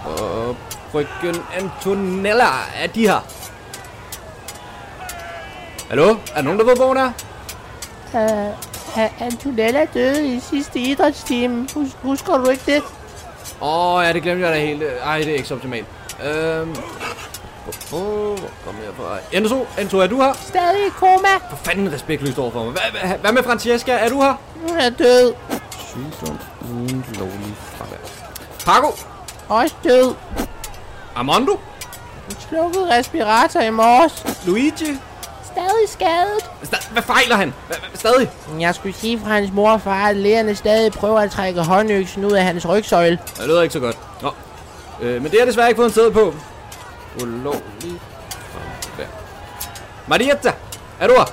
Og 0.06 0.56
frøken 0.92 1.42
Antonella 1.58 2.50
er 2.76 2.88
de 2.88 3.08
her. 3.08 3.20
Hallo? 5.90 6.10
Er 6.10 6.16
der 6.36 6.42
nogen, 6.42 6.60
der 6.60 6.66
ved, 6.66 6.76
hvor 6.76 6.88
hun 6.88 6.98
er? 6.98 7.12
Uh, 8.14 9.22
Antonella 9.22 9.86
døde 9.94 10.36
i 10.36 10.40
sidste 10.40 10.80
idrætsteam. 10.80 11.68
Hus, 11.74 11.98
husker 12.02 12.38
du 12.38 12.50
ikke 12.50 12.64
det? 12.66 12.84
Åh, 13.62 13.96
oh, 13.96 14.04
ja, 14.06 14.14
det 14.14 14.24
glemte 14.24 14.48
jeg 14.48 14.56
da 14.56 14.60
helt. 14.66 14.84
Ej, 15.04 15.18
det 15.18 15.28
er 15.28 15.34
ikke 15.34 15.48
så 15.48 15.54
optimalt. 15.54 15.86
Øhm... 16.24 16.76
Åh, 17.94 18.00
oh, 18.02 18.40
hvor 18.40 18.50
kommer 18.66 18.82
jeg 18.84 18.92
fra? 18.98 19.18
Enzo, 19.32 19.66
Enzo, 19.80 20.00
er 20.00 20.08
du 20.08 20.22
her? 20.22 20.34
Stadig 20.34 20.88
i 20.88 20.90
koma. 20.90 21.28
For 21.50 21.56
fanden 21.64 21.94
respektløst 21.94 22.38
over 22.40 22.52
for 22.52 22.64
mig. 22.64 22.72
Hvad, 22.72 23.02
hvad, 23.02 23.18
hvad 23.18 23.32
med 23.32 23.44
Francesca? 23.44 23.92
Er 23.92 24.10
du 24.10 24.22
her? 24.22 24.34
Hun 24.68 24.78
er 24.78 24.90
død. 24.90 25.34
Sygdom 25.88 26.40
uden 26.74 27.06
lovlig 27.20 27.56
fravær. 27.78 27.98
Paco? 28.66 28.96
Også 29.50 29.76
død. 29.84 30.14
Armando? 31.16 31.52
Hun 32.26 32.36
slukkede 32.50 32.98
respirator 32.98 33.60
i 33.62 33.70
morges. 33.70 34.26
Luigi? 34.46 34.98
Stadig 35.46 35.88
skadet. 35.88 36.50
Sta- 36.64 36.92
hvad 36.92 37.04
fejler 37.04 37.36
han? 37.36 37.54
Stadig? 37.94 38.30
Jeg 38.60 38.76
skulle 38.76 38.96
sige 38.96 39.20
fra 39.20 39.30
hans 39.30 39.52
mor 39.54 39.72
og 39.72 39.82
far, 39.82 40.08
at 40.08 40.16
lægerne 40.16 40.56
stadig 40.56 40.92
prøver 40.92 41.20
at 41.20 41.32
trække 41.32 41.62
håndøksen 41.64 42.26
ud 42.26 42.32
af 42.32 42.44
hans 42.44 42.68
rygsøjle. 42.70 43.20
Det 43.38 43.48
lyder 43.48 43.62
ikke 43.62 43.74
så 43.74 43.80
godt. 43.80 43.98
Nå. 44.22 44.32
Øh, 45.02 45.22
men 45.22 45.32
det 45.32 45.40
har 45.40 45.46
desværre 45.46 45.68
ikke 45.70 45.80
fået 45.80 45.86
en 45.88 45.92
sted 45.92 46.12
på. 46.12 46.34
Ulovlig 47.16 48.00
fravær. 48.52 49.08
Marietta, 50.08 50.54
er 51.00 51.08
du 51.08 51.14
her? 51.14 51.26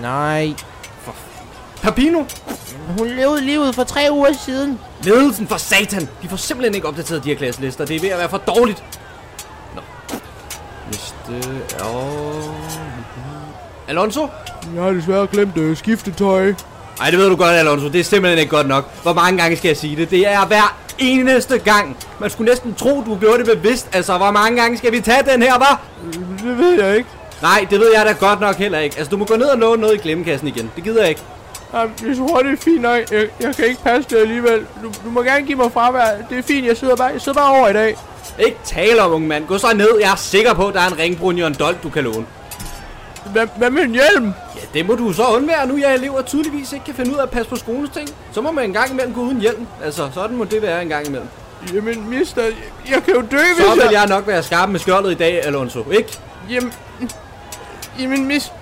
Nej. 0.00 0.54
Papino? 1.82 2.24
Hun 2.98 3.08
levede 3.08 3.40
livet 3.40 3.74
for 3.74 3.84
tre 3.84 4.08
uger 4.10 4.32
siden. 4.44 4.80
Ledelsen 5.02 5.48
for 5.48 5.56
satan! 5.56 6.08
De 6.22 6.28
får 6.28 6.36
simpelthen 6.36 6.74
ikke 6.74 6.88
opdateret 6.88 7.24
de 7.24 7.28
her 7.28 7.36
klasselister. 7.36 7.84
Det 7.84 7.96
er 7.96 8.00
ved 8.00 8.08
at 8.08 8.18
være 8.18 8.28
for 8.28 8.38
dårligt. 8.38 8.84
Nå. 9.74 9.80
Næste 10.90 11.48
er... 11.78 12.54
Alonso? 13.88 14.28
Jeg 14.74 14.82
har 14.82 14.90
desværre 14.90 15.26
glemt 15.26 15.56
øh, 15.56 15.76
skiftetøj. 15.76 16.54
Ej, 17.00 17.10
det 17.10 17.18
ved 17.18 17.28
du 17.28 17.36
godt, 17.36 17.50
Alonso. 17.54 17.88
Det 17.88 18.00
er 18.00 18.04
simpelthen 18.04 18.38
ikke 18.38 18.50
godt 18.50 18.68
nok. 18.68 19.02
Hvor 19.02 19.12
mange 19.12 19.38
gange 19.38 19.56
skal 19.56 19.68
jeg 19.68 19.76
sige 19.76 19.96
det? 19.96 20.10
Det 20.10 20.28
er 20.28 20.46
hver 20.46 20.76
eneste 20.98 21.58
gang. 21.58 21.96
Man 22.20 22.30
skulle 22.30 22.50
næsten 22.50 22.74
tro, 22.74 23.02
du 23.06 23.18
gjorde 23.18 23.38
det 23.38 23.46
bevidst. 23.56 23.88
Altså, 23.92 24.16
hvor 24.16 24.30
mange 24.30 24.60
gange 24.62 24.78
skal 24.78 24.92
vi 24.92 25.00
tage 25.00 25.22
den 25.32 25.42
her, 25.42 25.58
var? 25.58 25.80
Det 26.42 26.58
ved 26.58 26.84
jeg 26.84 26.96
ikke. 26.96 27.08
Nej, 27.42 27.66
det 27.70 27.80
ved 27.80 27.92
jeg 27.94 28.06
da 28.06 28.12
godt 28.26 28.40
nok 28.40 28.56
heller 28.56 28.78
ikke. 28.78 28.96
Altså, 28.98 29.10
du 29.10 29.16
må 29.16 29.24
gå 29.24 29.36
ned 29.36 29.46
og 29.46 29.58
låne 29.58 29.80
noget 29.80 29.94
i 29.94 29.98
glemmekassen 29.98 30.48
igen. 30.48 30.70
Det 30.76 30.84
gider 30.84 31.00
jeg 31.00 31.08
ikke. 31.08 31.22
Jamen, 31.74 31.94
jeg 32.08 32.16
tror, 32.16 32.42
det 32.42 32.52
er 32.52 32.56
fint 32.56 32.80
nok. 32.82 33.00
Jeg, 33.12 33.28
jeg 33.40 33.56
kan 33.56 33.64
ikke 33.64 33.82
passe 33.82 34.10
det 34.10 34.16
alligevel. 34.16 34.66
Du, 34.82 34.92
du 35.04 35.10
må 35.10 35.22
gerne 35.22 35.46
give 35.46 35.58
mig 35.58 35.72
fravær. 35.72 36.16
Det 36.30 36.38
er 36.38 36.42
fint, 36.42 36.66
jeg 36.66 36.76
sidder 36.76 36.96
bare, 36.96 37.06
jeg 37.06 37.20
sidder 37.20 37.40
bare 37.40 37.58
over 37.58 37.68
i 37.68 37.72
dag. 37.72 37.96
Ikke 38.38 38.58
tale 38.64 39.02
om, 39.02 39.12
unge 39.12 39.28
mand. 39.28 39.46
Gå 39.46 39.58
så 39.58 39.66
ned. 39.74 39.88
Jeg 40.00 40.12
er 40.12 40.16
sikker 40.16 40.54
på, 40.54 40.68
at 40.68 40.74
der 40.74 40.80
er 40.80 40.86
en 40.86 40.98
ringbrunje 40.98 41.42
og 41.42 41.48
en 41.48 41.56
dolk, 41.58 41.82
du 41.82 41.90
kan 41.90 42.04
låne. 42.04 42.26
Hvad, 43.32 43.46
hvad 43.56 43.70
med 43.70 43.82
en 43.82 43.90
hjelm? 43.90 44.32
Ja, 44.56 44.60
det 44.74 44.86
må 44.86 44.94
du 44.94 45.12
så 45.12 45.26
undvære, 45.26 45.66
nu 45.66 45.76
jeg 45.76 45.94
elever 45.94 46.22
tydeligvis 46.22 46.72
ikke 46.72 46.84
kan 46.84 46.94
finde 46.94 47.12
ud 47.12 47.16
af 47.16 47.22
at 47.22 47.30
passe 47.30 47.50
på 47.50 47.56
skolens 47.56 47.90
ting. 47.90 48.08
Så 48.32 48.40
må 48.40 48.50
man 48.50 48.64
en 48.64 48.72
gang 48.72 48.90
imellem 48.90 49.14
gå 49.14 49.20
uden 49.20 49.40
hjelm. 49.40 49.66
Altså, 49.84 50.08
sådan 50.14 50.36
må 50.36 50.44
det 50.44 50.62
være 50.62 50.82
en 50.82 50.88
gang 50.88 51.06
imellem. 51.06 51.28
Jamen, 51.74 52.10
mister, 52.10 52.42
jeg 52.90 53.02
kan 53.04 53.14
jo 53.14 53.20
dø, 53.20 53.36
hvis 53.56 53.66
Så 53.66 53.74
vil 53.74 53.82
jeg... 53.82 53.92
jeg 53.92 54.06
nok 54.06 54.26
være 54.26 54.42
skarp 54.42 54.68
med 54.68 54.80
skjoldet 54.80 55.10
i 55.10 55.14
dag, 55.14 55.46
Alonso, 55.46 55.90
ikke? 55.90 56.18
Jamen, 56.50 56.72
jamen 58.00 58.26
mis, 58.26 58.52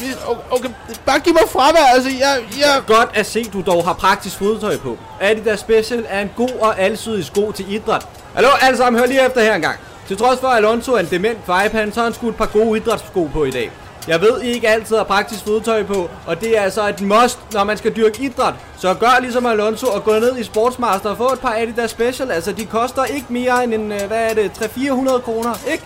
mis, 0.00 0.16
okay, 0.50 0.68
bare 1.06 1.18
giv 1.18 1.32
mig 1.32 1.42
fravær, 1.52 1.94
altså, 1.94 2.10
jeg, 2.10 2.38
jeg... 2.58 2.82
Godt 2.86 3.10
at 3.14 3.26
se, 3.26 3.44
du 3.44 3.62
dog 3.66 3.84
har 3.84 3.92
praktisk 3.92 4.38
fodtøj 4.38 4.76
på. 4.76 4.98
Adidas 5.20 5.60
Special 5.60 6.04
er 6.08 6.20
en 6.20 6.30
god 6.36 6.50
og 6.60 6.80
alsidig 6.80 7.24
sko 7.24 7.52
til 7.52 7.74
idræt. 7.74 8.06
Hallo, 8.34 8.48
alle 8.60 8.76
sammen, 8.76 9.00
hør 9.00 9.06
lige 9.06 9.26
efter 9.26 9.40
her 9.40 9.54
engang. 9.54 9.76
Til 10.08 10.16
trods 10.16 10.40
for, 10.40 10.48
at 10.48 10.56
Alonso 10.56 10.92
er 10.92 10.98
en 10.98 11.08
dement 11.10 11.44
kvejpan, 11.44 11.92
så 11.92 12.00
har 12.00 12.04
han 12.04 12.14
skudt 12.14 12.30
et 12.30 12.36
par 12.36 12.46
gode 12.46 12.80
idrætssko 12.80 13.30
på 13.32 13.44
i 13.44 13.50
dag. 13.50 13.70
Jeg 14.08 14.20
ved, 14.20 14.42
I 14.42 14.46
ikke 14.46 14.68
altid 14.68 14.96
har 14.96 15.04
praktisk 15.04 15.44
fodtøj 15.44 15.82
på, 15.84 16.10
og 16.26 16.40
det 16.40 16.58
er 16.58 16.62
altså 16.62 16.88
et 16.88 17.00
must, 17.00 17.38
når 17.52 17.64
man 17.64 17.76
skal 17.76 17.96
dyrke 17.96 18.22
idræt. 18.22 18.54
Så 18.76 18.94
gør 18.94 19.20
ligesom 19.20 19.46
Alonso 19.46 19.86
og 19.86 20.04
gå 20.04 20.12
ned 20.12 20.38
i 20.38 20.44
Sportsmaster 20.44 21.10
og 21.10 21.16
få 21.16 21.32
et 21.32 21.40
par 21.40 21.54
Adidas 21.54 21.90
Special. 21.90 22.30
Altså, 22.30 22.52
de 22.52 22.66
koster 22.66 23.04
ikke 23.04 23.26
mere 23.28 23.64
end 23.64 23.74
en, 23.74 23.92
øh, 23.92 24.00
hvad 24.02 24.30
er 24.30 24.34
det, 24.34 24.50
300-400 24.50 25.20
kroner, 25.20 25.54
ikke? 25.70 25.84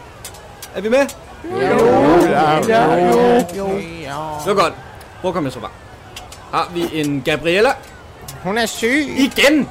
Er 0.75 0.81
vi 0.81 0.89
med? 0.89 1.07
Jo, 1.45 1.59
ja, 2.69 2.95
jo, 2.95 3.43
jo. 3.59 3.69
Det 4.45 4.57
var 4.57 4.63
godt. 4.63 4.75
Hvor 5.21 5.33
kommer 5.33 5.49
jeg 5.49 5.53
så 5.53 5.61
bare? 5.61 5.71
Har 6.53 6.71
vi 6.75 6.89
en 6.93 7.23
Gabriella? 7.25 7.71
Hun 8.43 8.59
er 8.59 8.67
syg. 8.67 9.07
Igen! 9.19 9.69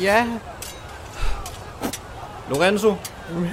Ja. 0.00 0.24
Lorenzo? 2.50 2.94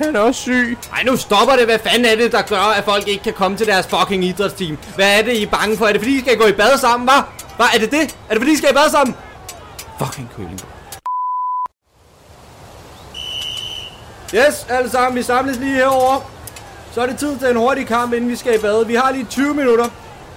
Han 0.04 0.16
er 0.16 0.20
også 0.20 0.42
syg. 0.42 0.78
Ej, 0.94 1.04
nu 1.04 1.16
stopper 1.16 1.56
det. 1.56 1.66
Hvad 1.66 1.80
fanden 1.80 2.06
er 2.06 2.16
det, 2.16 2.32
der 2.32 2.42
gør, 2.42 2.74
at 2.78 2.84
folk 2.84 3.08
ikke 3.08 3.24
kan 3.24 3.34
komme 3.34 3.58
til 3.58 3.68
deres 3.68 3.88
fucking 3.88 4.26
idrætsteam? 4.26 4.78
Hvad 4.96 5.20
er 5.20 5.22
det, 5.22 5.34
I 5.34 5.44
er 5.44 5.50
bange 5.50 5.78
for? 5.78 5.86
Er 5.86 5.92
det 5.92 6.02
fordi, 6.02 6.18
I 6.18 6.20
skal 6.20 6.38
gå 6.38 6.48
i 6.48 6.52
bad 6.52 6.78
sammen, 6.78 7.10
hva'? 7.10 7.24
Hvad 7.56 7.66
er 7.76 7.80
det 7.80 7.92
det? 7.92 8.02
Er 8.02 8.34
det 8.34 8.38
fordi, 8.38 8.52
I 8.52 8.58
skal 8.58 8.70
i 8.70 8.74
bad 8.74 8.90
sammen? 8.92 9.16
Fucking 10.00 10.30
køling. 10.38 10.60
Yes, 14.36 14.66
alle 14.70 14.90
sammen, 14.90 15.16
vi 15.16 15.24
samles 15.24 15.58
lige 15.58 15.76
herover. 15.76 16.32
Så 16.94 17.02
er 17.02 17.06
det 17.06 17.18
tid 17.18 17.40
til 17.40 17.50
en 17.50 17.56
hurtig 17.56 17.88
kamp, 17.88 18.14
inden 18.14 18.30
vi 18.30 18.36
skal 18.36 18.56
i 18.56 18.58
bad. 18.58 18.86
Vi 18.86 18.96
har 18.96 19.12
lige 19.12 19.26
20 19.30 19.54
minutter. 19.54 19.86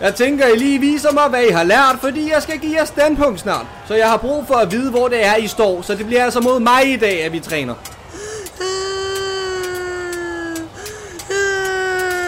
Jeg 0.00 0.14
tænker, 0.14 0.46
I 0.46 0.56
lige 0.56 0.78
viser 0.80 1.12
mig, 1.12 1.28
hvad 1.28 1.42
I 1.44 1.50
har 1.50 1.64
lært, 1.64 1.96
fordi 2.00 2.32
jeg 2.32 2.42
skal 2.42 2.58
give 2.58 2.76
jer 2.76 2.84
standpunkt 2.84 3.40
snart. 3.40 3.66
Så 3.88 3.94
jeg 3.94 4.10
har 4.10 4.16
brug 4.16 4.46
for 4.46 4.54
at 4.54 4.72
vide, 4.72 4.90
hvor 4.90 5.08
det 5.08 5.26
er, 5.26 5.36
I 5.36 5.46
står. 5.46 5.82
Så 5.82 5.94
det 5.94 6.06
bliver 6.06 6.24
altså 6.24 6.40
mod 6.40 6.60
mig 6.60 6.92
i 6.92 6.96
dag, 6.96 7.24
at 7.24 7.32
vi 7.32 7.40
træner. 7.40 7.74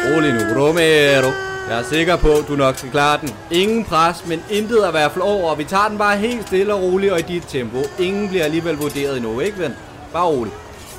Rolig 0.08 0.32
nu, 0.32 0.40
Romero. 0.40 1.32
Jeg 1.68 1.78
er 1.78 1.82
sikker 1.82 2.16
på, 2.16 2.32
at 2.32 2.48
du 2.48 2.56
nok 2.56 2.76
skal 2.78 2.90
klare 2.90 3.18
den. 3.20 3.34
Ingen 3.50 3.84
pres, 3.84 4.26
men 4.26 4.42
intet 4.50 4.84
at 4.84 4.94
være 4.94 5.10
fald 5.10 5.22
over. 5.22 5.54
Vi 5.54 5.64
tager 5.64 5.88
den 5.88 5.98
bare 5.98 6.16
helt 6.16 6.46
stille 6.46 6.74
og 6.74 6.82
roligt 6.82 7.12
og 7.12 7.18
i 7.18 7.22
dit 7.22 7.44
tempo. 7.48 7.78
Ingen 7.98 8.28
bliver 8.28 8.44
alligevel 8.44 8.76
vurderet 8.76 9.16
endnu, 9.16 9.40
ikke 9.40 9.58
ven? 9.58 9.76
Bare 10.12 10.24
rolig. 10.26 10.52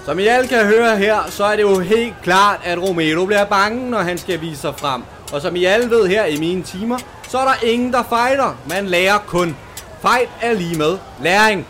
Som 0.05 0.19
I 0.19 0.27
alle 0.27 0.47
kan 0.47 0.65
høre 0.65 0.97
her, 0.97 1.17
så 1.29 1.43
er 1.43 1.55
det 1.55 1.61
jo 1.61 1.79
helt 1.79 2.13
klart, 2.23 2.59
at 2.63 2.79
Romero 2.81 3.25
bliver 3.25 3.45
bange, 3.45 3.89
når 3.89 3.99
han 3.99 4.17
skal 4.17 4.41
vise 4.41 4.61
sig 4.61 4.73
frem. 4.77 5.03
Og 5.33 5.41
som 5.41 5.55
I 5.55 5.65
alle 5.65 5.89
ved 5.89 6.07
her 6.07 6.25
i 6.25 6.37
mine 6.37 6.63
timer, 6.63 6.97
så 7.29 7.37
er 7.37 7.45
der 7.45 7.67
ingen, 7.67 7.93
der 7.93 8.03
fighter. 8.03 8.57
Man 8.69 8.87
lærer 8.87 9.17
kun. 9.27 9.57
Fight 10.01 10.29
er 10.41 10.53
lige 10.53 10.77
med 10.77 10.97
læring. 11.21 11.67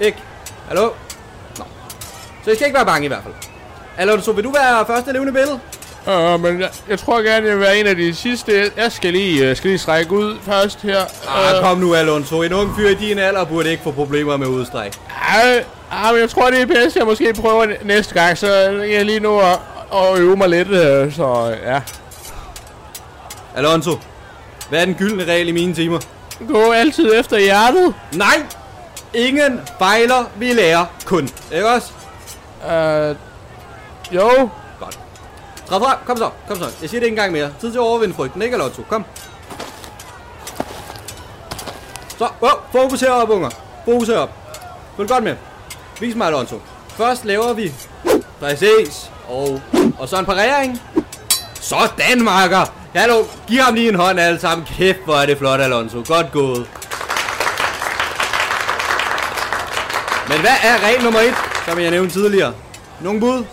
Ikke? 0.00 0.18
Hallo? 0.68 0.90
Nå. 1.58 1.64
Så 2.44 2.50
I 2.50 2.54
skal 2.54 2.66
ikke 2.66 2.76
være 2.76 2.86
bange 2.86 3.04
i 3.04 3.08
hvert 3.08 3.22
fald. 3.22 3.34
Alonso, 3.96 4.30
vil 4.30 4.44
du 4.44 4.50
være 4.50 4.86
første 4.86 5.12
levende 5.12 5.32
billede? 5.32 5.60
Uh, 6.06 6.40
men 6.40 6.60
jeg, 6.60 6.70
jeg 6.88 6.98
tror 6.98 7.22
gerne, 7.22 7.46
jeg 7.46 7.54
vil 7.56 7.60
være 7.60 7.78
en 7.78 7.86
af 7.86 7.96
de 7.96 8.14
sidste. 8.14 8.70
Jeg 8.76 8.92
skal 8.92 9.12
lige, 9.12 9.50
uh, 9.50 9.56
skal 9.56 9.68
lige 9.70 9.78
strække 9.78 10.12
ud 10.12 10.36
først 10.42 10.82
her. 10.82 11.00
Ah, 11.28 11.62
kom 11.62 11.78
nu, 11.78 11.94
Alonso. 11.94 12.42
En 12.42 12.52
ung 12.52 12.76
fyr 12.76 12.88
i 12.88 12.94
din 12.94 13.18
alder 13.18 13.44
burde 13.44 13.70
ikke 13.70 13.82
få 13.82 13.90
problemer 13.90 14.36
med 14.36 14.46
udstræk. 14.46 14.92
Ej, 15.28 15.64
ej, 15.92 16.12
men 16.12 16.20
jeg 16.20 16.30
tror, 16.30 16.50
det 16.50 16.60
er 16.62 16.66
bedst, 16.66 16.96
jeg 16.96 17.04
måske 17.06 17.32
prøver 17.34 17.66
næ- 17.66 17.76
næste 17.84 18.14
gang, 18.14 18.38
så 18.38 18.46
jeg 18.90 19.04
lige 19.04 19.20
nu 19.20 19.40
at, 19.40 19.58
at 19.94 20.18
øve 20.18 20.36
mig 20.36 20.48
lidt, 20.48 20.68
øh, 20.68 21.14
så 21.14 21.56
ja. 21.66 21.80
Alonso, 23.56 23.98
hvad 24.68 24.80
er 24.80 24.84
den 24.84 24.94
gyldne 24.94 25.24
regel 25.24 25.48
i 25.48 25.52
mine 25.52 25.74
timer? 25.74 25.98
Gå 26.48 26.72
altid 26.72 27.12
efter 27.20 27.38
hjertet. 27.38 27.94
Nej! 28.12 28.42
Ingen 29.14 29.60
fejler, 29.78 30.24
vi 30.36 30.52
lærer 30.52 30.84
kun. 31.04 31.28
Ikke 31.54 31.68
også? 31.68 31.90
Uh, 32.66 33.16
jo. 34.14 34.48
Godt. 35.72 35.82
Træd 35.82 35.90
frem, 35.90 35.98
kom 36.06 36.16
så, 36.16 36.30
kom 36.48 36.58
så. 36.58 36.68
Jeg 36.80 36.90
siger 36.90 37.00
det 37.00 37.08
en 37.08 37.16
gang 37.16 37.32
mere. 37.32 37.50
Tid 37.60 37.70
til 37.70 37.78
at 37.78 37.82
overvinde 37.82 38.14
frygten, 38.14 38.42
ikke 38.42 38.56
Alonso? 38.56 38.82
Kom. 38.88 39.04
Så, 42.18 42.28
oh, 42.40 42.50
fokus 42.72 43.00
herop, 43.00 43.30
unger. 43.30 43.50
Fokus 43.84 44.08
herop. 44.08 44.30
Følg 44.96 45.08
godt 45.08 45.24
med. 45.24 45.36
Vis 46.00 46.14
mig, 46.14 46.26
Alonso. 46.26 46.60
Først 46.88 47.24
laver 47.24 47.52
vi... 47.52 47.72
Præcis. 48.40 49.10
Og, 49.28 49.60
og 49.98 50.08
så 50.08 50.18
en 50.18 50.24
parering. 50.24 50.82
Sådan, 51.60 52.24
Marker. 52.24 52.72
Hallo, 52.94 53.24
giv 53.46 53.60
ham 53.60 53.74
lige 53.74 53.88
en 53.88 53.94
hånd 53.94 54.20
alle 54.20 54.40
sammen. 54.40 54.66
Kæft, 54.66 54.98
hvor 55.04 55.14
er 55.14 55.26
det 55.26 55.38
flot, 55.38 55.60
Alonso. 55.60 56.04
Godt 56.08 56.32
gået. 56.32 56.66
Men 60.28 60.40
hvad 60.40 60.56
er 60.62 60.86
regel 60.86 61.04
nummer 61.04 61.20
et, 61.20 61.34
som 61.68 61.78
jeg 61.78 61.90
nævnte 61.90 62.12
tidligere? 62.14 62.52
Nogen 63.00 63.20
bud? 63.20 63.44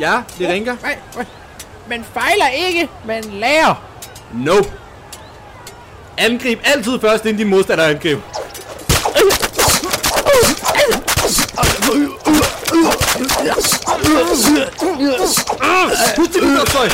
Ja, 0.00 0.22
det 0.38 0.48
ringer. 0.48 0.76
Nej, 0.82 0.98
nej. 1.16 1.26
Man 1.88 2.04
fejler 2.14 2.48
ikke, 2.48 2.88
man 3.06 3.24
lærer. 3.24 3.82
Nope. 4.32 4.72
Angrib 6.18 6.58
altid 6.64 7.00
først, 7.00 7.24
inden 7.24 7.36
din 7.36 7.48
modstander 7.48 7.84
angriber. 7.84 8.20
Dit 16.16 16.36
udtøj. 16.36 16.88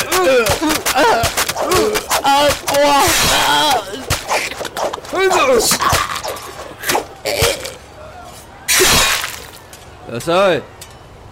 Ja, 10.12 10.20
så... 10.20 10.60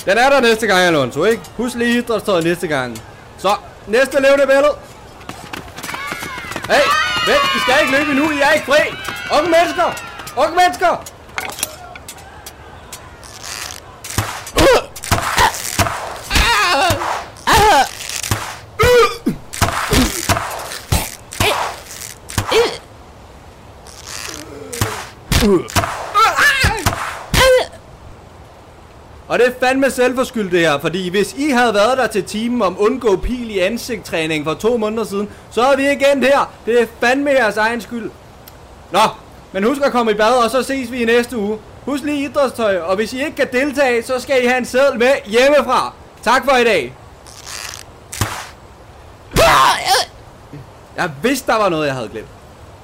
Den 0.04 0.18
er 0.18 0.30
der 0.30 0.40
næste 0.40 0.66
gang, 0.66 0.80
Alonso, 0.80 1.24
ikke? 1.24 1.42
Husk 1.56 1.76
lige 1.76 1.98
idrætstøjet 1.98 2.44
næste 2.44 2.66
gang. 2.68 3.02
Så, 3.38 3.56
næste 3.86 4.22
levende 4.22 4.46
billede. 4.46 4.74
Hey, 6.66 6.84
vent, 7.26 7.54
vi 7.54 7.60
skal 7.60 7.74
ikke 7.82 7.92
løbe 7.98 8.10
endnu, 8.10 8.30
I 8.30 8.40
er 8.40 8.50
ikke 8.50 8.66
fri. 8.66 8.96
Unge 9.38 9.50
mennesker, 9.50 9.84
unge 10.36 10.56
mennesker. 10.56 11.14
Og 29.28 29.38
det 29.38 29.46
er 29.46 29.66
fandme 29.66 29.90
selvforskyldt 29.90 30.52
det 30.52 30.60
her, 30.60 30.78
fordi 30.78 31.08
hvis 31.08 31.32
I 31.32 31.50
havde 31.50 31.74
været 31.74 31.98
der 31.98 32.06
til 32.06 32.24
timen 32.24 32.62
om 32.62 32.76
undgå 32.78 33.16
pil 33.16 33.50
i 33.50 33.58
ansigtstræning 33.58 34.44
for 34.44 34.54
to 34.54 34.76
måneder 34.76 35.04
siden, 35.04 35.28
så 35.50 35.62
er 35.62 35.76
vi 35.76 35.90
igen 35.90 36.22
her. 36.22 36.52
Det 36.66 36.80
er 36.82 36.86
fandme 37.00 37.30
jeres 37.30 37.56
egen 37.56 37.80
skyld. 37.80 38.10
Nå, 38.92 39.00
men 39.52 39.64
husk 39.64 39.82
at 39.82 39.92
komme 39.92 40.12
i 40.12 40.14
bad, 40.14 40.44
og 40.44 40.50
så 40.50 40.62
ses 40.62 40.92
vi 40.92 41.02
i 41.02 41.04
næste 41.04 41.36
uge. 41.38 41.58
Husk 41.84 42.04
lige 42.04 42.24
idrætstøj, 42.24 42.78
og 42.78 42.96
hvis 42.96 43.12
I 43.12 43.24
ikke 43.24 43.36
kan 43.36 43.48
deltage, 43.52 44.02
så 44.02 44.20
skal 44.20 44.44
I 44.44 44.46
have 44.46 44.58
en 44.58 44.64
seddel 44.64 44.98
med 44.98 45.12
hjemmefra. 45.26 45.92
Tak 46.22 46.44
for 46.44 46.56
i 46.56 46.64
dag. 46.64 46.94
Jeg 50.96 51.10
vidste, 51.22 51.52
der 51.52 51.58
var 51.58 51.68
noget, 51.68 51.86
jeg 51.86 51.94
havde 51.94 52.08
glemt. 52.08 52.28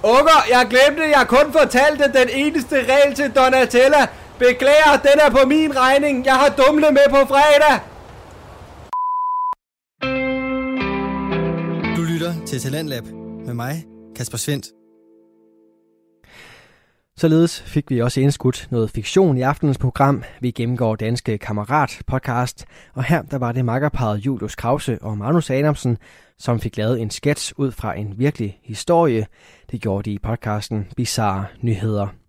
Unger, 0.02 0.44
jeg 0.50 0.66
glemte, 0.70 1.18
jeg 1.18 1.26
kun 1.28 1.52
fortalte 1.52 2.04
den 2.04 2.28
eneste 2.32 2.76
regel 2.76 3.14
til 3.14 3.30
Donatella. 3.30 4.06
Beklager, 4.40 4.96
den 5.02 5.20
er 5.26 5.30
på 5.30 5.48
min 5.48 5.76
regning. 5.76 6.24
Jeg 6.24 6.34
har 6.34 6.48
dumle 6.48 6.86
med 6.90 7.06
på 7.10 7.16
fredag. 7.32 7.76
Du 11.96 12.02
lytter 12.02 12.46
til 12.46 12.60
Talentlab 12.60 13.04
med 13.46 13.54
mig, 13.54 13.84
Kasper 14.16 14.38
Svendt. 14.38 14.66
Således 17.16 17.62
fik 17.62 17.90
vi 17.90 18.02
også 18.02 18.20
indskudt 18.20 18.68
noget 18.70 18.90
fiktion 18.90 19.36
i 19.36 19.42
aftenens 19.42 19.78
program. 19.78 20.24
Vi 20.40 20.50
gennemgår 20.50 20.96
Danske 20.96 21.38
Kammerat 21.38 22.02
podcast, 22.06 22.66
og 22.94 23.04
her 23.04 23.22
der 23.22 23.38
var 23.38 23.52
det 23.52 23.64
makkerparet 23.64 24.18
Julius 24.18 24.54
Krause 24.54 24.98
og 25.02 25.18
Magnus 25.18 25.50
Adamsen, 25.50 25.98
som 26.38 26.60
fik 26.60 26.76
lavet 26.76 27.00
en 27.00 27.10
sketch 27.10 27.52
ud 27.56 27.72
fra 27.72 27.94
en 27.94 28.14
virkelig 28.18 28.60
historie. 28.62 29.26
Det 29.70 29.80
gjorde 29.80 30.10
de 30.10 30.14
i 30.14 30.18
podcasten 30.18 30.86
Bizarre 30.96 31.44
Nyheder. 31.60 32.19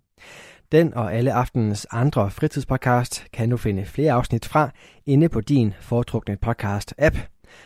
Den 0.72 0.94
og 0.94 1.14
alle 1.14 1.34
aftenens 1.34 1.88
andre 1.92 2.32
fritidspodcast 2.32 3.26
kan 3.34 3.50
du 3.50 3.58
finde 3.58 3.86
flere 3.86 4.14
afsnit 4.14 4.46
fra 4.46 4.70
inde 5.06 5.30
på 5.30 5.42
din 5.42 5.74
foretrukne 5.82 6.38
podcast-app. 6.46 7.18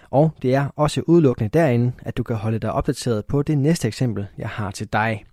Og 0.09 0.31
det 0.41 0.55
er 0.55 0.67
også 0.75 1.01
udelukkende 1.07 1.49
derinde, 1.49 1.91
at 2.01 2.17
du 2.17 2.23
kan 2.23 2.35
holde 2.35 2.59
dig 2.59 2.71
opdateret 2.71 3.25
på 3.25 3.41
det 3.41 3.57
næste 3.57 3.87
eksempel, 3.87 4.27
jeg 4.37 4.49
har 4.49 4.71
til 4.71 4.93
dig. 4.93 5.25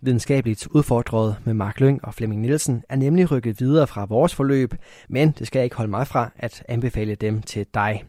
Videnskabeligt 0.00 0.68
udfordret 0.70 1.36
med 1.44 1.54
Mark 1.54 1.80
Lyng 1.80 2.04
og 2.04 2.14
Flemming 2.14 2.40
Nielsen 2.40 2.84
er 2.88 2.96
nemlig 2.96 3.30
rykket 3.30 3.60
videre 3.60 3.86
fra 3.86 4.04
vores 4.04 4.34
forløb, 4.34 4.74
men 5.08 5.30
det 5.30 5.46
skal 5.46 5.64
ikke 5.64 5.76
holde 5.76 5.90
mig 5.90 6.06
fra 6.06 6.30
at 6.36 6.64
anbefale 6.68 7.14
dem 7.14 7.42
til 7.42 7.66
dig. 7.74 8.04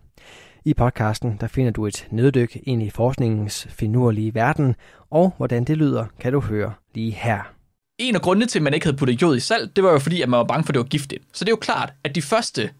I 0.66 0.74
podcasten 0.74 1.38
der 1.42 1.48
finder 1.48 1.72
du 1.72 1.86
et 1.86 2.08
neddyk 2.12 2.58
ind 2.64 2.84
i 2.84 2.90
forskningens 2.90 3.68
finurlige 3.70 4.36
verden, 4.36 4.76
og 5.10 5.34
hvordan 5.38 5.64
det 5.64 5.78
lyder, 5.78 6.06
kan 6.20 6.34
du 6.34 6.40
høre 6.40 6.74
lige 6.94 7.12
her. 7.12 7.61
En 8.02 8.16
af 8.16 8.22
grundene 8.22 8.46
til, 8.46 8.60
at 8.60 8.64
man 8.64 8.74
ikke 8.74 8.86
havde 8.86 8.98
puttet 8.98 9.22
jod 9.22 9.38
i 9.38 9.40
salt, 9.40 9.76
det 9.76 9.84
var 9.84 9.92
jo 9.92 10.00
fordi, 10.00 10.22
at 10.22 10.30
man 10.30 10.38
var 10.38 10.44
bange 10.44 10.64
for, 10.64 10.70
at 10.70 10.74
det 10.74 10.80
var 10.80 10.88
giftigt. 10.88 11.24
Så 11.34 11.46
det 11.46 11.50
er 11.50 11.54
jo 11.54 11.60
klart, 11.62 11.94
at 12.04 12.16
de 12.16 12.22
første 12.22 12.72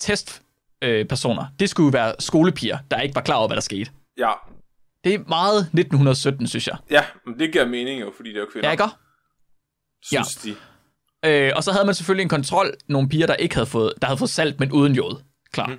testpersoner, 0.00 1.46
det 1.58 1.70
skulle 1.70 1.86
jo 1.86 1.90
være 1.90 2.14
skolepiger, 2.18 2.78
der 2.90 3.00
ikke 3.00 3.14
var 3.14 3.20
klar 3.20 3.36
over, 3.36 3.48
hvad 3.48 3.56
der 3.56 3.60
skete. 3.60 3.90
Ja. 4.18 4.32
Det 5.04 5.14
er 5.14 5.18
meget 5.28 5.58
1917, 5.58 6.46
synes 6.46 6.66
jeg. 6.66 6.76
Ja, 6.90 7.04
men 7.26 7.38
det 7.38 7.52
giver 7.52 7.66
mening 7.66 8.00
jo, 8.00 8.12
fordi 8.16 8.32
det 8.32 8.42
er 8.42 8.46
kvinder. 8.52 8.68
Ja, 8.68 8.72
ikke? 8.72 8.84
Synes 10.02 10.34
de. 10.34 10.56
Øh, 11.24 11.52
og 11.56 11.64
så 11.64 11.72
havde 11.72 11.86
man 11.86 11.94
selvfølgelig 11.94 12.22
en 12.22 12.28
kontrol, 12.28 12.74
nogle 12.88 13.08
piger, 13.08 13.26
der 13.26 13.34
ikke 13.34 13.54
havde 13.54 13.66
fået, 13.66 13.92
der 14.00 14.06
havde 14.06 14.18
fået 14.18 14.30
salt, 14.30 14.60
men 14.60 14.72
uden 14.72 14.94
jod. 14.94 15.22
Klar. 15.52 15.66
Mm. 15.66 15.78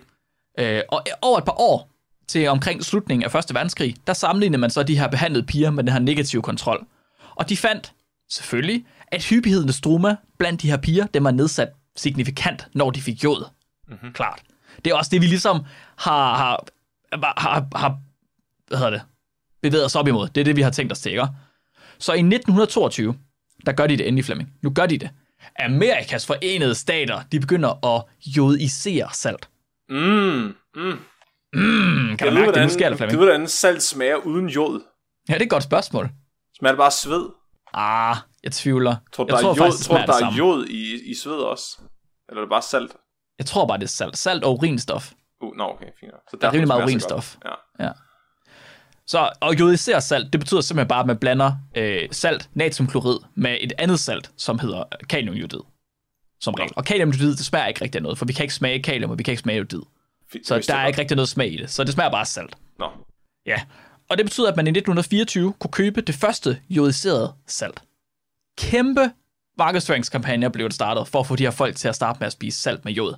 Øh, 0.59 0.81
og 0.89 1.05
over 1.21 1.37
et 1.37 1.45
par 1.45 1.61
år, 1.61 1.91
til 2.27 2.47
omkring 2.47 2.83
slutningen 2.83 3.23
af 3.23 3.35
1. 3.35 3.53
verdenskrig, 3.53 3.95
der 4.07 4.13
sammenlignede 4.13 4.61
man 4.61 4.69
så 4.69 4.83
de 4.83 4.99
her 4.99 5.07
behandlede 5.07 5.45
piger 5.45 5.71
med 5.71 5.83
den 5.83 5.93
her 5.93 5.99
negative 5.99 6.41
kontrol. 6.41 6.85
Og 7.35 7.49
de 7.49 7.57
fandt 7.57 7.93
selvfølgelig, 8.29 8.85
at 9.07 9.25
hyppigheden 9.25 9.69
af 9.69 9.75
struma 9.75 10.15
blandt 10.37 10.61
de 10.61 10.69
her 10.69 10.77
piger, 10.77 11.07
den 11.07 11.23
var 11.23 11.31
nedsat 11.31 11.69
signifikant, 11.95 12.67
når 12.73 12.91
de 12.91 13.01
fik 13.01 13.23
jod. 13.23 13.45
Mm-hmm. 13.87 14.13
Klart. 14.13 14.41
Det 14.85 14.91
er 14.91 14.95
også 14.95 15.09
det, 15.09 15.21
vi 15.21 15.25
ligesom 15.27 15.65
har, 15.97 16.35
har, 16.35 16.63
har, 17.37 17.67
har 17.75 17.99
hvad 18.67 18.77
hedder 18.77 18.91
det, 18.91 19.01
bevæget 19.61 19.85
os 19.85 19.95
op 19.95 20.07
imod. 20.07 20.27
Det 20.27 20.41
er 20.41 20.45
det, 20.45 20.55
vi 20.55 20.61
har 20.61 20.71
tænkt 20.71 20.91
os 20.91 20.99
til, 20.99 21.11
ikke? 21.11 21.27
Så 21.99 22.11
i 22.11 22.19
1922, 22.19 23.15
der 23.65 23.71
gør 23.71 23.87
de 23.87 23.97
det 23.97 24.07
endelig, 24.07 24.25
Flemming. 24.25 24.53
Nu 24.61 24.69
gør 24.69 24.85
de 24.85 24.97
det. 24.97 25.09
Amerikas 25.59 26.25
forenede 26.25 26.75
stater, 26.75 27.21
de 27.31 27.39
begynder 27.39 27.95
at 27.95 28.03
jodisere 28.37 29.09
salt. 29.13 29.49
Mm, 29.89 30.55
mm. 30.75 30.99
Mm, 31.53 32.17
kan 32.17 32.27
du 32.27 32.33
mærke 32.33 32.51
det, 32.51 32.61
nu 32.61 32.69
sker 32.69 32.89
det, 32.89 32.97
Flemming? 32.97 33.13
Du 33.13 33.19
ved, 33.19 33.31
hvordan 33.31 33.47
salt 33.47 33.83
smager 33.83 34.15
uden 34.15 34.49
jod. 34.49 34.81
Ja, 35.29 35.33
det 35.33 35.41
er 35.41 35.45
et 35.45 35.49
godt 35.49 35.63
spørgsmål. 35.63 36.09
Smager 36.57 36.71
det 36.71 36.77
bare 36.77 36.91
sved? 36.91 37.25
Ah, 37.75 38.15
jeg 38.43 38.51
tvivler. 38.51 38.95
Tror 39.13 39.23
du, 39.23 39.27
jeg 39.35 39.37
der 39.37 39.41
tror 39.41 39.51
er 39.51 39.55
jod, 39.55 39.65
faktisk, 39.71 39.89
tror, 39.89 39.97
der 39.97 40.25
er 40.25 40.33
jod 40.37 40.65
i, 40.65 41.11
i 41.11 41.15
sved 41.15 41.33
også? 41.37 41.77
Eller 42.29 42.41
er 42.41 42.45
det 42.45 42.49
bare 42.49 42.61
salt? 42.61 42.91
Jeg 43.39 43.45
tror 43.45 43.65
bare, 43.67 43.77
det 43.77 43.83
er 43.83 43.87
salt. 43.87 44.17
Salt 44.17 44.43
og 44.43 44.53
urinstof. 44.53 45.11
Uh, 45.41 45.55
nå, 45.57 45.63
okay, 45.63 45.85
fint. 45.99 46.11
Så 46.31 46.37
Der 46.41 46.47
er 46.47 46.51
rimelig 46.51 46.67
meget 46.67 46.83
urinstof. 46.83 47.35
godt. 47.41 47.53
Ja. 47.79 47.91
Så 49.07 49.29
at 49.41 49.59
jodisere 49.59 50.01
salt, 50.01 50.33
det 50.33 50.39
betyder 50.41 50.61
simpelthen 50.61 50.87
bare, 50.87 50.99
at 50.99 51.07
man 51.07 51.17
blander 51.17 51.51
øh, 51.75 52.07
salt, 52.11 52.49
natriumklorid, 52.53 53.19
med 53.35 53.57
et 53.61 53.73
andet 53.77 53.99
salt, 53.99 54.31
som 54.37 54.59
hedder 54.59 54.83
kaliumjodid. 55.09 55.59
Som 56.41 56.53
regel. 56.53 56.71
Og 56.75 56.85
kaliumjodid, 56.85 57.35
det 57.35 57.45
smager 57.45 57.67
ikke 57.67 57.81
rigtig 57.81 57.99
af 57.99 58.03
noget, 58.03 58.17
for 58.17 58.25
vi 58.25 58.33
kan 58.33 58.43
ikke 58.43 58.53
smage 58.53 58.83
kalium, 58.83 59.11
og 59.11 59.17
vi 59.17 59.23
kan 59.23 59.31
ikke 59.31 59.41
smage 59.41 59.57
jodid. 59.57 59.81
Fint, 60.31 60.47
Så 60.47 60.65
der 60.67 60.75
er 60.75 60.87
ikke 60.87 60.99
rigtig 60.99 61.15
noget 61.15 61.29
smag 61.29 61.53
i 61.53 61.57
det. 61.57 61.69
Så 61.69 61.83
det 61.83 61.93
smager 61.93 62.11
bare 62.11 62.25
salt. 62.25 62.57
Nå. 62.79 62.89
Ja. 63.45 63.61
Og 64.09 64.17
det 64.17 64.25
betyder, 64.25 64.51
at 64.51 64.55
man 64.55 64.67
i 64.67 64.69
1924 64.69 65.53
kunne 65.59 65.71
købe 65.71 66.01
det 66.01 66.15
første 66.15 66.61
jodiserede 66.69 67.33
salt. 67.47 67.83
Kæmpe 68.57 69.11
markedsføringskampagner 69.57 70.49
blev 70.49 70.65
det 70.65 70.75
startet, 70.75 71.07
for 71.07 71.19
at 71.19 71.27
få 71.27 71.35
de 71.35 71.43
her 71.43 71.51
folk 71.51 71.75
til 71.75 71.87
at 71.87 71.95
starte 71.95 72.19
med 72.19 72.27
at 72.27 72.33
spise 72.33 72.61
salt 72.61 72.85
med 72.85 72.93
jod. 72.93 73.15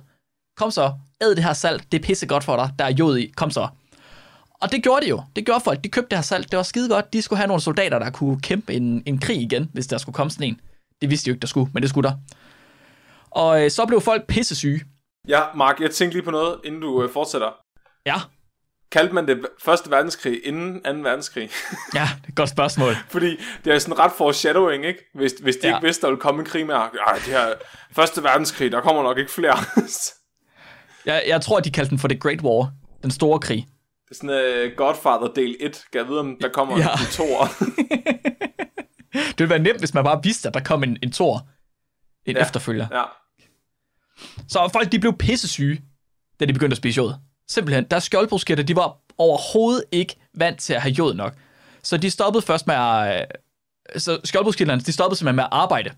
Kom 0.56 0.70
så, 0.70 0.92
æd 1.22 1.34
det 1.34 1.44
her 1.44 1.52
salt, 1.52 1.92
det 1.92 1.98
er 1.98 2.06
pisse 2.06 2.26
godt 2.26 2.44
for 2.44 2.56
dig, 2.56 2.70
der 2.78 2.84
er 2.84 2.90
jod 2.90 3.18
i, 3.18 3.32
kom 3.36 3.50
så. 3.50 3.68
Og 4.60 4.72
det 4.72 4.82
gjorde 4.82 5.04
de 5.04 5.08
jo. 5.10 5.22
Det 5.36 5.46
gjorde 5.46 5.60
folk. 5.60 5.84
De 5.84 5.88
købte 5.88 6.10
det 6.10 6.18
her 6.18 6.22
salt. 6.22 6.50
Det 6.50 6.56
var 6.56 6.62
skide 6.62 6.88
godt. 6.88 7.12
De 7.12 7.22
skulle 7.22 7.36
have 7.36 7.46
nogle 7.46 7.60
soldater, 7.60 7.98
der 7.98 8.10
kunne 8.10 8.40
kæmpe 8.40 8.74
en, 8.74 9.02
en 9.06 9.18
krig 9.18 9.36
igen, 9.36 9.70
hvis 9.72 9.86
der 9.86 9.98
skulle 9.98 10.14
komme 10.14 10.30
sådan 10.30 10.46
en. 10.46 10.60
Det 11.00 11.10
vidste 11.10 11.24
de 11.24 11.28
jo 11.30 11.34
ikke, 11.34 11.40
der 11.40 11.46
skulle, 11.46 11.70
men 11.74 11.82
det 11.82 11.90
skulle 11.90 12.08
der. 12.08 12.16
Og 13.30 13.64
øh, 13.64 13.70
så 13.70 13.86
blev 13.86 14.00
folk 14.00 14.26
pisse 14.26 14.56
syge. 14.56 14.80
Ja, 15.28 15.40
Mark, 15.54 15.80
jeg 15.80 15.90
tænkte 15.90 16.16
lige 16.16 16.24
på 16.24 16.30
noget, 16.30 16.60
inden 16.64 16.80
du 16.80 17.02
øh, 17.02 17.12
fortsætter. 17.12 17.50
Ja. 18.06 18.14
Kaldte 18.92 19.14
man 19.14 19.28
det 19.28 19.46
første 19.64 19.90
verdenskrig 19.90 20.40
inden 20.46 20.82
2. 20.84 20.90
verdenskrig? 21.08 21.50
Ja, 21.94 22.08
det 22.16 22.24
er 22.24 22.28
et 22.28 22.34
godt 22.34 22.48
spørgsmål. 22.48 22.92
Fordi 23.10 23.36
det 23.64 23.74
er 23.74 23.78
sådan 23.78 23.98
ret 23.98 24.12
foreshadowing, 24.16 24.84
ikke? 24.86 25.00
Hvis, 25.14 25.32
hvis 25.42 25.56
de 25.56 25.68
Ja. 25.68 25.74
ikke 25.76 25.86
vidste, 25.86 26.02
der 26.02 26.06
ville 26.08 26.20
komme 26.20 26.40
en 26.40 26.46
krig 26.46 26.66
med, 26.66 26.74
ej, 26.74 26.90
det 27.14 27.22
her 27.24 27.52
første 27.92 28.22
verdenskrig, 28.22 28.72
der 28.72 28.80
kommer 28.80 29.02
nok 29.02 29.18
ikke 29.18 29.30
flere. 29.30 29.56
Jeg, 31.06 31.24
jeg 31.26 31.40
tror, 31.40 31.60
de 31.60 31.70
kaldte 31.70 31.90
den 31.90 31.98
for 31.98 32.08
The 32.08 32.18
Great 32.18 32.40
War. 32.42 32.72
Den 33.02 33.10
store 33.10 33.40
krig. 33.40 33.66
det 34.08 34.10
er 34.10 34.14
sådan 34.14 34.66
uh, 34.70 34.76
Godfather 34.76 35.32
del 35.36 35.56
1, 35.60 35.84
kan 35.92 36.00
jeg 36.00 36.08
vide, 36.08 36.20
om 36.20 36.36
der 36.40 36.48
kommer 36.48 36.78
Ja. 36.78 36.92
en 36.92 37.06
toer. 37.12 37.46
Det 39.12 39.38
ville 39.38 39.50
være 39.50 39.58
nemt, 39.58 39.78
hvis 39.78 39.94
man 39.94 40.04
bare 40.04 40.20
vidste, 40.22 40.48
at 40.48 40.54
der 40.54 40.60
kom 40.60 40.82
en, 40.82 40.98
en 41.02 41.12
tor. 41.12 41.48
En. 42.26 42.36
Ja. 42.36 42.42
efterfølger. 42.42 42.86
ja. 42.92 43.02
Så 44.48 44.68
folk, 44.72 44.92
de 44.92 44.98
blev 44.98 45.16
pissesyge, 45.18 45.82
da 46.40 46.44
de 46.44 46.52
begyndte 46.52 46.74
at 46.74 46.78
spise 46.78 46.96
jod. 46.96 47.12
Simpelthen. 47.50 47.84
Deres 47.84 48.04
skjoldbrusketter, 48.04 48.64
de 48.64 48.76
var 48.76 48.96
overhovedet 49.18 49.84
ikke 49.92 50.16
vant 50.34 50.58
til 50.60 50.74
at 50.74 50.82
have 50.82 50.92
jod 50.92 51.14
nok. 51.14 51.34
Så 51.82 51.96
de 51.96 52.10
stoppede 52.10 52.42
først 52.42 52.66
med 52.66 52.74
at... 52.74 53.20
Øh, 53.20 54.00
så 54.00 54.20
skjoldbrusketterne, 54.24 54.80
de 54.80 54.92
stoppede 54.92 55.18
simpelthen 55.18 55.36
med 55.36 55.44
at 55.44 55.50
arbejde. 55.52 55.90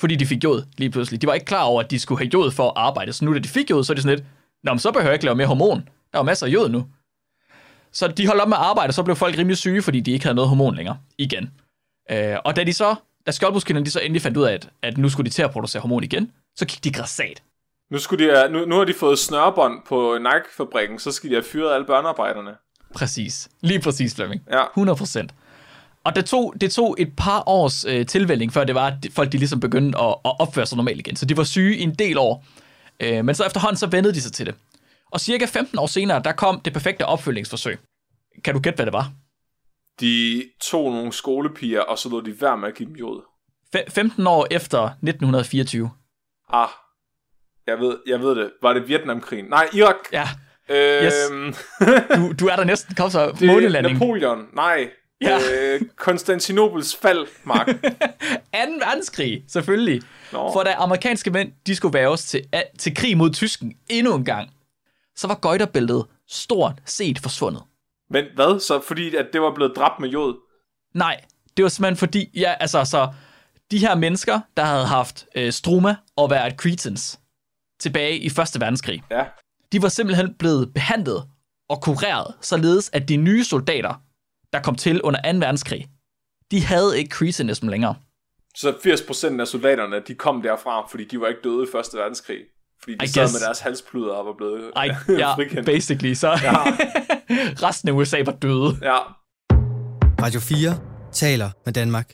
Fordi 0.00 0.16
de 0.16 0.26
fik 0.26 0.44
jod 0.44 0.62
lige 0.78 0.90
pludselig. 0.90 1.22
De 1.22 1.26
var 1.26 1.34
ikke 1.34 1.46
klar 1.46 1.62
over, 1.62 1.82
at 1.82 1.90
de 1.90 1.98
skulle 1.98 2.18
have 2.18 2.30
jod 2.34 2.50
for 2.50 2.66
at 2.66 2.72
arbejde. 2.76 3.12
Så 3.12 3.24
nu, 3.24 3.34
da 3.34 3.38
de 3.38 3.48
fik 3.48 3.70
jod, 3.70 3.84
så 3.84 3.92
er 3.92 3.94
de 3.94 4.02
sådan 4.02 4.16
lidt... 4.16 4.28
Nå, 4.62 4.72
men 4.72 4.78
så 4.78 4.90
behøver 4.90 5.10
jeg 5.10 5.14
ikke 5.14 5.24
lave 5.24 5.34
mere 5.36 5.46
hormon. 5.46 5.88
Der 6.12 6.18
er 6.18 6.22
masser 6.22 6.46
af 6.46 6.50
jod 6.50 6.68
nu. 6.68 6.86
Så 7.92 8.08
de 8.08 8.26
holdt 8.26 8.42
op 8.42 8.48
med 8.48 8.56
at 8.56 8.62
arbejde, 8.62 8.90
og 8.90 8.94
så 8.94 9.02
blev 9.02 9.16
folk 9.16 9.38
rimelig 9.38 9.56
syge, 9.56 9.82
fordi 9.82 10.00
de 10.00 10.10
ikke 10.10 10.24
havde 10.24 10.34
noget 10.34 10.48
hormon 10.48 10.74
længere. 10.74 10.98
Igen. 11.18 11.50
Øh, 12.10 12.36
og 12.44 12.56
da 12.56 12.64
de 12.64 12.72
så... 12.72 12.94
Da 13.26 13.30
skjoldbrusketterne, 13.30 13.86
de 13.86 13.90
så 13.90 14.00
endelig 14.00 14.22
fandt 14.22 14.36
ud 14.36 14.44
af, 14.44 14.52
at, 14.52 14.68
at 14.82 14.98
nu 14.98 15.08
skulle 15.08 15.30
de 15.30 15.34
til 15.34 15.42
at 15.42 15.50
producere 15.50 15.80
hormon 15.80 16.04
igen, 16.04 16.32
så 16.56 16.66
gik 16.66 16.84
de 16.84 16.92
græsat. 16.92 17.42
Nu, 17.90 17.98
skulle 17.98 18.40
de, 18.40 18.44
uh, 18.46 18.52
nu, 18.52 18.64
nu 18.64 18.76
har 18.76 18.84
de 18.84 18.94
fået 18.94 19.18
snørebånd 19.18 19.80
på 19.88 20.18
Nike-fabrikken, 20.18 20.98
så 20.98 21.12
skal 21.12 21.30
de 21.30 21.34
have 21.34 21.44
fyret 21.44 21.74
alle 21.74 21.86
børnearbejderne. 21.86 22.50
Præcis. 22.94 23.48
Lige 23.60 23.80
præcis, 23.80 24.14
Flemming. 24.14 24.42
Ja. 24.50 24.64
100%. 24.64 25.26
Og 26.04 26.16
det 26.16 26.24
tog, 26.24 26.54
det 26.60 26.72
tog 26.72 26.96
et 26.98 27.12
par 27.16 27.42
års 27.46 27.84
øh, 27.84 28.06
tilvælling, 28.06 28.52
før 28.52 28.64
det 28.64 28.74
var, 28.74 28.86
at 28.86 28.94
folk 29.12 29.32
de 29.32 29.38
ligesom 29.38 29.60
begyndte 29.60 29.98
at, 29.98 30.08
at 30.24 30.40
opføre 30.40 30.66
sig 30.66 30.76
normalt 30.76 30.98
igen. 31.00 31.16
Så 31.16 31.26
de 31.26 31.36
var 31.36 31.44
syge 31.44 31.76
i 31.76 31.82
en 31.82 31.94
del 31.94 32.18
år. 32.18 32.44
Øh, 33.00 33.24
men 33.24 33.34
så 33.34 33.44
efterhånden, 33.46 33.76
så 33.76 33.86
vendede 33.86 34.14
de 34.14 34.20
sig 34.20 34.32
til 34.32 34.46
det. 34.46 34.54
Og 35.10 35.20
cirka 35.20 35.46
15 35.46 35.78
år 35.78 35.86
senere, 35.86 36.22
der 36.24 36.32
kom 36.32 36.60
det 36.60 36.72
perfekte 36.72 37.06
opfølgningsforsøg. 37.06 37.78
Kan 38.44 38.54
du 38.54 38.60
gætte, 38.60 38.76
hvad 38.76 38.86
det 38.86 38.92
var? 38.92 39.10
De 40.00 40.42
tog 40.62 40.90
nogle 40.92 41.12
skolepiger, 41.12 41.80
og 41.80 41.98
så 41.98 42.08
lod 42.08 42.22
de 42.22 42.40
være 42.40 42.56
med 42.58 42.68
at 42.68 42.74
give 42.74 42.88
dem 42.88 42.96
jod. 42.96 43.22
Fe- 43.76 43.90
15 43.90 44.26
år 44.26 44.46
efter 44.50 44.84
1924. 44.84 45.90
Ah, 46.52 46.68
jeg 47.66 47.78
ved, 47.78 47.96
jeg 48.06 48.20
ved 48.20 48.34
det. 48.34 48.50
Var 48.62 48.72
det 48.72 48.88
Vietnamkrigen? 48.88 49.44
Nej, 49.44 49.68
Irak. 49.72 49.96
Ja. 50.12 50.28
Øhm, 50.68 51.54
Du, 52.16 52.32
du 52.40 52.46
er 52.46 52.56
der 52.56 52.64
næsten. 52.64 52.94
Kom 52.94 53.10
så. 53.10 53.32
det 53.38 53.46
Månelanding. 53.46 53.98
Napoleon. 53.98 54.46
Nej. 54.54 54.90
Ja. 55.20 55.38
Øh, 55.52 55.80
Konstantinopels 55.96 56.96
fald, 56.96 57.26
Mark. 57.44 57.66
2. 57.72 57.72
verdenskrig, 58.86 59.44
selvfølgelig. 59.48 60.02
Nå. 60.32 60.52
For 60.52 60.62
da 60.62 60.74
amerikanske 60.78 61.30
mænd, 61.30 61.52
de 61.66 61.76
skulle 61.76 61.94
væves 61.98 62.24
til, 62.24 62.44
til 62.78 62.94
krig 62.94 63.16
mod 63.16 63.30
tysken 63.30 63.72
endnu 63.88 64.14
en 64.14 64.24
gang, 64.24 64.50
så 65.16 65.26
var 65.26 65.34
gøjterbæltet 65.34 66.06
stort 66.28 66.72
set 66.86 67.18
forsvundet. 67.18 67.62
Men 68.10 68.24
hvad? 68.34 68.60
Så 68.60 68.80
fordi 68.80 69.16
at 69.16 69.26
det 69.32 69.40
var 69.40 69.54
blevet 69.54 69.72
dræbt 69.76 70.00
med 70.00 70.08
jod? 70.08 70.34
Nej, 70.94 71.20
det 71.56 71.62
var 71.62 71.68
simpelthen 71.68 71.96
fordi, 71.96 72.30
ja, 72.34 72.54
altså, 72.60 72.84
så 72.84 73.08
de 73.70 73.78
her 73.78 73.94
mennesker, 73.94 74.40
der 74.56 74.64
havde 74.64 74.86
haft 74.86 75.26
øh, 75.34 75.52
struma 75.52 75.96
og 76.16 76.30
været 76.30 76.54
cretans 76.56 77.19
tilbage 77.80 78.18
i 78.18 78.28
Første 78.30 78.60
Verdenskrig, 78.60 79.02
Ja. 79.10 79.24
de 79.72 79.82
var 79.82 79.88
simpelthen 79.88 80.34
blevet 80.38 80.74
behandlet 80.74 81.22
og 81.68 81.82
kureret, 81.82 82.34
således 82.40 82.90
at 82.92 83.08
de 83.08 83.16
nye 83.16 83.44
soldater, 83.44 83.94
der 84.52 84.60
kom 84.62 84.74
til 84.74 85.02
under 85.02 85.32
2. 85.32 85.38
verdenskrig, 85.38 85.86
de 86.50 86.64
havde 86.64 86.98
ikke 86.98 87.10
cretinism 87.14 87.68
længere. 87.68 87.94
Så 88.56 88.70
80% 89.36 89.40
af 89.40 89.46
soldaterne, 89.48 90.00
de 90.08 90.14
kom 90.14 90.42
derfra, 90.42 90.86
fordi 90.90 91.04
de 91.04 91.20
var 91.20 91.26
ikke 91.28 91.40
døde 91.44 91.62
i 91.62 91.66
Første 91.72 91.96
Verdenskrig. 91.98 92.38
Fordi 92.82 92.96
de 92.96 93.04
I 93.04 93.08
sad 93.08 93.22
guess. 93.22 93.34
med 93.34 93.40
deres 93.40 93.60
halspluder 93.60 94.12
og 94.14 94.26
var 94.26 94.32
blevet 94.32 94.70
Ej, 94.76 94.88
ja, 95.08 95.34
frikendt. 95.36 95.66
basically, 95.66 96.14
så 96.14 96.28
Ja. 96.28 96.52
resten 97.66 97.88
af 97.88 97.92
USA 97.92 98.22
var 98.24 98.32
døde. 98.32 98.78
Ja. 98.82 98.98
Radio 100.22 100.40
4 100.40 100.78
taler 101.12 101.50
med 101.64 101.72
Danmark. 101.72 102.12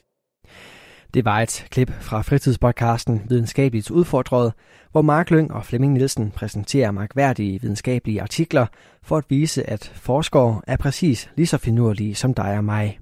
Det 1.17 1.25
var 1.25 1.41
et 1.41 1.67
klip 1.71 1.93
fra 2.01 2.23
fritidspodcasten 2.23 3.23
Videnskabeligt 3.29 3.91
Udfordret, 3.91 4.53
hvor 4.93 5.03
Mark 5.03 5.31
Lyng 5.31 5.53
og 5.53 5.65
Flemming 5.65 5.93
Nielsen 5.93 6.31
præsenterer 6.31 6.91
mærkværdige 6.91 7.61
videnskabelige 7.61 8.23
artikler 8.23 8.67
for 9.03 9.17
at 9.17 9.25
vise, 9.29 9.71
at 9.71 9.93
forskere 9.95 10.61
er 10.67 10.77
præcis 10.77 11.31
lige 11.37 11.47
så 11.47 11.59
finurlige 11.59 12.15
som 12.15 12.35
dig 12.35 12.59
og 12.59 12.65
mig. 12.65 12.99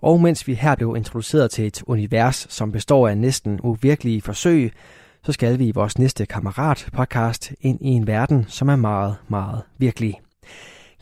Og 0.00 0.20
mens 0.20 0.46
vi 0.46 0.54
her 0.54 0.74
blev 0.74 0.94
introduceret 0.96 1.50
til 1.50 1.66
et 1.66 1.82
univers, 1.86 2.46
som 2.50 2.72
består 2.72 3.08
af 3.08 3.18
næsten 3.18 3.60
uvirkelige 3.62 4.22
forsøg, 4.22 4.72
så 5.24 5.32
skal 5.32 5.58
vi 5.58 5.66
i 5.66 5.72
vores 5.72 5.98
næste 5.98 6.26
kammerat-podcast 6.26 7.52
ind 7.60 7.78
i 7.80 7.88
en 7.88 8.06
verden, 8.06 8.44
som 8.48 8.68
er 8.68 8.76
meget, 8.76 9.16
meget 9.28 9.62
virkelig. 9.78 10.20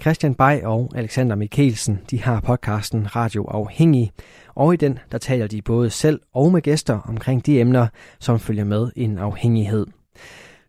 Christian 0.01 0.35
Bay 0.35 0.63
og 0.63 0.91
Alexander 0.95 1.37
Mikkelsen, 1.37 2.01
de 2.11 2.23
har 2.23 2.41
podcasten 2.41 3.17
Radio 3.17 3.45
Afhængig, 3.45 4.13
og 4.55 4.75
i 4.75 4.77
den 4.77 4.99
der 5.13 5.19
taler 5.19 5.47
de 5.47 5.63
både 5.63 5.91
selv 5.91 6.21
og 6.35 6.53
med 6.53 6.63
gæster 6.63 7.01
omkring 7.09 7.47
de 7.47 7.61
emner, 7.61 7.87
som 8.19 8.39
følger 8.39 8.65
med 8.65 8.91
en 8.97 9.19
afhængighed. 9.19 9.87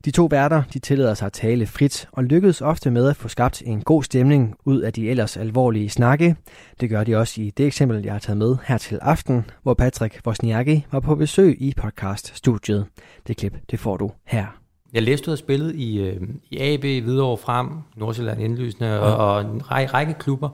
De 0.06 0.12
to 0.12 0.26
værter 0.26 0.64
de 0.74 0.80
tillader 0.80 1.14
sig 1.14 1.26
at 1.26 1.34
tale 1.34 1.66
frit 1.66 2.08
og 2.12 2.24
lykkedes 2.24 2.62
ofte 2.62 2.92
med 2.92 3.10
at 3.10 3.16
få 3.16 3.28
skabt 3.28 3.64
en 3.66 3.82
god 3.82 4.04
stemning 4.04 4.56
ud 4.66 4.82
af 4.82 4.94
de 4.94 5.10
ellers 5.10 5.38
alvorlige 5.38 5.90
snakke. 5.90 6.36
Det 6.82 6.90
gør 6.90 7.04
de 7.04 7.16
også 7.16 7.42
i 7.42 7.50
det 7.58 7.66
eksempel, 7.66 8.04
jeg 8.04 8.14
har 8.14 8.20
taget 8.20 8.38
med 8.38 8.58
her 8.66 8.78
til 8.78 9.00
aften, 9.02 9.46
hvor 9.64 9.74
Patrick 9.74 10.22
Wozniacki 10.28 10.86
var 10.92 11.00
på 11.00 11.16
besøg 11.16 11.58
i 11.62 11.74
podcaststudiet. 11.78 12.86
Det 13.28 13.38
klip, 13.38 13.58
det 13.72 13.80
får 13.80 13.98
du 13.98 14.12
her. 14.26 14.61
Jeg 14.94 15.04
læste, 15.04 15.26
du 15.26 15.30
havde 15.30 15.38
spillet 15.38 15.76
i, 15.76 16.00
øh, 16.00 16.22
i 16.50 16.58
AB, 16.58 16.82
Hvidovre 16.82 17.38
Frem, 17.38 17.68
Nordsjælland 17.96 18.42
Indlysende 18.42 19.00
og, 19.00 19.34
og 19.34 19.42
en 19.42 19.72
række, 19.72 19.94
række 19.94 20.14
klubber. 20.14 20.50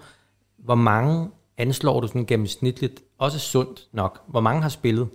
Hvor 0.57 0.75
mange 0.75 1.29
anslår 1.57 1.99
du 1.99 2.07
sådan 2.07 2.25
gennemsnitligt, 2.25 3.01
også 3.19 3.39
sundt 3.39 3.79
nok, 3.93 4.21
hvor 4.27 4.39
mange 4.41 4.61
har 4.61 4.69
spillet? 4.69 5.07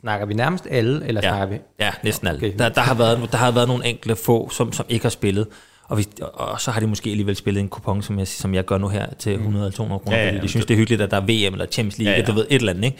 Snakker 0.00 0.26
vi 0.26 0.34
nærmest 0.34 0.66
alle, 0.70 1.06
eller 1.06 1.20
ja. 1.24 1.28
snakker 1.28 1.56
vi? 1.56 1.60
Ja, 1.80 1.90
næsten 2.04 2.28
alle. 2.28 2.38
Okay. 2.38 2.58
Der, 2.58 2.68
der, 2.68 2.80
har 2.80 2.94
været, 2.94 3.32
der 3.32 3.38
har 3.38 3.50
været 3.50 3.68
nogle 3.68 3.86
enkelte 3.86 4.16
få, 4.16 4.48
som, 4.50 4.72
som 4.72 4.86
ikke 4.88 5.04
har 5.04 5.10
spillet. 5.10 5.46
Og, 5.84 5.94
hvis, 5.94 6.08
og 6.20 6.60
så 6.60 6.70
har 6.70 6.80
de 6.80 6.86
måske 6.86 7.10
alligevel 7.10 7.36
spillet 7.36 7.60
en 7.60 7.68
kupon, 7.68 8.02
som 8.02 8.18
jeg, 8.18 8.28
som 8.28 8.54
jeg 8.54 8.64
gør 8.64 8.78
nu 8.78 8.88
her, 8.88 9.14
til 9.14 9.32
100 9.32 9.64
eller 9.64 9.76
200 9.76 10.00
kroner. 10.00 10.16
Ja, 10.16 10.22
ja, 10.22 10.28
fordi 10.28 10.38
de 10.38 10.42
ja. 10.42 10.48
synes, 10.48 10.66
det 10.66 10.74
er 10.74 10.78
hyggeligt, 10.78 11.02
at 11.02 11.10
der 11.10 11.16
er 11.16 11.20
VM 11.20 11.54
eller 11.54 11.66
Champions 11.66 11.98
League, 11.98 12.10
Ja, 12.10 12.18
ja, 12.18 12.22
ja. 12.22 12.26
ja. 12.26 12.32
du 12.32 12.38
ved, 12.38 12.46
et 12.50 12.54
eller 12.54 12.72
andet, 12.72 12.84
ikke? 12.84 12.98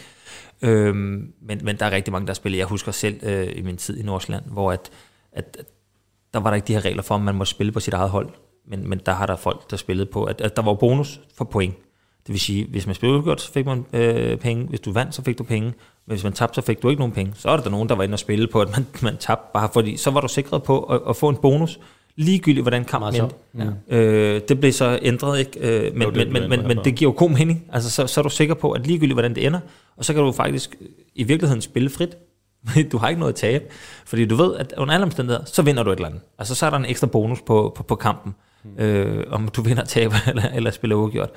Øhm, 0.61 1.33
men, 1.41 1.59
men 1.63 1.75
der 1.79 1.85
er 1.85 1.91
rigtig 1.91 2.11
mange, 2.11 2.27
der 2.27 2.33
spiller. 2.33 2.59
Jeg 2.59 2.67
husker 2.67 2.91
selv 2.91 3.19
øh, 3.23 3.47
i 3.55 3.61
min 3.61 3.77
tid 3.77 3.99
i 3.99 4.03
Nordsjælland, 4.03 4.43
hvor 4.45 4.71
at, 4.71 4.89
at, 5.33 5.57
at 5.59 5.65
der 6.33 6.39
var 6.39 6.49
der 6.49 6.55
ikke 6.55 6.67
de 6.67 6.73
her 6.73 6.85
regler 6.85 7.03
for, 7.03 7.15
om 7.15 7.21
man 7.21 7.35
må 7.35 7.45
spille 7.45 7.71
på 7.71 7.79
sit 7.79 7.93
eget 7.93 8.09
hold. 8.09 8.29
Men, 8.67 8.89
men 8.89 9.01
der 9.05 9.11
har 9.11 9.25
der 9.25 9.35
folk, 9.35 9.71
der 9.71 9.77
spillede 9.77 10.05
på, 10.05 10.23
at, 10.23 10.41
at 10.41 10.55
der 10.55 10.61
var 10.61 10.73
bonus 10.73 11.19
for 11.37 11.45
point. 11.45 11.75
Det 12.27 12.33
vil 12.33 12.39
sige, 12.39 12.67
hvis 12.69 12.85
man 12.85 12.95
spillede 12.95 13.19
udgjort, 13.19 13.41
så 13.41 13.51
fik 13.51 13.65
man 13.65 13.85
øh, 13.93 14.37
penge. 14.37 14.65
Hvis 14.65 14.79
du 14.79 14.91
vandt, 14.91 15.15
så 15.15 15.23
fik 15.23 15.37
du 15.37 15.43
penge. 15.43 15.67
Men 16.05 16.15
hvis 16.15 16.23
man 16.23 16.33
tabte, 16.33 16.55
så 16.55 16.61
fik 16.61 16.83
du 16.83 16.89
ikke 16.89 16.99
nogen 16.99 17.13
penge. 17.13 17.33
Så 17.35 17.49
er 17.49 17.55
der, 17.55 17.63
der 17.63 17.69
nogen, 17.69 17.89
der 17.89 17.95
var 17.95 18.03
inde 18.03 18.15
og 18.15 18.19
spille 18.19 18.47
på, 18.47 18.61
at 18.61 18.69
man, 18.71 18.85
man 19.01 19.17
tabte 19.17 19.51
bare, 19.53 19.69
fordi 19.73 19.97
så 19.97 20.11
var 20.11 20.21
du 20.21 20.27
sikret 20.27 20.63
på 20.63 20.79
at, 20.79 21.01
at 21.09 21.15
få 21.15 21.29
en 21.29 21.35
bonus, 21.35 21.79
ligegyldigt 22.15 22.63
hvordan 22.63 22.85
kampen 22.85 23.15
endte. 23.15 23.19
sjovt. 23.19 23.35
Øh, 23.87 24.41
det 24.49 24.59
blev 24.59 24.71
så 24.71 24.99
ændret, 25.01 25.39
ikke? 25.39 25.59
Øh, 25.59 25.93
men, 25.93 26.01
Jo, 26.01 26.09
det 26.09 26.31
men, 26.31 26.33
men, 26.33 26.49
men, 26.49 26.67
men 26.67 26.77
det 26.83 26.95
giver 26.95 27.11
jo 27.11 27.15
god 27.17 27.29
mening. 27.29 27.65
Altså, 27.73 27.89
så, 27.89 28.07
så 28.07 28.21
er 28.21 28.23
du 28.23 28.29
sikker 28.29 28.53
på, 28.53 28.71
at 28.71 28.87
ligegyldigt 28.87 29.15
hvordan 29.15 29.35
det 29.35 29.45
ender, 29.45 29.59
og 29.97 30.05
så 30.05 30.13
kan 30.13 30.23
du 30.23 30.31
faktisk 30.31 30.75
i 31.15 31.23
virkeligheden 31.23 31.61
spille 31.61 31.89
frit. 31.89 32.17
du 32.91 32.97
har 32.97 33.09
ikke 33.09 33.19
noget 33.19 33.33
at 33.33 33.39
tabe, 33.39 33.65
fordi 34.05 34.25
du 34.25 34.35
ved, 34.35 34.55
at 34.55 34.73
under 34.77 34.93
alle 34.93 35.03
omstændigheder, 35.03 35.45
så 35.45 35.61
vinder 35.61 35.83
du 35.83 35.91
et 35.91 35.95
eller 35.95 36.07
andet. 36.07 36.21
Altså, 36.39 36.55
så 36.55 36.65
er 36.65 36.69
der 36.69 36.77
en 36.77 36.85
ekstra 36.85 37.07
bonus 37.07 37.41
på, 37.41 37.73
på, 37.75 37.83
på 37.83 37.95
kampen, 37.95 38.35
mm. 38.63 38.83
øh, 38.83 39.25
om 39.29 39.47
du 39.47 39.61
vinder, 39.61 39.85
taber 39.85 40.15
eller, 40.29 40.49
eller 40.53 40.71
spiller 40.71 40.95
uafgjort. 40.95 41.29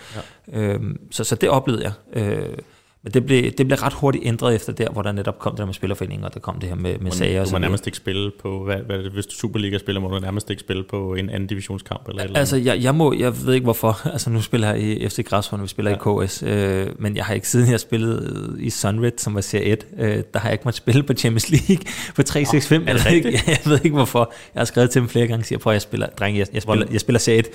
Ja. 0.53 0.59
Øh, 0.61 0.81
så, 1.11 1.25
så 1.25 1.35
det 1.35 1.49
oplevede 1.49 1.83
jeg. 1.85 1.93
Øh, 2.23 2.59
men 3.07 3.15
det 3.15 3.27
blev, 3.27 3.51
det 3.51 3.67
blev 3.67 3.79
ret 3.79 3.93
hurtigt 3.93 4.27
ændret 4.27 4.55
efter 4.55 4.73
der, 4.73 4.91
hvor 4.91 5.03
der 5.03 5.13
netop 5.13 5.39
kom 5.39 5.53
det 5.53 5.59
der 5.59 5.65
med 5.65 5.75
spillerforeningen, 5.75 6.25
og 6.25 6.35
der 6.35 6.41
kom 6.41 6.59
det 6.61 6.69
her 6.69 6.77
med, 6.77 6.99
med 6.99 7.11
sager. 7.11 7.45
Du 7.45 7.51
må 7.51 7.59
nærmest 7.59 7.87
ikke 7.87 7.97
spille 7.97 8.31
på, 8.43 8.65
hvad, 8.65 8.77
hvad, 8.77 8.99
hvis 8.99 9.27
du 9.27 9.35
Superliga-spiller, 9.35 10.01
må 10.01 10.09
du 10.09 10.19
nærmest 10.19 10.51
ikke 10.51 10.61
spille 10.61 10.85
på 10.85 11.15
en 11.15 11.31
anden 11.31 11.47
divisionskamp 11.47 12.09
eller 12.09 12.23
eller 12.23 12.39
Altså, 12.39 12.57
jeg, 12.57 12.83
jeg, 12.83 12.95
må, 12.95 13.15
jeg 13.19 13.47
ved 13.47 13.55
ikke 13.55 13.65
hvorfor. 13.65 14.01
Altså, 14.17 14.31
nu 14.31 14.43
spiller 14.43 14.69
jeg 14.69 14.83
i 14.83 15.09
FC 15.09 15.25
Græsholm, 15.25 15.63
vi 15.63 15.69
spiller 15.69 15.91
ja. 15.91 16.23
i 16.23 16.27
KS. 16.27 16.43
Øh, 16.47 16.87
men 16.99 17.17
jeg 17.17 17.25
har 17.25 17.35
ikke 17.35 17.49
siden 17.49 17.71
jeg 17.71 17.81
spillede 17.81 18.57
i 18.61 18.71
Sunred, 18.71 19.13
som 19.17 19.35
var 19.35 19.41
serie 19.41 19.65
1, 19.65 19.87
øh, 19.99 20.23
der 20.33 20.39
har 20.39 20.49
jeg 20.49 20.53
ikke 20.53 20.65
måttet 20.65 20.79
spille 20.79 21.03
på 21.03 21.13
Champions 21.13 21.51
League 21.51 21.85
på 22.17 22.23
365. 22.23 22.73
er 22.73 22.79
det 22.79 23.05
jeg, 23.05 23.05
ved 23.05 23.17
ikke, 23.17 23.29
rigtigt? 23.29 23.49
jeg 23.65 23.71
ved 23.71 23.81
ikke 23.85 23.97
hvorfor. 23.97 24.33
Jeg 24.55 24.61
har 24.61 24.65
skrevet 24.65 24.91
til 24.91 25.01
dem 25.01 25.09
flere 25.09 25.27
gange 25.27 25.45
siger, 25.45 25.59
prøv 25.59 25.71
at 25.71 25.75
jeg 25.75 25.83
spiller, 25.83 26.07
dreng, 26.07 26.39
jeg, 26.39 26.47
jeg, 26.53 26.63
spiller, 26.63 26.87
jeg 26.93 27.01
spiller 27.01 27.19
serie 27.19 27.39
1. 27.39 27.47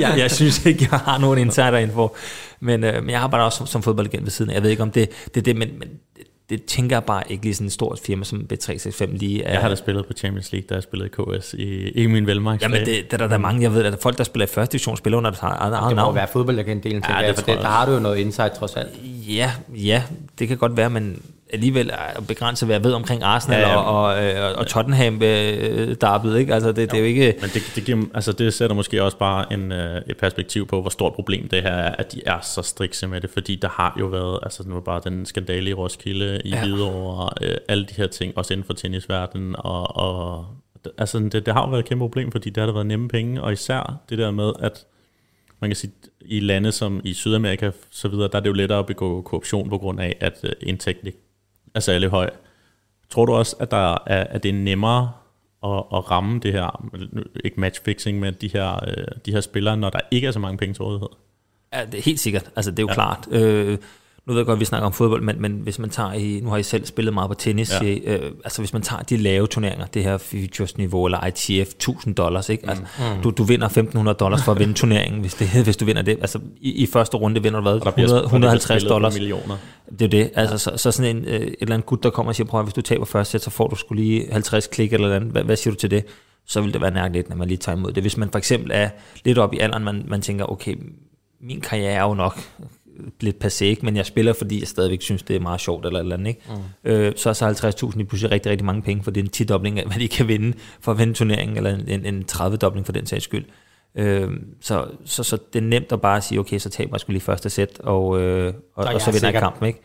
jeg, 0.00 0.14
jeg, 0.18 0.30
synes 0.30 0.66
ikke, 0.66 0.88
jeg 0.90 0.98
har 0.98 1.18
nogen 1.18 1.38
insider-info. 1.38 2.16
Men, 2.60 2.84
øh, 2.84 3.02
men 3.02 3.10
jeg 3.10 3.20
arbejder 3.20 3.44
også 3.44 3.58
som, 3.58 3.66
som 3.66 3.82
fodboldagent 3.82 4.24
ved 4.24 4.30
siden 4.30 4.50
af. 4.50 4.54
Jeg 4.54 4.62
ved 4.62 4.70
ikke, 4.70 4.82
om 4.82 4.90
det, 4.90 5.08
det 5.26 5.36
er 5.36 5.42
det, 5.44 5.56
men, 5.56 5.68
men 5.78 5.88
det, 6.16 6.24
det 6.50 6.64
tænker 6.64 6.96
jeg 6.96 7.04
bare 7.04 7.22
ikke 7.28 7.44
lige 7.44 7.54
sådan 7.54 7.66
et 7.66 7.72
stort 7.72 7.98
firma 8.06 8.24
som 8.24 8.46
B365 8.52 9.16
lige 9.16 9.42
er. 9.42 9.52
Jeg 9.52 9.60
har 9.60 9.68
da 9.68 9.74
spillet 9.74 10.06
på 10.06 10.12
Champions 10.12 10.52
League, 10.52 10.66
da 10.68 10.74
jeg 10.74 10.82
spillede 10.82 11.08
i 11.08 11.38
KS 11.38 11.54
i, 11.54 11.88
i 11.88 12.06
min 12.06 12.26
velmarks. 12.26 12.62
Jamen, 12.62 12.78
det, 12.80 12.86
det 12.86 13.12
er 13.12 13.16
der, 13.16 13.26
der 13.26 13.34
er 13.34 13.38
mange, 13.38 13.62
jeg 13.62 13.74
ved, 13.74 13.84
at 13.84 13.98
folk, 14.02 14.18
der 14.18 14.24
spiller 14.24 14.46
i 14.46 14.50
første 14.50 14.72
division, 14.72 14.96
spiller 14.96 15.18
under 15.18 15.30
deres 15.30 15.42
eget 15.42 15.72
eget 15.72 15.72
Det 15.88 15.90
må 15.90 15.94
navn. 15.96 16.14
være 16.14 16.28
fodboldagent-delen, 16.28 17.02
Ja, 17.08 17.16
jeg, 17.16 17.28
det 17.28 17.34
for 17.34 17.42
tror 17.42 17.52
det, 17.52 17.56
jeg 17.58 17.62
der 17.62 17.68
har 17.70 17.86
du 17.86 17.92
jo 17.92 17.98
noget 18.00 18.16
insight 18.18 18.52
trods 18.54 18.76
alt. 18.76 18.90
Ja, 19.28 19.52
ja, 19.68 20.02
det 20.38 20.48
kan 20.48 20.56
godt 20.56 20.76
være, 20.76 20.90
men 20.90 21.22
alligevel 21.54 21.90
begrænset, 22.28 22.68
hvad 22.68 22.76
jeg 22.76 22.84
ved 22.84 22.92
omkring 22.92 23.22
Arsenal 23.22 23.60
Ja, 23.60 23.68
ja, 23.68 23.76
og, 23.76 24.04
og, 24.04 24.24
øh, 24.24 24.58
og 24.58 24.66
Tottenham 24.66 25.22
øh, 25.22 25.96
derbyet, 26.00 26.38
ikke? 26.38 26.54
Altså, 26.54 26.68
det, 26.68 26.90
det 26.90 26.94
er 26.94 26.98
jo 26.98 27.04
ikke... 27.04 27.34
Men 27.40 27.50
det, 27.54 27.72
det, 27.74 27.84
giver, 27.84 28.04
altså 28.14 28.32
det 28.32 28.54
sætter 28.54 28.76
måske 28.76 29.02
også 29.02 29.16
bare 29.16 29.52
en, 29.52 29.72
øh, 29.72 30.02
et 30.06 30.16
perspektiv 30.16 30.66
på, 30.66 30.80
hvor 30.80 30.90
stort 30.90 31.12
problem 31.12 31.48
det 31.48 31.62
her 31.62 31.70
er, 31.70 31.94
at 31.96 32.12
de 32.12 32.22
er 32.26 32.40
så 32.40 32.62
strikse 32.62 33.06
med 33.06 33.20
det, 33.20 33.30
fordi 33.30 33.56
der 33.56 33.68
har 33.68 33.96
jo 34.00 34.06
været, 34.06 34.38
altså 34.42 34.62
nu 34.68 34.80
bare 34.80 35.00
den 35.04 35.26
skandale 35.26 35.70
i 35.70 35.74
Roskilde, 35.74 36.40
i 36.44 36.50
Ja. 36.50 36.60
Hvidovre, 36.60 37.30
øh, 37.42 37.56
alle 37.68 37.84
de 37.84 37.94
her 37.96 38.06
ting, 38.06 38.38
også 38.38 38.54
inden 38.54 38.66
for 38.66 38.74
tennisverdenen, 38.74 39.54
og, 39.58 39.96
og 39.96 40.46
altså 40.98 41.18
det, 41.18 41.46
det 41.46 41.54
har 41.54 41.60
jo 41.60 41.68
været 41.70 41.82
et 41.82 41.88
kæmpe 41.88 42.02
problem, 42.02 42.32
fordi 42.32 42.50
der 42.50 42.60
har 42.60 42.66
der 42.66 42.72
været 42.72 42.86
nemme 42.86 43.08
penge, 43.08 43.42
og 43.42 43.52
især 43.52 44.00
det 44.08 44.18
der 44.18 44.30
med, 44.30 44.52
at 44.60 44.84
man 45.60 45.70
kan 45.70 45.76
sige, 45.76 45.92
i 46.20 46.40
lande 46.40 46.72
som 46.72 47.00
i 47.04 47.12
Sydamerika 47.12 47.70
så 47.90 48.08
videre, 48.08 48.28
der 48.28 48.36
er 48.36 48.40
det 48.40 48.48
jo 48.48 48.52
lettere 48.52 48.78
at 48.78 48.86
begå 48.86 49.22
korruption 49.22 49.68
på 49.68 49.78
grund 49.78 50.00
af, 50.00 50.16
at 50.20 50.40
øh, 50.44 50.50
indtægten 50.60 51.06
ikke 51.06 51.18
er 51.74 51.80
særlig 51.80 52.08
høj. 52.08 52.30
Tror 53.10 53.26
du 53.26 53.32
også, 53.32 53.56
at, 53.60 53.70
der 53.70 53.98
er, 54.06 54.24
at 54.24 54.42
det 54.42 54.48
er 54.48 54.52
nemmere 54.52 55.12
at, 55.64 55.84
at 55.94 56.10
ramme 56.10 56.40
det 56.40 56.52
her, 56.52 56.90
ikke 57.44 57.60
matchfixing, 57.60 58.20
men 58.20 58.34
de 58.40 58.48
her, 58.48 58.84
øh, 58.88 59.06
de 59.26 59.32
her 59.32 59.40
spillere, 59.40 59.76
når 59.76 59.90
der 59.90 60.00
ikke 60.10 60.26
er 60.26 60.32
så 60.32 60.38
mange 60.38 60.58
penge 60.58 60.74
til 60.74 60.82
rådighed? 60.82 61.08
Ja, 61.72 61.84
det 61.84 61.98
er 61.98 62.02
helt 62.02 62.20
sikkert. 62.20 62.50
Altså, 62.56 62.70
det 62.70 62.78
er 62.78 62.82
jo 62.82 62.88
ja. 62.88 62.94
klart. 62.94 63.28
Øh, 63.30 63.78
nu 64.26 64.32
ved 64.32 64.40
jeg 64.40 64.46
godt, 64.46 64.56
at 64.56 64.60
vi 64.60 64.64
snakker 64.64 64.86
om 64.86 64.92
fodbold, 64.92 65.22
men, 65.22 65.42
men 65.42 65.52
hvis 65.52 65.78
man 65.78 65.90
tager 65.90 66.12
i, 66.12 66.40
nu 66.42 66.48
har 66.50 66.56
I 66.56 66.62
selv 66.62 66.86
spillet 66.86 67.14
meget 67.14 67.28
på 67.30 67.34
tennis, 67.34 67.72
Ja. 67.82 67.94
øh, 68.06 68.32
altså 68.44 68.60
hvis 68.62 68.72
man 68.72 68.82
tager 68.82 69.02
de 69.02 69.16
lave 69.16 69.46
turneringer, 69.46 69.86
det 69.86 70.04
her 70.04 70.18
futures-niveau, 70.18 71.04
eller 71.04 71.26
ITF, 71.26 71.68
1000 71.74 72.14
dollars, 72.14 72.48
ikke? 72.48 72.68
Altså, 72.68 72.84
Mm. 72.98 73.22
du, 73.22 73.30
du 73.30 73.42
vinder 73.44 73.66
1500 73.66 74.16
dollars 74.16 74.44
for 74.44 74.52
at 74.52 74.58
vinde 74.58 74.74
turneringen, 74.74 75.20
hvis, 75.20 75.34
det, 75.34 75.48
hvis 75.64 75.76
du 75.76 75.84
vinder 75.84 76.02
det. 76.02 76.18
Altså, 76.20 76.38
i, 76.60 76.70
i 76.82 76.86
første 76.86 77.16
runde 77.16 77.42
vinder 77.42 77.60
du 77.60 77.62
hvad? 77.70 77.80
der 77.80 77.90
bliver- 77.90 78.06
100, 78.06 78.24
og 78.24 78.30
der 78.30 78.38
bliver 78.38 78.50
150 78.50 78.64
spillet 78.68 78.88
for 78.90 78.94
dollars. 78.94 79.14
millioner. 79.14 79.56
Det 79.98 80.02
er 80.02 80.08
det. 80.08 80.30
Altså, 80.34 80.58
så, 80.58 80.76
så 80.76 80.90
sådan 80.90 81.16
en, 81.16 81.24
øh, 81.24 81.40
et 81.40 81.54
eller 81.60 81.74
andet 81.74 81.86
gut, 81.86 82.02
der 82.02 82.10
kommer 82.10 82.30
og 82.30 82.36
siger, 82.36 82.46
prøv 82.46 82.60
at 82.60 82.66
hvis 82.66 82.74
du 82.74 82.80
taber 82.80 83.04
første 83.04 83.32
sæt, 83.32 83.42
så 83.42 83.50
får 83.50 83.68
du 83.68 83.76
skulle 83.76 84.02
lige 84.02 84.26
50 84.32 84.66
klik 84.66 84.92
eller 84.92 85.16
andet. 85.16 85.30
Hvad, 85.30 85.42
hvad 85.44 85.56
siger 85.56 85.74
du 85.74 85.78
til 85.80 85.90
det? 85.90 86.04
Så 86.46 86.60
vil 86.60 86.72
det 86.72 86.80
være 86.80 86.90
nærligt, 86.90 87.28
når 87.28 87.36
man 87.36 87.48
lige 87.48 87.58
tager 87.58 87.76
imod 87.76 87.92
det. 87.92 88.02
Hvis 88.02 88.16
man 88.16 88.30
for 88.30 88.38
eksempel 88.38 88.70
er 88.74 88.88
lidt 89.24 89.38
op 89.38 89.54
i 89.54 89.58
alderen, 89.58 89.84
man, 89.84 90.04
man 90.08 90.20
tænker, 90.22 90.44
okay, 90.52 90.74
min 91.40 91.60
karriere 91.60 91.92
er 91.92 92.02
jo 92.02 92.14
nok 92.14 92.38
lidt 93.20 93.44
passé, 93.44 93.76
men 93.82 93.96
jeg 93.96 94.06
spiller, 94.06 94.32
fordi 94.32 94.60
jeg 94.60 94.68
stadigvæk 94.68 95.02
synes, 95.02 95.22
det 95.22 95.36
er 95.36 95.40
meget 95.40 95.60
sjovt 95.60 95.86
eller 95.86 96.00
eller 96.00 96.16
andet. 96.16 96.28
Ikke? 96.28 96.40
Mm. 96.84 96.90
Øh, 96.90 97.12
så 97.16 97.28
er 97.28 97.32
så 97.32 97.48
50.000 97.86 97.96
lige 97.96 98.06
pludselig 98.06 98.30
rigtig, 98.32 98.50
rigtig 98.50 98.64
mange 98.64 98.82
penge, 98.82 99.04
for 99.04 99.10
det 99.10 99.20
er 99.20 99.24
en 99.24 99.30
10-dobling 99.36 99.78
af, 99.78 99.86
hvad 99.90 99.98
de 99.98 100.08
kan 100.08 100.28
vinde 100.28 100.56
for 100.80 100.92
at 100.92 100.98
vinde 100.98 101.14
turneringen, 101.14 101.56
eller 101.56 101.76
en, 101.86 102.06
en 102.06 102.24
30-dobling 102.32 102.86
for 102.86 102.92
den 102.92 103.06
sags 103.06 103.24
skyld. 103.24 103.44
Øh, 103.94 104.30
så, 104.60 104.86
så, 105.04 105.22
så 105.22 105.38
det 105.52 105.58
er 105.58 105.66
nemt 105.66 105.92
at 105.92 106.00
bare 106.00 106.20
sige, 106.20 106.38
okay, 106.38 106.58
så 106.58 106.70
taber 106.70 106.90
jeg 106.92 107.00
sgu 107.00 107.12
lige 107.12 107.22
første 107.22 107.50
sæt, 107.50 107.80
og, 107.80 108.20
øh, 108.20 108.54
og, 108.74 108.84
og 108.84 109.00
så 109.00 109.10
er 109.10 109.12
vinder 109.12 109.30
jeg 109.30 109.40
kampen, 109.40 109.66
ikke? 109.66 109.80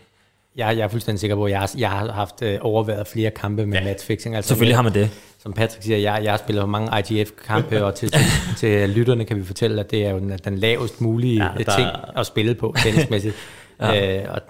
Jeg, 0.60 0.78
jeg 0.78 0.84
er 0.84 0.88
fuldstændig 0.88 1.20
sikker 1.20 1.36
på, 1.36 1.46
at 1.46 1.52
jeg 1.52 1.60
har, 1.60 1.72
jeg 1.78 1.90
har 1.90 2.12
haft 2.12 2.42
øh, 2.42 2.58
overværet 2.62 3.08
flere 3.08 3.32
kampe 3.32 3.66
med 3.66 3.78
ja. 3.78 3.84
matchfixing. 3.84 4.36
Altså 4.36 4.48
Selvfølgelig 4.48 4.72
med, 4.72 4.76
har 4.76 4.84
man 4.84 4.94
det. 4.94 5.10
Som 5.44 5.54
Patrick 5.54 5.84
siger, 5.84 5.98
jeg, 5.98 6.24
jeg 6.24 6.32
har 6.32 6.38
spillet 6.38 6.70
mange 6.70 7.00
IGF-kampe, 7.00 7.86
og 7.86 7.96
til, 7.96 8.12
til, 8.12 8.22
til 8.60 8.90
lytterne 8.90 9.26
kan 9.26 9.38
vi 9.38 9.44
fortælle, 9.46 9.80
at 9.80 9.92
det 9.92 10.06
er 10.06 10.10
jo 10.10 10.20
den, 10.20 10.40
den 10.46 10.58
lavest 10.58 11.02
mulige 11.02 11.44
Ja, 11.44 11.50
ja, 11.58 11.64
der- 11.64 11.76
ting 11.76 11.88
at 12.18 12.26
spille 12.26 12.56
på 12.56 12.76
tennismæssigt. 12.84 13.36
Ja. 13.82 14.18
øh, 14.18 14.26
og, 14.34 14.42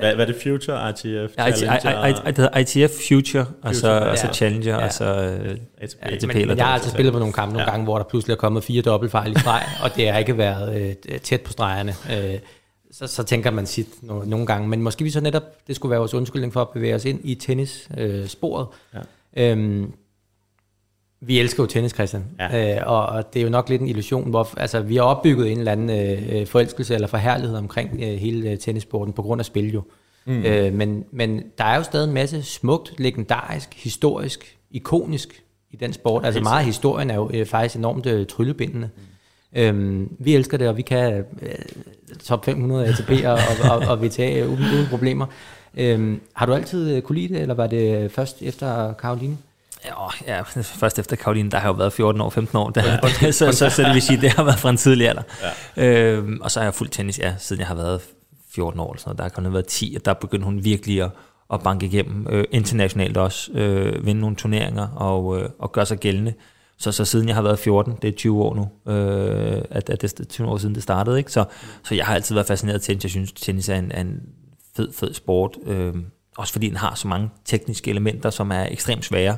Hvad, 0.00 0.14
hvad 0.14 0.26
er 0.28 0.32
det 0.32 0.42
Future, 0.42 0.90
ITF, 0.90 1.34
Ja, 1.38 2.58
ITF 2.60 2.92
Future, 3.08 3.46
og 3.62 3.74
så, 3.74 3.90
ja. 3.92 3.98
og 3.98 4.18
så 4.18 4.28
Challenger, 4.32 4.76
og 4.76 4.92
så 4.92 5.04
øh, 5.04 5.50
ATP. 5.78 5.94
Ja, 6.02 6.14
ATP. 6.14 6.26
men, 6.26 6.36
eller 6.36 6.46
men 6.46 6.58
jeg 6.58 6.66
har 6.66 6.74
altså 6.74 6.90
spillet 6.90 7.12
på 7.12 7.18
nogle 7.18 7.32
kampe 7.32 7.52
nogle 7.52 7.64
ja. 7.64 7.70
gange, 7.70 7.84
hvor 7.84 7.96
der 7.98 8.04
pludselig 8.04 8.32
er 8.34 8.38
kommet 8.38 8.64
fire 8.64 8.82
dobbeltfejl 8.82 9.32
i 9.32 9.38
streg, 9.38 9.62
og 9.82 9.96
det 9.96 10.10
har 10.10 10.18
ikke 10.18 10.38
været 10.38 10.96
øh, 11.08 11.18
tæt 11.18 11.40
på 11.40 11.52
stregerne. 11.52 11.94
Øh, 12.12 12.34
så, 12.98 13.06
så 13.06 13.22
tænker 13.22 13.50
man 13.50 13.66
sit 13.66 14.02
no, 14.02 14.24
nogle 14.24 14.46
gange. 14.46 14.68
Men 14.68 14.82
måske 14.82 15.04
vi 15.04 15.10
så 15.10 15.20
netop, 15.20 15.42
det 15.66 15.76
skulle 15.76 15.90
være 15.90 15.98
vores 15.98 16.14
undskyldning 16.14 16.52
for 16.52 16.60
at 16.60 16.68
bevæge 16.68 16.94
os 16.94 17.04
ind 17.04 17.20
i 17.24 17.34
tennissporet. 17.34 18.22
Øh, 18.22 18.26
sporet. 18.26 18.66
Ja. 18.94 19.52
øhm, 19.52 19.92
vi 21.20 21.40
elsker 21.40 21.62
jo 21.62 21.66
tennis, 21.66 21.92
Christian. 21.92 22.24
Ja. 22.38 22.76
Øh, 22.76 22.82
og, 22.86 23.06
og 23.06 23.34
det 23.34 23.40
er 23.40 23.44
jo 23.44 23.50
nok 23.50 23.68
lidt 23.68 23.82
en 23.82 23.88
illusion, 23.88 24.30
hvor 24.30 24.48
altså, 24.56 24.80
vi 24.80 24.96
har 24.96 25.02
opbygget 25.02 25.52
en 25.52 25.58
eller 25.58 25.72
anden 25.72 25.90
øh, 25.90 26.46
forelskelse 26.46 26.94
eller 26.94 27.08
forherlighed 27.08 27.56
omkring 27.56 27.90
øh, 28.02 28.18
hele 28.18 28.50
øh, 28.50 28.58
tennissporten 28.58 29.14
på 29.14 29.22
grund 29.22 29.40
af 29.40 29.44
spil 29.44 29.72
jo. 29.72 29.82
Mm. 30.24 30.42
Øh, 30.42 30.74
men, 30.74 31.04
men 31.12 31.42
der 31.58 31.64
er 31.64 31.76
jo 31.76 31.82
stadig 31.82 32.08
en 32.08 32.14
masse 32.14 32.42
smukt, 32.42 32.94
legendarisk, 32.98 33.74
historisk, 33.74 34.58
ikonisk 34.70 35.42
i 35.70 35.76
den 35.76 35.92
sport. 35.92 36.24
Altså 36.24 36.40
meget 36.40 36.58
af 36.58 36.64
historien 36.64 37.10
er 37.10 37.14
jo 37.14 37.30
øh, 37.34 37.46
faktisk 37.46 37.76
enormt 37.76 38.06
øh, 38.06 38.26
tryllebindende. 38.26 38.90
Øhm, 39.54 40.16
vi 40.18 40.34
elsker 40.34 40.56
det, 40.56 40.68
og 40.68 40.76
vi 40.76 40.82
kan 40.82 41.24
øh, 41.42 41.48
top 42.24 42.44
500 42.44 42.86
ATP 42.86 43.10
og, 43.24 43.38
og, 43.70 43.88
og, 43.88 44.02
VTA 44.02 44.44
uden, 44.44 44.64
uden 44.74 44.86
problemer. 44.90 45.26
Øhm, 45.76 46.20
har 46.32 46.46
du 46.46 46.54
altid 46.54 46.96
øh, 46.96 47.02
kunne 47.02 47.18
lide 47.18 47.34
det, 47.34 47.42
eller 47.42 47.54
var 47.54 47.66
det 47.66 48.12
først 48.12 48.42
efter 48.42 48.92
Karoline? 48.92 49.36
Ja, 49.84 50.34
ja, 50.36 50.42
først 50.62 50.98
efter 50.98 51.16
Karoline, 51.16 51.50
der 51.50 51.58
har 51.58 51.68
jeg 51.68 51.74
jo 51.74 51.78
været 51.78 51.92
14 51.92 52.20
år, 52.20 52.30
15 52.30 52.58
år, 52.58 52.70
der, 52.70 52.82
så, 53.30 53.52
så, 53.52 53.70
så 53.70 53.82
det 53.82 53.94
vil 53.94 54.02
sige, 54.02 54.20
det 54.20 54.30
har 54.30 54.44
været 54.44 54.58
fra 54.58 54.70
en 54.70 54.76
tidlig 54.76 55.08
alder. 55.08 55.22
Ja. 55.76 55.84
Øhm, 55.84 56.38
og 56.40 56.50
så 56.50 56.60
har 56.60 56.64
jeg 56.64 56.74
fulgt 56.74 56.92
tennis, 56.92 57.18
ja, 57.18 57.34
siden 57.38 57.60
jeg 57.60 57.68
har 57.68 57.74
været 57.74 58.00
14 58.54 58.80
år, 58.80 58.92
eller 58.92 59.00
sådan 59.00 59.08
noget. 59.08 59.18
der 59.18 59.24
har 59.24 59.28
kun 59.44 59.52
været 59.52 59.66
10, 59.66 59.94
og 59.98 60.04
der 60.04 60.14
begyndte 60.14 60.44
hun 60.44 60.64
virkelig 60.64 61.02
at, 61.02 61.10
at 61.52 61.62
banke 61.62 61.86
igennem, 61.86 62.26
øh, 62.30 62.44
internationalt 62.50 63.16
også, 63.16 63.52
øh, 63.52 64.06
vinde 64.06 64.20
nogle 64.20 64.36
turneringer 64.36 64.88
og, 64.88 65.40
øh, 65.40 65.48
og 65.58 65.72
gøre 65.72 65.86
sig 65.86 65.98
gældende. 65.98 66.34
Så, 66.78 66.92
så 66.92 67.04
siden 67.04 67.28
jeg 67.28 67.34
har 67.34 67.42
været 67.42 67.58
14, 67.58 67.98
det 68.02 68.08
er 68.08 68.12
20 68.12 68.42
år 68.42 68.54
nu, 68.54 68.92
øh, 68.92 69.62
at, 69.70 69.90
at 69.90 70.02
det 70.02 70.20
er 70.20 70.24
20 70.24 70.48
år 70.48 70.56
siden 70.56 70.74
det 70.74 70.82
startede, 70.82 71.18
ikke? 71.18 71.32
Så, 71.32 71.44
så 71.84 71.94
jeg 71.94 72.06
har 72.06 72.14
altid 72.14 72.34
været 72.34 72.46
fascineret 72.46 72.78
af 72.78 72.82
tennis. 72.82 73.04
Jeg 73.04 73.10
synes, 73.10 73.32
tennis 73.32 73.68
er 73.68 73.76
en, 73.76 73.92
er 73.92 74.00
en 74.00 74.20
fed, 74.76 74.92
fed 74.92 75.14
sport. 75.14 75.56
Øh, 75.66 75.94
også 76.38 76.52
fordi 76.52 76.68
den 76.68 76.76
har 76.76 76.94
så 76.94 77.08
mange 77.08 77.30
tekniske 77.44 77.90
elementer, 77.90 78.30
som 78.30 78.50
er 78.50 78.66
ekstremt 78.70 79.04
svære. 79.04 79.36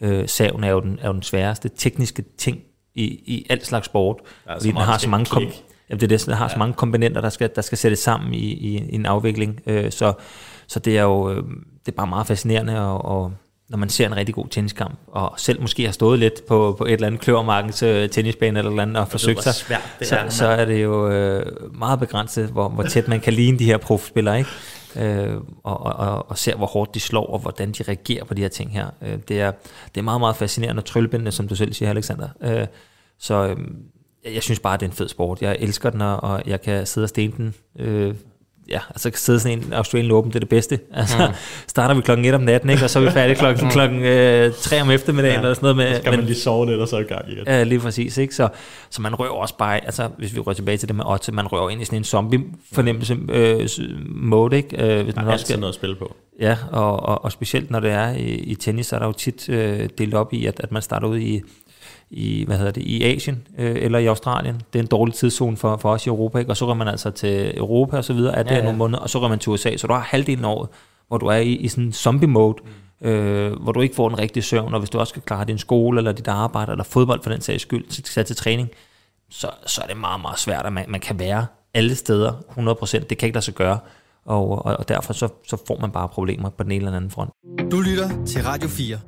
Øh, 0.00 0.28
saven 0.28 0.64
er 0.64 0.68
jo, 0.70 0.80
den, 0.80 0.98
er 1.02 1.06
jo 1.06 1.12
den 1.12 1.22
sværeste 1.22 1.70
tekniske 1.76 2.24
ting 2.38 2.58
i, 2.94 3.04
i 3.04 3.46
alt 3.50 3.66
slags 3.66 3.86
sport. 3.86 4.16
Fordi 4.52 4.68
den 4.68 4.76
har 4.76 4.98
så 4.98 5.08
mange, 5.08 5.26
kom, 5.26 5.42
jamen 5.90 6.00
det 6.00 6.02
er 6.02 6.16
det, 6.16 6.26
den 6.26 6.34
har 6.34 6.48
så 6.48 6.58
mange 6.58 6.74
komponenter, 6.74 7.20
der 7.20 7.30
skal, 7.30 7.50
der 7.54 7.62
skal 7.62 7.78
sættes 7.78 7.98
sammen 7.98 8.34
i, 8.34 8.38
i, 8.38 8.78
i 8.78 8.94
en 8.94 9.06
afvikling. 9.06 9.60
Øh, 9.66 9.92
så, 9.92 10.12
så 10.66 10.80
det 10.80 10.98
er 10.98 11.02
jo 11.02 11.30
øh, 11.30 11.42
det 11.88 11.92
er 11.92 11.96
bare 11.96 12.06
meget 12.06 12.26
fascinerende, 12.26 12.80
og, 12.80 13.04
og 13.04 13.32
når 13.68 13.78
man 13.78 13.88
ser 13.88 14.06
en 14.06 14.16
rigtig 14.16 14.34
god 14.34 14.46
tenniskamp, 14.50 14.98
og 15.06 15.34
selv 15.36 15.60
måske 15.60 15.84
har 15.84 15.92
stået 15.92 16.18
lidt 16.18 16.46
på, 16.46 16.74
på 16.78 16.84
et 16.84 16.92
eller 16.92 17.06
andet 17.06 17.20
kløvermarkens 17.20 17.82
øh, 17.82 18.08
tennisbane 18.08 18.58
eller 18.58 18.70
eller 18.70 18.82
andet, 18.82 18.96
og 18.96 19.02
ved, 19.02 19.10
forsøgt 19.10 19.42
sig, 19.42 19.54
svært 19.54 19.80
så, 20.02 20.16
er, 20.16 20.28
så 20.28 20.46
er 20.46 20.64
det 20.64 20.82
jo 20.82 21.10
øh, 21.10 21.74
meget 21.78 21.98
begrænset, 21.98 22.48
hvor, 22.48 22.68
hvor 22.68 22.82
tæt 22.82 23.08
man 23.08 23.20
kan 23.20 23.32
ligne 23.32 23.58
de 23.58 23.64
her 23.64 23.76
profspillere, 23.76 24.38
ikke? 24.38 24.50
Øh, 24.96 25.36
og, 25.62 25.80
og, 25.80 25.92
og, 25.92 26.30
og 26.30 26.38
ser, 26.38 26.56
hvor 26.56 26.66
hårdt 26.66 26.94
de 26.94 27.00
slår, 27.00 27.26
og 27.26 27.38
hvordan 27.38 27.72
de 27.72 27.82
reagerer 27.82 28.24
på 28.24 28.34
de 28.34 28.42
her 28.42 28.48
ting 28.48 28.72
her. 28.72 28.86
Øh, 29.02 29.18
det, 29.28 29.40
er, 29.40 29.52
det 29.94 30.00
er 30.00 30.04
meget, 30.04 30.20
meget 30.20 30.36
fascinerende 30.36 30.80
og 30.80 30.84
tryllebindende, 30.84 31.32
som 31.32 31.48
du 31.48 31.54
selv 31.54 31.72
siger, 31.72 31.90
Alexander. 31.90 32.28
Øh, 32.42 32.66
så 33.18 33.34
øh, 33.46 33.56
jeg, 34.34 34.42
synes 34.42 34.60
bare, 34.60 34.76
det 34.76 34.82
er 34.82 34.90
en 34.90 34.96
fed 34.96 35.08
sport. 35.08 35.42
Jeg 35.42 35.56
elsker 35.60 35.90
den, 35.90 36.00
og, 36.00 36.20
og 36.22 36.42
jeg 36.46 36.62
kan 36.62 36.86
sidde 36.86 37.04
og 37.04 37.08
stene 37.08 37.32
den. 37.36 37.54
Øh, 37.78 38.14
ja, 38.68 38.80
altså 38.90 39.10
sidde 39.14 39.40
sådan 39.40 39.58
en 39.58 39.72
Australian 39.72 40.10
Open, 40.12 40.30
det 40.32 40.36
er 40.36 40.40
det 40.40 40.48
bedste. 40.48 40.78
Altså, 40.94 41.16
Mm. 41.28 41.34
starter 41.66 41.94
vi 41.94 42.00
klokken 42.00 42.24
1 42.26 42.34
om 42.34 42.40
natten, 42.40 42.70
ikke? 42.70 42.84
og 42.84 42.90
så 42.90 42.98
er 42.98 43.02
vi 43.04 43.10
færdige 43.10 43.36
klokken, 43.42 43.64
Mm. 43.64 43.70
klokken 43.70 44.02
øh, 44.02 44.52
3 44.60 44.82
om 44.82 44.90
eftermiddagen, 44.90 45.34
Ja, 45.34 45.40
eller 45.40 45.54
sådan 45.54 45.64
noget. 45.64 45.76
Med, 45.76 45.94
så 45.94 46.00
skal 46.00 46.16
man 46.16 46.24
lige 46.24 46.36
sove 46.36 46.66
lidt, 46.66 46.80
og 46.80 46.88
så 46.88 46.96
er 46.96 47.00
i 47.00 47.04
gang 47.04 47.28
igen. 47.32 47.44
Ja, 47.46 47.62
lige 47.62 47.80
præcis. 47.80 48.18
Ikke? 48.18 48.34
Så, 48.34 48.48
så 48.90 49.02
man 49.02 49.14
rører 49.14 49.30
også 49.30 49.56
bare, 49.56 49.84
altså 49.84 50.08
hvis 50.18 50.34
vi 50.34 50.40
rører 50.40 50.54
tilbage 50.54 50.76
til 50.78 50.88
det 50.88 50.96
med 50.96 51.04
Otte, 51.06 51.32
man 51.32 51.46
rører 51.46 51.70
ind 51.70 51.82
i 51.82 51.84
sådan 51.84 51.98
en 51.98 52.04
zombie-fornemmelse 52.04 53.16
øh, 53.28 53.68
mode, 54.08 54.56
ikke? 54.56 54.76
Øh, 54.98 55.04
hvis 55.04 55.14
Der 55.14 55.20
er 55.20 55.24
man 55.24 55.32
altid 55.32 55.56
noget 55.56 55.68
at 55.72 55.74
spille 55.74 55.96
på. 55.96 56.16
Ja, 56.40 56.56
og, 56.72 57.00
og, 57.02 57.24
og 57.24 57.32
specielt 57.32 57.70
når 57.70 57.80
det 57.80 57.90
er 57.90 58.10
i, 58.12 58.22
i 58.24 58.54
tennis, 58.54 58.86
så 58.86 58.96
er 58.96 59.00
der 59.00 59.06
jo 59.06 59.12
tit 59.12 59.48
øh, 59.48 59.88
delt 59.98 60.14
op 60.14 60.32
i, 60.32 60.46
at, 60.46 60.60
at 60.60 60.72
man 60.72 60.82
starter 60.82 61.08
ud 61.08 61.18
i, 61.18 61.40
i, 62.10 62.44
hvad 62.46 62.56
hedder 62.56 62.72
det, 62.72 62.82
i 62.82 63.04
Asien 63.04 63.46
øh, 63.58 63.76
eller 63.78 63.98
i 63.98 64.06
Australien. 64.06 64.62
Det 64.72 64.78
er 64.78 64.82
en 64.82 64.88
dårlig 64.88 65.14
tidszone 65.14 65.56
for, 65.56 65.76
for 65.76 65.90
os 65.90 66.06
i 66.06 66.08
Europa, 66.08 66.38
ikke? 66.38 66.50
og 66.50 66.56
så 66.56 66.66
går 66.66 66.74
man 66.74 66.88
altså 66.88 67.10
til 67.10 67.58
Europa 67.58 67.96
og 67.96 68.04
så 68.04 68.12
videre, 68.12 68.36
at 68.36 68.44
det 68.46 68.50
Ja, 68.50 68.56
er 68.56 68.58
ja. 68.58 68.64
nogle 68.64 68.78
måneder, 68.78 68.98
og 68.98 69.10
så 69.10 69.20
går 69.20 69.28
man 69.28 69.38
til 69.38 69.50
USA, 69.50 69.76
så 69.76 69.86
du 69.86 69.92
har 69.92 70.00
halvdelen 70.00 70.44
af 70.44 70.48
året, 70.48 70.68
hvor 71.08 71.18
du 71.18 71.26
er 71.26 71.36
i, 71.36 71.52
i 71.52 71.68
sådan 71.68 71.84
en 71.84 71.92
zombie-mode, 71.92 72.56
mm. 73.00 73.08
øh, 73.08 73.62
hvor 73.62 73.72
du 73.72 73.80
ikke 73.80 73.94
får 73.94 74.08
den 74.08 74.18
rigtige 74.18 74.42
søvn, 74.42 74.74
og 74.74 74.80
hvis 74.80 74.90
du 74.90 74.98
også 74.98 75.10
skal 75.10 75.22
klare 75.22 75.44
din 75.44 75.58
skole, 75.58 75.98
eller 75.98 76.12
dit 76.12 76.28
arbejde, 76.28 76.72
eller 76.72 76.84
fodbold 76.84 77.22
for 77.22 77.30
den 77.30 77.40
sags 77.40 77.62
skyld, 77.62 77.86
til, 77.86 78.02
til, 78.02 78.24
til 78.24 78.36
træning, 78.36 78.68
så, 79.30 79.50
så 79.66 79.80
er 79.82 79.86
det 79.86 79.96
meget, 79.96 80.20
meget 80.20 80.38
svært, 80.38 80.66
at 80.66 80.72
man, 80.72 80.84
man 80.88 81.00
kan 81.00 81.18
være 81.18 81.46
alle 81.74 81.94
steder 81.94 82.32
100%. 82.32 82.98
Det 82.98 83.18
kan 83.18 83.26
ikke 83.26 83.36
lade 83.36 83.44
sig 83.44 83.54
gøre, 83.54 83.78
og, 84.24 84.66
og, 84.66 84.76
og 84.78 84.88
derfor 84.88 85.12
så, 85.12 85.28
så 85.46 85.56
får 85.66 85.78
man 85.80 85.90
bare 85.90 86.08
problemer 86.08 86.50
på 86.50 86.62
den 86.62 86.72
ene 86.72 86.84
eller 86.84 86.96
anden 86.96 87.10
front. 87.10 87.30
Du 87.70 87.80
lytter 87.80 88.24
til 88.26 88.42
Radio 88.42 88.68
4. 88.68 88.98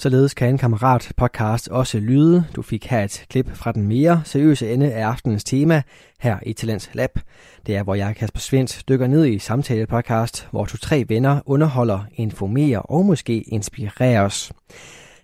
Således 0.00 0.34
kan 0.34 0.48
en 0.48 0.58
kammerat 0.58 1.12
podcast 1.16 1.68
også 1.68 1.98
lyde. 1.98 2.44
Du 2.56 2.62
fik 2.62 2.86
her 2.86 3.04
et 3.04 3.26
klip 3.30 3.56
fra 3.56 3.72
den 3.72 3.88
mere 3.88 4.22
seriøse 4.24 4.72
ende 4.72 4.92
af 4.92 5.06
aftenens 5.06 5.44
tema 5.44 5.82
her 6.20 6.38
i 6.46 6.52
Talents 6.52 6.90
Lab. 6.94 7.18
Det 7.66 7.76
er, 7.76 7.82
hvor 7.82 7.94
jeg, 7.94 8.16
Kasper 8.16 8.40
Svendt, 8.40 8.82
dykker 8.88 9.06
ned 9.06 9.26
i 9.26 9.38
samtale-podcast, 9.38 10.48
hvor 10.50 10.64
to 10.64 10.76
tre 10.76 11.04
venner 11.08 11.40
underholder, 11.46 12.04
informerer 12.14 12.78
og 12.78 13.04
måske 13.04 13.40
inspirerer 13.40 14.22
os. 14.22 14.52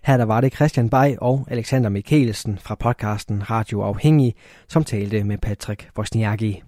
Her 0.03 0.17
der 0.17 0.25
var 0.25 0.41
det 0.41 0.55
Christian 0.55 0.89
Bay 0.89 1.15
og 1.17 1.47
Alexander 1.49 1.89
Mikkelsen 1.89 2.57
fra 2.57 2.75
podcasten 2.75 3.49
Radio 3.49 3.81
Afhængig, 3.81 4.35
som 4.67 4.83
talte 4.83 5.23
med 5.23 5.37
Patrick 5.37 5.89
Wozniacki. 5.97 6.63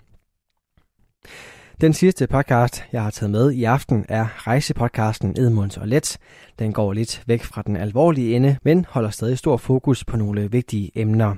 Den 1.82 1.94
sidste 1.94 2.28
podcast, 2.28 2.84
jeg 2.92 3.04
har 3.04 3.12
taget 3.12 3.32
med 3.32 3.52
i 3.52 3.64
aften, 3.64 4.06
er 4.10 4.48
rejsepodcasten 4.48 5.40
Edmunds 5.40 5.78
og 5.78 5.88
Let. 5.88 6.18
Den 6.60 6.74
går 6.74 6.94
lidt 6.94 7.24
væk 7.28 7.44
fra 7.44 7.62
den 7.62 7.76
alvorlige 7.76 8.36
ende, 8.36 8.58
men 8.64 8.86
holder 8.90 9.10
stadig 9.10 9.38
stor 9.38 9.58
fokus 9.58 10.06
på 10.06 10.18
nogle 10.18 10.52
vigtige 10.52 10.92
emner. 10.96 11.36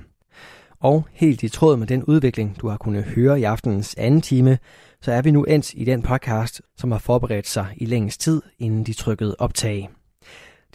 Og 0.80 1.06
helt 1.12 1.44
i 1.44 1.50
tråd 1.50 1.78
med 1.78 1.88
den 1.88 2.04
udvikling, 2.04 2.58
du 2.62 2.68
har 2.68 2.78
kunnet 2.78 3.04
høre 3.04 3.40
i 3.40 3.44
aftenens 3.44 3.96
anden 3.98 4.22
time, 4.22 4.58
så 5.02 5.12
er 5.12 5.22
vi 5.22 5.32
nu 5.32 5.44
endt 5.44 5.74
i 5.74 5.86
den 5.86 6.02
podcast, 6.02 6.62
som 6.78 6.92
har 6.92 7.00
forberedt 7.00 7.48
sig 7.48 7.68
i 7.78 7.86
længst 7.86 8.22
tid, 8.22 8.42
inden 8.60 8.84
de 8.84 8.94
trykkede 8.94 9.36
optag. 9.40 9.90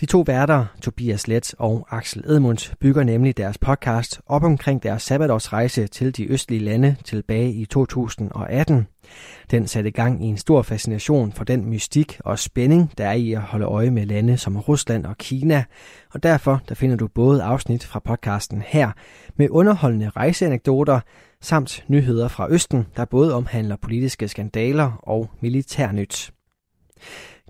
De 0.00 0.06
to 0.06 0.24
værter, 0.26 0.66
Tobias 0.82 1.28
Let 1.28 1.54
og 1.58 1.86
Axel 1.90 2.24
Edmunds, 2.30 2.74
bygger 2.80 3.04
nemlig 3.04 3.36
deres 3.36 3.58
podcast 3.58 4.20
op 4.26 4.42
omkring 4.42 4.82
deres 4.82 5.02
sabbatårsrejse 5.02 5.86
til 5.86 6.16
de 6.16 6.32
østlige 6.32 6.64
lande 6.64 6.96
tilbage 7.04 7.52
i 7.52 7.64
2018. 7.64 8.86
Den 9.50 9.66
satte 9.66 9.90
gang 9.90 10.24
i 10.24 10.26
en 10.26 10.36
stor 10.36 10.62
fascination 10.62 11.32
for 11.32 11.44
den 11.44 11.70
mystik 11.70 12.20
og 12.24 12.38
spænding, 12.38 12.92
der 12.98 13.06
er 13.06 13.12
i 13.12 13.32
at 13.32 13.40
holde 13.40 13.66
øje 13.66 13.90
med 13.90 14.06
lande 14.06 14.36
som 14.38 14.56
Rusland 14.56 15.06
og 15.06 15.18
Kina, 15.18 15.64
og 16.14 16.22
derfor 16.22 16.62
der 16.68 16.74
finder 16.74 16.96
du 16.96 17.08
både 17.08 17.42
afsnit 17.42 17.84
fra 17.84 17.98
podcasten 17.98 18.62
her 18.66 18.92
med 19.36 19.48
underholdende 19.50 20.08
rejseanekdoter 20.08 21.00
samt 21.40 21.84
nyheder 21.88 22.28
fra 22.28 22.50
Østen, 22.50 22.86
der 22.96 23.04
både 23.04 23.34
omhandler 23.34 23.76
politiske 23.76 24.28
skandaler 24.28 25.00
og 25.02 25.30
militærnyt. 25.40 26.32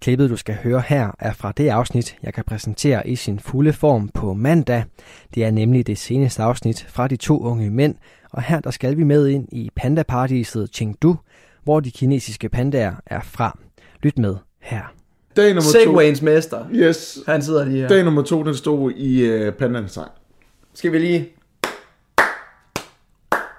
Klippet, 0.01 0.30
du 0.30 0.36
skal 0.36 0.55
høre 0.55 0.82
her, 0.88 1.11
er 1.18 1.32
fra 1.32 1.53
det 1.53 1.68
afsnit, 1.68 2.16
jeg 2.22 2.34
kan 2.34 2.44
præsentere 2.44 3.09
i 3.09 3.16
sin 3.16 3.40
fulde 3.40 3.72
form 3.72 4.09
på 4.09 4.34
mandag. 4.34 4.84
Det 5.34 5.44
er 5.44 5.51
nemlig 5.51 5.86
det 5.86 5.99
seneste 5.99 6.42
afsnit 6.42 6.86
fra 6.88 7.09
de 7.09 7.16
to 7.16 7.40
unge 7.40 7.70
mænd, 7.70 7.94
og 8.30 8.42
her 8.42 8.61
der 8.61 8.70
skal 8.70 8.97
vi 8.97 9.05
med 9.05 9.28
ind 9.28 9.49
i 9.53 9.70
pandaparadiset 9.76 10.68
Chengdu, 10.72 11.16
hvor 11.64 11.80
de 11.80 11.90
kinesiske 11.90 12.49
pandaer 12.49 12.94
er 13.07 13.20
fra. 13.20 13.59
Lyt 14.03 14.18
med 14.18 14.36
her. 14.61 14.94
Dag 15.36 15.49
nummer 15.49 15.62
Segwayens 15.62 16.22
mester. 16.22 16.66
Yes. 16.72 17.18
Han 17.26 17.42
sidder 17.42 17.64
lige 17.64 17.80
her. 17.80 17.88
Dag 17.88 18.05
nummer 18.05 18.22
to, 18.22 18.42
den 18.42 18.55
stod 18.55 18.92
i 18.92 19.47
uh, 19.47 19.55
Pandaens 19.55 19.94
tegn. 19.94 20.09
Skal 20.74 20.92
vi 20.92 20.99
lige... 20.99 21.28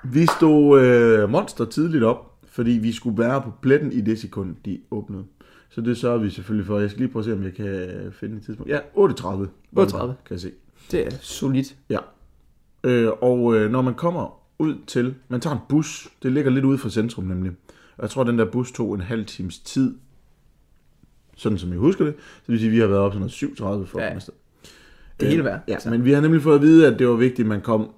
Vi 0.03 0.25
stod 0.38 0.81
øh, 0.81 1.29
monster 1.29 1.65
tidligt 1.65 2.03
op, 2.03 2.33
fordi 2.51 2.71
vi 2.71 2.91
skulle 2.91 3.23
være 3.23 3.41
på 3.41 3.51
pletten 3.61 3.91
i 3.91 4.01
det 4.01 4.19
sekund, 4.19 4.55
de 4.65 4.79
åbnede. 4.91 5.23
Så 5.70 5.82
det 5.82 5.97
sørger 5.97 6.18
vi 6.18 6.30
selvfølgelig 6.30 6.68
for. 6.68 6.80
Jeg 6.80 6.89
skal 6.89 6.99
lige 6.99 7.11
prøve 7.11 7.22
at 7.22 7.26
se, 7.26 7.34
om 7.34 7.43
jeg 7.43 7.53
kan 7.53 7.89
finde 8.11 8.38
et 8.38 8.43
tidspunkt. 8.43 8.72
Ja, 8.72 8.80
8.30. 8.80 8.84
8.30. 9.78 9.97
Kan 9.99 10.15
jeg 10.30 10.39
se. 10.39 10.51
Det 10.91 11.05
er 11.05 11.11
solidt. 11.22 11.76
Ja. 11.89 11.99
Øh, 12.84 13.11
og 13.22 13.55
øh, 13.55 13.72
når 13.72 13.82
man 13.82 13.93
kommer 13.93 14.39
ud 14.59 14.76
til... 14.88 15.15
Man 15.28 15.41
tager 15.41 15.55
en 15.55 15.61
bus. 15.70 16.09
Det 16.24 16.32
ligger 16.32 16.51
lidt 16.51 16.65
ude 16.65 16.78
fra 16.78 16.89
centrum 16.89 17.26
nemlig. 17.26 17.51
Og 17.97 18.01
jeg 18.01 18.09
tror, 18.09 18.24
den 18.24 18.39
der 18.39 18.45
bus 18.45 18.72
tog 18.72 18.93
en 18.95 19.01
halv 19.01 19.26
times 19.26 19.59
tid. 19.59 19.95
Sådan 21.36 21.57
som 21.57 21.70
jeg 21.70 21.80
husker 21.80 22.05
det. 22.05 22.13
Så 22.18 22.41
det 22.45 22.51
vil 22.51 22.59
sige, 22.59 22.70
at 22.70 22.74
vi 22.76 22.80
har 22.80 22.88
været 22.88 23.01
op 23.01 23.13
sådan 23.13 23.20
noget 23.20 23.84
7.30 23.84 23.86
for 23.86 23.99
Ja. 23.99 24.13
ja. 24.13 24.20
Det 25.20 25.28
hele 25.28 25.43
værd. 25.43 25.59
Ja, 25.68 25.78
men 25.89 26.05
vi 26.05 26.11
har 26.11 26.22
nemlig 26.22 26.41
fået 26.41 26.55
at 26.55 26.61
vide, 26.61 26.88
at 26.88 26.99
det 26.99 27.07
var 27.07 27.15
vigtigt, 27.15 27.39
at 27.39 27.47
man 27.49 27.61
kom 27.61 27.91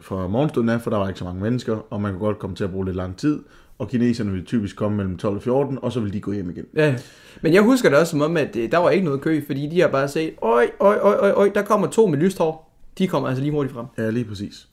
fra 0.00 0.26
morgenstunden 0.28 0.68
af, 0.68 0.80
for 0.80 0.90
der 0.90 0.96
var 0.96 1.08
ikke 1.08 1.18
så 1.18 1.24
mange 1.24 1.40
mennesker, 1.42 1.92
og 1.92 2.00
man 2.00 2.12
kunne 2.12 2.20
godt 2.26 2.38
komme 2.38 2.56
til 2.56 2.64
at 2.64 2.70
bruge 2.70 2.84
lidt 2.84 2.96
lang 2.96 3.16
tid. 3.16 3.42
Og 3.78 3.88
kineserne 3.88 4.32
vil 4.32 4.44
typisk 4.44 4.76
komme 4.76 4.96
mellem 4.96 5.16
12 5.16 5.36
og 5.36 5.42
14, 5.42 5.78
og 5.82 5.92
så 5.92 6.00
vil 6.00 6.12
de 6.12 6.20
gå 6.20 6.32
hjem 6.32 6.50
igen. 6.50 6.64
Ja, 6.76 6.96
men 7.42 7.54
jeg 7.54 7.62
husker 7.62 7.88
det 7.88 7.98
også 7.98 8.10
som 8.10 8.20
om, 8.20 8.36
at 8.36 8.56
øh, 8.56 8.70
der 8.70 8.78
var 8.78 8.90
ikke 8.90 9.04
noget 9.04 9.20
kø, 9.20 9.40
fordi 9.46 9.66
de 9.66 9.80
har 9.80 9.88
bare 9.88 10.08
set, 10.08 10.34
oj, 10.42 10.70
oj, 10.80 10.98
oj, 11.02 11.16
oj, 11.20 11.32
oj, 11.36 11.50
der 11.54 11.62
kommer 11.62 11.86
to 11.86 12.06
med 12.06 12.18
lyst 12.18 12.38
hår. 12.38 12.82
De 12.98 13.08
kommer 13.08 13.28
altså 13.28 13.42
lige 13.42 13.52
hurtigt 13.52 13.74
frem. 13.74 13.86
Ja, 13.98 14.10
lige 14.10 14.24
præcis. 14.24 14.68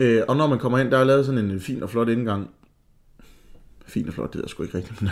Øh, 0.00 0.22
og 0.28 0.36
når 0.36 0.46
man 0.46 0.58
kommer 0.58 0.78
ind, 0.78 0.90
der 0.90 0.98
er 0.98 1.04
lavet 1.04 1.26
sådan 1.26 1.44
en 1.44 1.60
fin 1.60 1.82
og 1.82 1.90
flot 1.90 2.08
indgang, 2.08 2.50
Fint 3.86 4.08
og 4.08 4.14
flot, 4.14 4.32
det 4.32 4.44
er 4.44 4.48
sgu 4.48 4.62
ikke 4.62 4.78
rigtigt. 4.78 5.02
Men, 5.02 5.10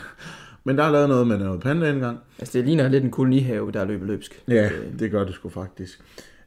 men 0.65 0.79
der 0.79 0.85
er 0.85 0.91
lavet 0.91 1.09
noget 1.09 1.27
med 1.27 1.39
noget 1.39 1.61
panda 1.61 1.91
engang. 1.91 2.19
Altså, 2.39 2.59
det 2.59 2.67
ligner 2.67 2.89
lidt 2.89 3.05
en 3.05 3.11
kolonihave, 3.11 3.73
der 3.73 3.81
er 3.81 3.85
løbet 3.85 4.07
løbsk. 4.07 4.43
Ja, 4.49 4.71
det 4.99 5.11
gør 5.11 5.25
det 5.25 5.35
sgu 5.35 5.49
faktisk. 5.49 6.01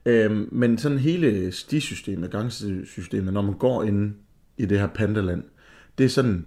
Øhm, 0.05 0.49
men 0.51 0.77
sådan 0.77 0.97
hele 0.97 1.51
stisystemet, 1.51 2.31
gangsystemet, 2.31 3.33
når 3.33 3.41
man 3.41 3.53
går 3.53 3.83
ind 3.83 4.13
i 4.57 4.65
det 4.65 4.79
her 4.79 4.87
pandaland, 4.87 5.43
det 5.97 6.03
er 6.03 6.09
sådan 6.09 6.45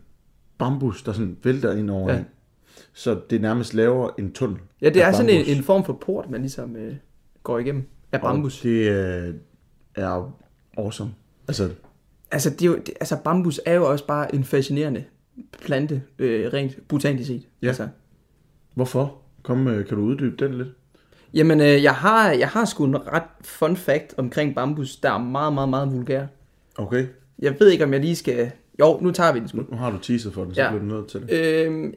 bambus, 0.61 1.03
der 1.03 1.13
sådan 1.13 1.37
vælter 1.43 1.77
ind 1.77 1.91
over 1.91 2.11
Ja. 2.11 2.17
ja. 2.17 2.25
Så 2.93 3.21
det 3.31 3.41
nærmest 3.41 3.75
laver 3.75 4.11
en 4.19 4.33
tunnel. 4.33 4.59
Ja, 4.83 4.89
det 4.89 5.03
er 5.03 5.13
sådan 5.13 5.31
en, 5.31 5.37
bambus. 5.37 5.57
en 5.57 5.63
form 5.63 5.85
for 5.85 5.93
port, 5.93 6.31
man 6.31 6.41
ligesom 6.41 6.77
øh, 6.77 6.95
går 7.43 7.59
igennem 7.59 7.85
af 8.13 8.21
bambus. 8.21 8.59
Og 8.59 8.63
det 8.65 8.91
øh, 8.91 9.35
er 9.95 10.33
awesome. 10.79 11.11
Altså, 11.49 11.71
Altså, 12.31 12.51
det 12.51 12.63
er 12.63 12.67
jo, 12.67 12.77
det, 12.77 12.95
altså, 13.01 13.17
bambus 13.25 13.61
er 13.65 13.75
jo 13.75 13.91
også 13.91 14.07
bare 14.07 14.35
en 14.35 14.45
fascinerende 14.45 15.05
plante, 15.63 16.03
øh, 16.19 16.53
rent 16.53 16.89
botanisk 16.89 17.27
set. 17.27 17.43
Ja. 17.63 17.69
Altså. 17.69 17.89
hvorfor? 18.75 19.17
Kom, 19.43 19.69
øh, 19.69 19.87
kan 19.87 19.97
du 19.97 20.03
uddybe 20.03 20.45
den 20.45 20.55
lidt? 20.55 20.69
Jamen, 21.35 21.61
øh, 21.61 21.83
jeg, 21.83 21.95
har, 21.95 22.31
jeg 22.31 22.49
har 22.49 22.65
sgu 22.65 22.85
en 22.85 23.07
ret 23.07 23.23
fun 23.41 23.77
fact 23.77 24.15
omkring 24.17 24.55
bambus, 24.55 24.97
der 24.97 25.11
er 25.11 25.19
meget, 25.19 25.53
meget, 25.53 25.69
meget 25.69 25.93
vulgær. 25.93 26.27
Okay. 26.79 27.07
Jeg 27.39 27.57
ved 27.61 27.69
ikke, 27.69 27.85
om 27.85 27.93
jeg 27.93 28.01
lige 28.01 28.17
skal... 28.17 28.51
Jo, 28.81 28.99
nu 29.03 29.11
tager 29.11 29.33
vi 29.33 29.41
den 29.41 29.49
sgu. 29.49 29.59
Nu 29.71 29.77
har 29.77 29.91
du 29.91 29.99
teaset 29.99 30.33
for 30.35 30.45
den, 30.45 30.55
så 30.55 30.63
Ja. 30.63 30.69
bliver 30.71 30.83
du 30.83 30.95
nødt 30.95 31.09
til 31.09 31.21
det. 31.21 31.31
Øhm, 31.67 31.95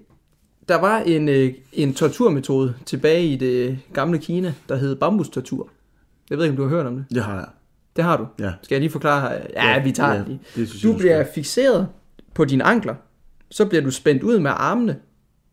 der 0.70 0.76
var 0.76 1.00
en, 1.00 1.30
øh, 1.30 1.54
en 1.74 1.94
torturmetode 1.94 2.74
tilbage 2.86 3.26
i 3.26 3.36
det 3.36 3.80
gamle 3.94 4.18
Kina, 4.18 4.54
der 4.70 4.76
hed 4.76 4.96
bambustortur. 4.96 5.70
Jeg 6.30 6.38
ved 6.38 6.46
ikke, 6.46 6.52
om 6.52 6.58
du 6.58 6.64
har 6.64 6.70
hørt 6.70 6.86
om 6.86 6.96
det? 6.96 7.06
Det 7.10 7.24
har 7.24 7.36
jeg. 7.36 7.46
Det 7.96 8.04
har 8.04 8.18
du? 8.18 8.28
Ja. 8.40 8.52
Skal 8.62 8.76
jeg 8.76 8.82
lige 8.82 8.92
forklare? 8.92 9.32
Ja, 9.54 9.70
Ja, 9.70 9.84
vi 9.84 9.92
tager 9.92 10.12
ja, 10.14 10.20
det 10.20 10.28
lige. 10.28 10.40
det 10.56 10.70
synes 10.70 10.82
du 10.82 10.92
du 10.92 10.98
bliver 10.98 11.26
fixeret 11.36 11.88
på 12.34 12.46
dine 12.46 12.64
ankler. 12.64 12.96
Så 13.52 13.66
bliver 13.66 13.82
du 13.84 13.92
spændt 13.92 14.24
ud 14.24 14.40
med 14.40 14.52
armene 14.54 14.96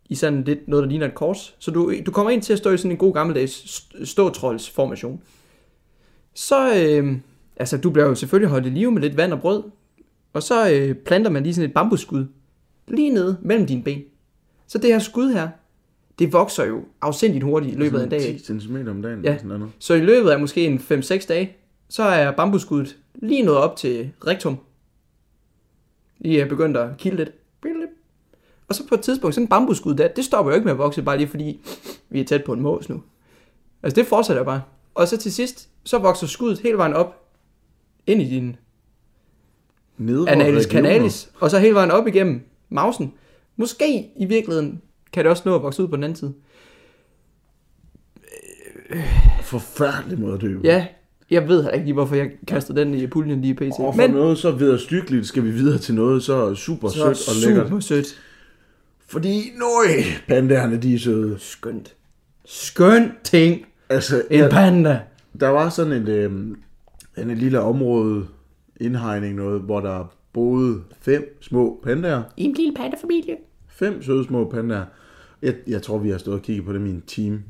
i 0.08 0.14
sådan 0.14 0.44
lidt 0.44 0.68
noget, 0.68 0.82
der 0.82 0.88
ligner 0.88 1.06
et 1.06 1.14
kors. 1.14 1.54
Så 1.58 1.70
du, 1.70 1.92
du 2.06 2.10
kommer 2.10 2.30
ind 2.30 2.42
til 2.42 2.52
at 2.52 2.58
stå 2.58 2.70
i 2.70 2.76
sådan 2.76 2.90
en 2.90 2.96
god 2.96 3.14
gammeldags 3.14 3.52
st- 3.52 4.04
ståtroldsformation. 4.04 5.20
Så, 6.34 6.74
øh, 6.86 7.16
altså 7.56 7.76
du 7.78 7.90
bliver 7.90 8.06
jo 8.08 8.14
selvfølgelig 8.14 8.50
holdt 8.50 8.66
i 8.66 8.70
live 8.70 8.90
med 8.92 9.02
lidt 9.02 9.16
vand 9.16 9.32
og 9.32 9.40
brød. 9.40 9.62
Og 10.32 10.42
så 10.42 10.70
øh, 10.70 10.94
planter 10.94 11.30
man 11.30 11.42
lige 11.42 11.54
sådan 11.54 11.68
et 11.68 11.74
bambusskud 11.74 12.26
lige 12.88 13.10
nede 13.10 13.38
mellem 13.42 13.66
dine 13.66 13.82
ben. 13.82 14.02
Så 14.66 14.78
det 14.78 14.90
her 14.90 14.98
skud 14.98 15.32
her, 15.32 15.48
det 16.18 16.32
vokser 16.32 16.64
jo 16.64 16.84
afsindigt 17.00 17.44
hurtigt 17.44 17.74
i 17.74 17.78
løbet 17.78 17.98
af 17.98 18.04
en 18.04 18.10
dag. 18.10 18.20
10 18.20 18.38
cm 18.38 18.76
om 18.88 19.02
dagen. 19.02 19.24
Ja. 19.24 19.28
eller 19.28 19.36
Sådan 19.36 19.58
noget. 19.58 19.72
Så 19.78 19.94
i 19.94 20.00
løbet 20.00 20.30
af 20.30 20.40
måske 20.40 20.66
en 20.66 20.78
5-6 20.78 21.26
dage, 21.26 21.56
så 21.88 22.02
er 22.02 22.30
bambusskuddet 22.30 22.96
lige 23.14 23.42
nået 23.42 23.58
op 23.58 23.76
til 23.76 24.10
rektum. 24.26 24.56
I 26.20 26.36
er 26.36 26.48
begyndt 26.48 26.76
at 26.76 26.96
kilde 26.98 27.16
lidt. 27.16 27.30
Og 28.70 28.74
så 28.76 28.86
på 28.86 28.94
et 28.94 29.00
tidspunkt, 29.00 29.34
sådan 29.34 29.44
en 29.44 29.48
bambusskud 29.48 29.94
der, 29.94 30.08
det 30.08 30.24
stopper 30.24 30.52
jo 30.52 30.54
ikke 30.54 30.64
med 30.64 30.72
at 30.72 30.78
vokse, 30.78 31.02
bare 31.02 31.16
lige 31.16 31.28
fordi 31.28 31.60
vi 32.10 32.20
er 32.20 32.24
tæt 32.24 32.44
på 32.44 32.52
en 32.52 32.60
mås 32.60 32.88
nu. 32.88 33.02
Altså 33.82 34.00
det 34.00 34.06
fortsætter 34.06 34.42
bare. 34.42 34.62
Og 34.94 35.08
så 35.08 35.16
til 35.16 35.32
sidst, 35.32 35.68
så 35.84 35.98
vokser 35.98 36.26
skuddet 36.26 36.58
hele 36.58 36.76
vejen 36.76 36.94
op 36.94 37.28
ind 38.06 38.22
i 38.22 38.24
din 38.24 38.56
analis 40.28 40.64
canalis, 40.64 41.30
og 41.40 41.50
så 41.50 41.58
hele 41.58 41.74
vejen 41.74 41.90
op 41.90 42.06
igennem 42.06 42.40
mausen. 42.68 43.12
Måske 43.56 44.06
i 44.16 44.24
virkeligheden 44.24 44.80
kan 45.12 45.24
det 45.24 45.30
også 45.30 45.42
nå 45.46 45.54
at 45.54 45.62
vokse 45.62 45.82
ud 45.82 45.88
på 45.88 45.96
den 45.96 46.04
anden 46.04 46.16
side. 46.16 46.32
Forfærdelig 49.42 50.20
måde 50.20 50.34
at 50.34 50.40
dø. 50.40 50.58
Ja, 50.64 50.86
jeg 51.30 51.48
ved 51.48 51.68
ikke 51.74 51.84
lige, 51.84 51.94
hvorfor 51.94 52.14
jeg 52.14 52.30
kastede 52.46 52.80
den 52.80 52.94
i 52.94 53.06
puljen 53.06 53.40
lige 53.40 53.54
pt. 53.54 53.62
Og 53.62 53.94
for 53.94 54.06
noget 54.06 54.38
så 54.38 54.50
vederstykkeligt 54.50 55.26
skal 55.26 55.44
vi 55.44 55.50
videre 55.50 55.78
til 55.78 55.94
noget 55.94 56.22
så 56.22 56.54
super 56.54 56.88
Så 56.88 56.94
sødt 56.94 57.28
og 57.28 57.34
lækkert. 57.48 57.68
super 57.68 57.80
sødt. 57.80 58.06
Fordi, 59.06 59.52
nøj, 59.58 60.02
pandaerne 60.28 60.76
de 60.76 60.94
er 60.94 60.98
søde. 60.98 61.36
Skønt. 61.38 61.94
Skønt 62.44 63.12
ting. 63.24 63.66
Altså, 63.88 64.22
En 64.30 64.50
panda. 64.50 65.00
Der 65.40 65.48
var 65.48 65.68
sådan 65.68 65.92
et, 65.92 66.08
øh, 66.08 66.32
en, 67.18 67.30
lille 67.34 67.60
område, 67.60 68.26
indhegning 68.80 69.34
noget, 69.34 69.60
hvor 69.60 69.80
der 69.80 70.14
boede 70.32 70.82
fem 71.00 71.36
små 71.40 71.80
pandaer. 71.84 72.22
I 72.36 72.44
en 72.44 72.52
lille 72.52 72.74
pandafamilie. 72.74 73.36
Fem 73.68 74.02
søde 74.02 74.24
små 74.24 74.50
pandaer. 74.50 74.84
Jeg, 75.42 75.54
jeg 75.66 75.82
tror, 75.82 75.98
vi 75.98 76.10
har 76.10 76.18
stået 76.18 76.36
og 76.36 76.42
kigget 76.42 76.64
på 76.64 76.72
dem 76.72 76.86
i 76.86 76.90
en 76.90 77.02
time, 77.06 77.42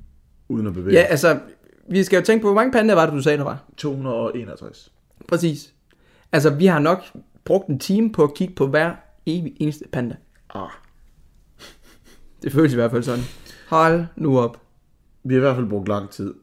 uden 0.49 0.66
at 0.66 0.74
bevæge 0.74 0.97
Ja, 0.97 1.03
altså, 1.03 1.39
vi 1.89 2.05
skal 2.05 2.16
jo 2.16 2.24
tænke 2.24 2.43
på, 2.43 2.49
hvor 2.49 2.55
mange 2.55 2.72
pandaer 2.72 2.95
var 2.97 3.07
det, 3.07 3.14
du 3.14 3.22
sagde, 3.22 3.39
der 3.39 3.45
var? 3.45 3.64
261. 3.76 4.93
Præcis. 5.28 5.74
Altså, 6.33 6.51
vi 6.51 6.66
har 6.66 6.78
nok 6.78 7.03
brugt 7.45 7.68
en 7.68 7.78
time 7.78 8.12
på 8.12 8.24
at 8.24 8.35
kigge 8.35 8.55
på 8.55 8.66
hver 8.66 8.95
evig 9.26 9.57
eneste 9.61 9.85
panda. 9.93 10.16
Ah. 10.55 10.68
Det 12.43 12.53
føles 12.53 12.72
i 12.72 12.76
hvert 12.76 12.91
fald 12.91 13.03
sådan. 13.03 13.24
Hold 13.68 14.05
nu 14.16 14.39
op. 14.39 14.61
Vi 15.24 15.35
har 15.35 15.39
i 15.39 15.41
hvert 15.41 15.57
fald 15.57 15.68
brugt 15.68 15.89
lang 15.89 16.11
tid. 16.11 16.35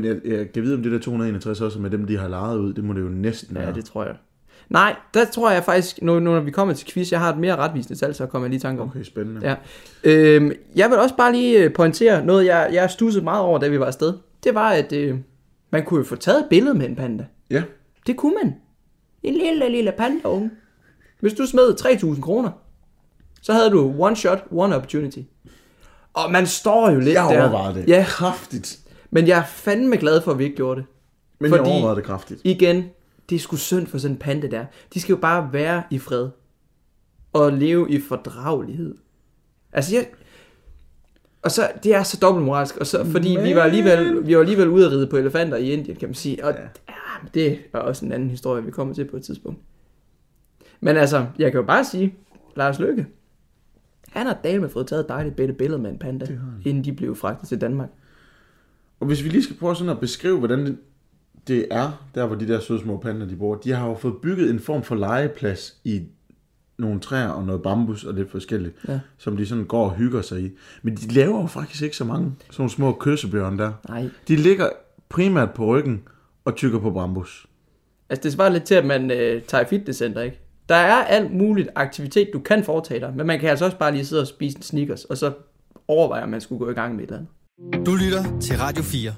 Men 0.00 0.04
jeg, 0.04 0.16
jeg 0.24 0.52
kan 0.52 0.62
vide, 0.62 0.74
om 0.74 0.82
det 0.82 0.92
der 0.92 0.98
261 0.98 1.60
også 1.60 1.78
er 1.78 1.82
med 1.82 1.90
dem, 1.90 2.06
de 2.06 2.18
har 2.18 2.28
lejet 2.28 2.58
ud. 2.58 2.72
Det 2.72 2.84
må 2.84 2.92
det 2.92 3.00
jo 3.00 3.08
næsten 3.08 3.56
Ja, 3.56 3.62
være. 3.62 3.74
det 3.74 3.84
tror 3.84 4.04
jeg. 4.04 4.14
Nej, 4.68 4.96
der 5.14 5.24
tror 5.24 5.50
jeg 5.50 5.64
faktisk, 5.64 6.02
nu 6.02 6.20
når 6.20 6.40
vi 6.40 6.50
kommer 6.50 6.74
til 6.74 6.86
quiz, 6.92 7.12
jeg 7.12 7.20
har 7.20 7.32
et 7.32 7.38
mere 7.38 7.56
retvisende 7.56 7.98
tal, 7.98 8.14
så 8.14 8.26
kommer 8.26 8.46
jeg 8.46 8.50
lige 8.50 8.58
i 8.58 8.60
tanke 8.60 8.82
om. 8.82 8.88
Okay, 8.88 9.02
spændende. 9.02 9.40
Ja. 9.48 9.54
Øhm, 10.04 10.52
jeg 10.76 10.90
vil 10.90 10.98
også 10.98 11.16
bare 11.16 11.32
lige 11.32 11.58
øh, 11.64 11.72
pointere 11.72 12.24
noget, 12.26 12.46
jeg, 12.46 12.70
jeg 12.72 12.90
stussede 12.90 13.24
meget 13.24 13.42
over, 13.42 13.58
da 13.58 13.68
vi 13.68 13.80
var 13.80 13.86
afsted. 13.86 14.12
Det 14.44 14.54
var, 14.54 14.68
at 14.70 14.92
øh, 14.92 15.16
man 15.70 15.84
kunne 15.84 15.98
jo 15.98 16.04
få 16.04 16.16
taget 16.16 16.38
et 16.38 16.46
billede 16.50 16.74
med 16.78 16.88
en 16.88 16.96
panda. 16.96 17.24
Ja. 17.50 17.62
Det 18.06 18.16
kunne 18.16 18.34
man. 18.42 18.54
En 19.22 19.34
lille, 19.34 19.68
lille 19.70 19.92
panda 19.98 20.28
unge. 20.28 20.50
Hvis 21.20 21.32
du 21.32 21.46
smed 21.46 21.74
3.000 21.80 22.20
kroner, 22.20 22.50
så 23.42 23.52
havde 23.52 23.70
du 23.70 23.94
one 23.98 24.16
shot, 24.16 24.44
one 24.50 24.76
opportunity. 24.76 25.18
Og 26.14 26.32
man 26.32 26.46
står 26.46 26.90
jo 26.90 26.98
lidt 27.00 27.14
Jeg 27.14 27.26
der. 27.30 27.42
overvejede 27.42 27.74
det. 27.78 27.88
Ja. 27.88 28.04
Kraftigt. 28.08 28.78
Men 29.14 29.28
jeg 29.28 29.38
er 29.38 29.44
fandme 29.44 29.96
glad 29.96 30.20
for, 30.20 30.32
at 30.32 30.38
vi 30.38 30.44
ikke 30.44 30.56
gjorde 30.56 30.80
det. 30.80 30.86
Men 31.40 31.52
jeg 31.52 31.60
overvejede 31.60 31.96
det 31.96 32.04
kraftigt. 32.04 32.40
Igen, 32.44 32.84
det 33.30 33.36
er 33.36 33.40
sgu 33.40 33.56
synd 33.56 33.86
for 33.86 33.98
sådan 33.98 34.14
en 34.14 34.18
panda 34.18 34.46
der. 34.46 34.64
De 34.94 35.00
skal 35.00 35.12
jo 35.12 35.18
bare 35.18 35.52
være 35.52 35.82
i 35.90 35.98
fred. 35.98 36.28
Og 37.32 37.52
leve 37.52 37.90
i 37.90 38.00
fordragelighed. 38.00 38.94
Altså 39.72 39.96
jeg... 39.96 40.06
Og 41.42 41.50
så, 41.50 41.70
det 41.82 41.94
er 41.94 42.02
så 42.02 42.18
dobbeltmoralsk, 42.22 42.76
og 42.76 42.86
så, 42.86 43.04
fordi 43.04 43.36
vi 43.42 43.54
var, 43.54 43.62
alligevel, 43.62 44.26
vi 44.26 44.34
var 44.34 44.40
alligevel 44.40 44.68
ude 44.68 44.86
at 44.86 44.92
ride 44.92 45.06
på 45.06 45.16
elefanter 45.16 45.56
i 45.56 45.70
Indien, 45.72 45.96
kan 45.96 46.08
man 46.08 46.14
sige. 46.14 46.44
Og 46.44 46.52
ja. 46.52 46.60
Ja, 46.88 47.28
det 47.34 47.58
er 47.72 47.78
også 47.78 48.06
en 48.06 48.12
anden 48.12 48.30
historie, 48.30 48.64
vi 48.64 48.70
kommer 48.70 48.94
til 48.94 49.04
på 49.04 49.16
et 49.16 49.22
tidspunkt. 49.22 49.60
Men 50.80 50.96
altså, 50.96 51.26
jeg 51.38 51.52
kan 51.52 51.60
jo 51.60 51.66
bare 51.66 51.84
sige, 51.84 52.14
Lars 52.56 52.78
Løkke, 52.78 53.06
han 54.08 54.26
har 54.26 54.38
dame 54.44 54.68
fået 54.68 54.86
taget 54.86 55.00
et 55.00 55.08
dejligt 55.08 55.36
bedre 55.36 55.52
billede 55.52 55.82
med 55.82 55.90
en 55.90 55.98
panda, 55.98 56.26
inden 56.64 56.84
de 56.84 56.92
blev 56.92 57.16
fragtet 57.16 57.48
til 57.48 57.60
Danmark. 57.60 57.88
Og 59.04 59.08
hvis 59.08 59.24
vi 59.24 59.28
lige 59.28 59.42
skal 59.42 59.56
prøve 59.56 59.76
sådan 59.76 59.90
at 59.90 60.00
beskrive, 60.00 60.38
hvordan 60.38 60.78
det, 61.48 61.66
er, 61.70 62.06
der 62.14 62.26
hvor 62.26 62.36
de 62.36 62.48
der 62.48 62.60
søde 62.60 62.80
små 62.80 62.96
pandaer, 62.98 63.28
de 63.28 63.36
bor, 63.36 63.54
de 63.54 63.72
har 63.72 63.88
jo 63.88 63.94
fået 63.94 64.14
bygget 64.22 64.50
en 64.50 64.60
form 64.60 64.82
for 64.82 64.94
legeplads 64.94 65.76
i 65.84 66.02
nogle 66.78 67.00
træer 67.00 67.28
og 67.28 67.44
noget 67.44 67.62
bambus 67.62 68.04
og 68.04 68.14
lidt 68.14 68.30
forskelligt, 68.30 68.74
Ja. 68.88 69.00
som 69.18 69.36
de 69.36 69.46
sådan 69.46 69.64
går 69.64 69.84
og 69.84 69.94
hygger 69.94 70.22
sig 70.22 70.40
i. 70.40 70.50
Men 70.82 70.94
de 70.96 71.12
laver 71.12 71.40
jo 71.40 71.46
faktisk 71.46 71.82
ikke 71.82 71.96
så 71.96 72.04
mange 72.04 72.32
sådan 72.40 72.54
nogle 72.58 72.70
små 72.70 72.96
kyssebjørn 73.00 73.58
der. 73.58 73.72
Nej. 73.88 74.08
De 74.28 74.36
ligger 74.36 74.68
primært 75.08 75.50
på 75.54 75.66
ryggen 75.66 76.02
og 76.44 76.54
tykker 76.56 76.78
på 76.78 76.90
bambus. 76.90 77.46
Altså, 78.08 78.22
det 78.22 78.32
svarer 78.32 78.50
lidt 78.50 78.64
til, 78.64 78.74
at 78.74 78.86
man 78.86 79.10
øh, 79.10 79.42
tager 79.42 79.64
i 79.64 79.66
fitnesscenter, 79.68 80.20
ikke? 80.22 80.40
Der 80.68 80.74
er 80.74 81.04
alt 81.04 81.34
muligt 81.34 81.68
aktivitet, 81.74 82.30
du 82.32 82.38
kan 82.38 82.64
foretage 82.64 83.00
dig, 83.00 83.12
men 83.16 83.26
man 83.26 83.40
kan 83.40 83.48
altså 83.50 83.64
også 83.64 83.78
bare 83.78 83.92
lige 83.92 84.04
sidde 84.04 84.22
og 84.22 84.26
spise 84.28 84.56
en 84.56 84.62
Snickers, 84.62 85.04
og 85.04 85.16
så 85.16 85.32
overveje, 85.88 86.22
om 86.22 86.28
man 86.28 86.40
skulle 86.40 86.58
gå 86.58 86.70
i 86.70 86.74
gang 86.74 86.94
med 86.94 87.02
et 87.04 87.06
eller 87.08 87.16
andet. 87.18 87.30
Du 87.58 87.94
lytter 87.94 88.38
til 88.40 88.58
Radio 88.58 88.82
4. 88.82 89.12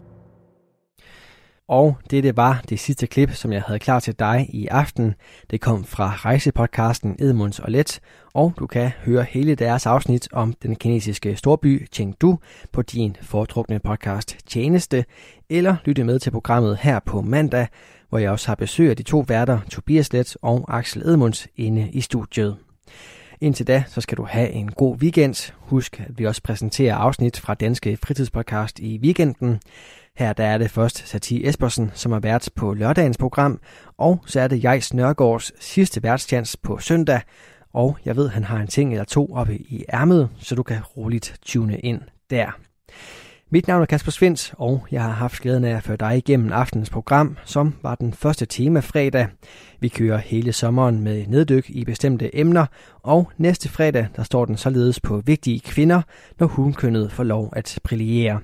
Og 1.68 1.96
dette 2.10 2.36
var 2.36 2.62
det 2.68 2.80
sidste 2.80 3.06
klip, 3.06 3.32
som 3.32 3.52
jeg 3.52 3.62
havde 3.62 3.78
klar 3.78 4.00
til 4.00 4.18
dig 4.18 4.46
i 4.52 4.66
aften. 4.66 5.14
Det 5.50 5.60
kom 5.60 5.84
fra 5.84 6.14
rejsepodcasten 6.16 7.16
Edmunds 7.18 7.58
og 7.58 7.70
Let, 7.70 8.00
og 8.34 8.52
du 8.58 8.66
kan 8.66 8.90
høre 9.04 9.24
hele 9.24 9.54
deres 9.54 9.86
afsnit 9.86 10.28
om 10.32 10.52
den 10.52 10.76
kinesiske 10.76 11.36
storby 11.36 11.88
Chengdu 11.92 12.38
på 12.72 12.82
din 12.82 13.16
foretrukne 13.22 13.78
podcast 13.78 14.36
Tjeneste, 14.46 15.04
eller 15.50 15.76
lytte 15.84 16.04
med 16.04 16.18
til 16.18 16.30
programmet 16.30 16.76
her 16.76 17.00
på 17.00 17.20
mandag, 17.20 17.68
hvor 18.08 18.18
jeg 18.18 18.30
også 18.30 18.46
har 18.46 18.54
besøg 18.54 18.90
af 18.90 18.96
de 18.96 19.02
to 19.02 19.24
værter, 19.28 19.60
Tobias 19.70 20.12
Let 20.12 20.36
og 20.42 20.78
Axel 20.78 21.02
Edmunds, 21.02 21.48
inde 21.56 21.90
i 21.92 22.00
studiet. 22.00 22.56
Indtil 23.40 23.66
da, 23.66 23.84
så 23.88 24.00
skal 24.00 24.18
du 24.18 24.24
have 24.24 24.50
en 24.50 24.70
god 24.70 24.96
weekend. 24.96 25.52
Husk, 25.56 26.00
at 26.00 26.18
vi 26.18 26.24
også 26.24 26.42
præsenterer 26.42 26.94
afsnit 26.94 27.40
fra 27.40 27.54
Danske 27.54 27.98
Fritidspodcast 28.02 28.78
i 28.78 28.98
weekenden. 28.98 29.60
Her 30.16 30.32
der 30.32 30.44
er 30.44 30.58
det 30.58 30.70
først 30.70 31.08
Satie 31.08 31.48
Espersen, 31.48 31.90
som 31.94 32.12
er 32.12 32.18
vært 32.18 32.50
på 32.54 32.74
lørdagens 32.74 33.18
program, 33.18 33.60
og 33.98 34.24
så 34.26 34.40
er 34.40 34.48
det 34.48 34.64
Jejs 34.64 34.94
Nørgaards 34.94 35.64
sidste 35.64 36.02
værtschance 36.02 36.58
på 36.62 36.78
søndag, 36.78 37.20
og 37.72 37.98
jeg 38.04 38.16
ved, 38.16 38.28
han 38.28 38.44
har 38.44 38.58
en 38.58 38.66
ting 38.66 38.92
eller 38.92 39.04
to 39.04 39.34
oppe 39.34 39.56
i 39.56 39.84
ærmet, 39.92 40.28
så 40.38 40.54
du 40.54 40.62
kan 40.62 40.82
roligt 40.96 41.38
tune 41.42 41.78
ind 41.78 42.00
der. 42.30 42.50
Mit 43.50 43.68
navn 43.68 43.82
er 43.82 43.86
Kasper 43.86 44.10
Svens, 44.10 44.54
og 44.58 44.86
jeg 44.90 45.02
har 45.02 45.10
haft 45.10 45.42
glæden 45.42 45.64
af 45.64 45.76
at 45.76 45.82
føre 45.82 45.96
dig 45.96 46.16
igennem 46.16 46.52
aftenens 46.52 46.90
program, 46.90 47.36
som 47.44 47.74
var 47.82 47.94
den 47.94 48.12
første 48.12 48.46
tema 48.46 48.80
fredag. 48.80 49.28
Vi 49.80 49.88
kører 49.88 50.18
hele 50.18 50.52
sommeren 50.52 51.00
med 51.00 51.26
neddyk 51.26 51.70
i 51.70 51.84
bestemte 51.84 52.36
emner, 52.36 52.66
og 53.02 53.30
næste 53.36 53.68
fredag 53.68 54.08
der 54.16 54.22
står 54.22 54.44
den 54.44 54.56
således 54.56 55.00
på 55.00 55.22
vigtige 55.26 55.60
kvinder, 55.60 56.02
når 56.38 56.46
hunkønnet 56.46 57.12
får 57.12 57.24
lov 57.24 57.52
at 57.56 57.78
brillere. 57.84 58.40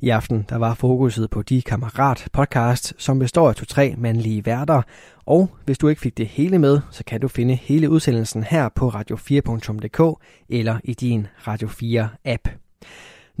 I 0.00 0.08
aften 0.08 0.46
der 0.48 0.56
var 0.56 0.74
fokuset 0.74 1.30
på 1.30 1.42
De 1.42 1.62
Kammerat 1.62 2.28
podcast, 2.32 2.94
som 2.98 3.18
består 3.18 3.48
af 3.48 3.54
to-tre 3.54 3.94
mandlige 3.98 4.46
værter. 4.46 4.82
Og 5.26 5.50
hvis 5.64 5.78
du 5.78 5.88
ikke 5.88 6.00
fik 6.00 6.18
det 6.18 6.26
hele 6.26 6.58
med, 6.58 6.80
så 6.90 7.04
kan 7.04 7.20
du 7.20 7.28
finde 7.28 7.54
hele 7.54 7.90
udsendelsen 7.90 8.42
her 8.44 8.68
på 8.68 8.88
radio4.dk 8.88 10.24
eller 10.48 10.78
i 10.84 10.94
din 10.94 11.26
Radio 11.46 11.68
4 11.68 12.08
app. 12.24 12.48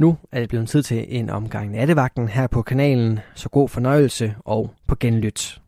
Nu 0.02 0.16
er 0.32 0.40
det 0.40 0.48
blevet 0.48 0.68
tid 0.68 0.82
til 0.82 1.04
en 1.08 1.30
omgang 1.30 1.70
nattevagten 1.70 2.28
her 2.28 2.46
på 2.46 2.62
kanalen, 2.62 3.18
så 3.34 3.48
god 3.48 3.68
fornøjelse 3.68 4.34
og 4.44 4.70
på 4.86 4.96
genlyt. 5.00 5.61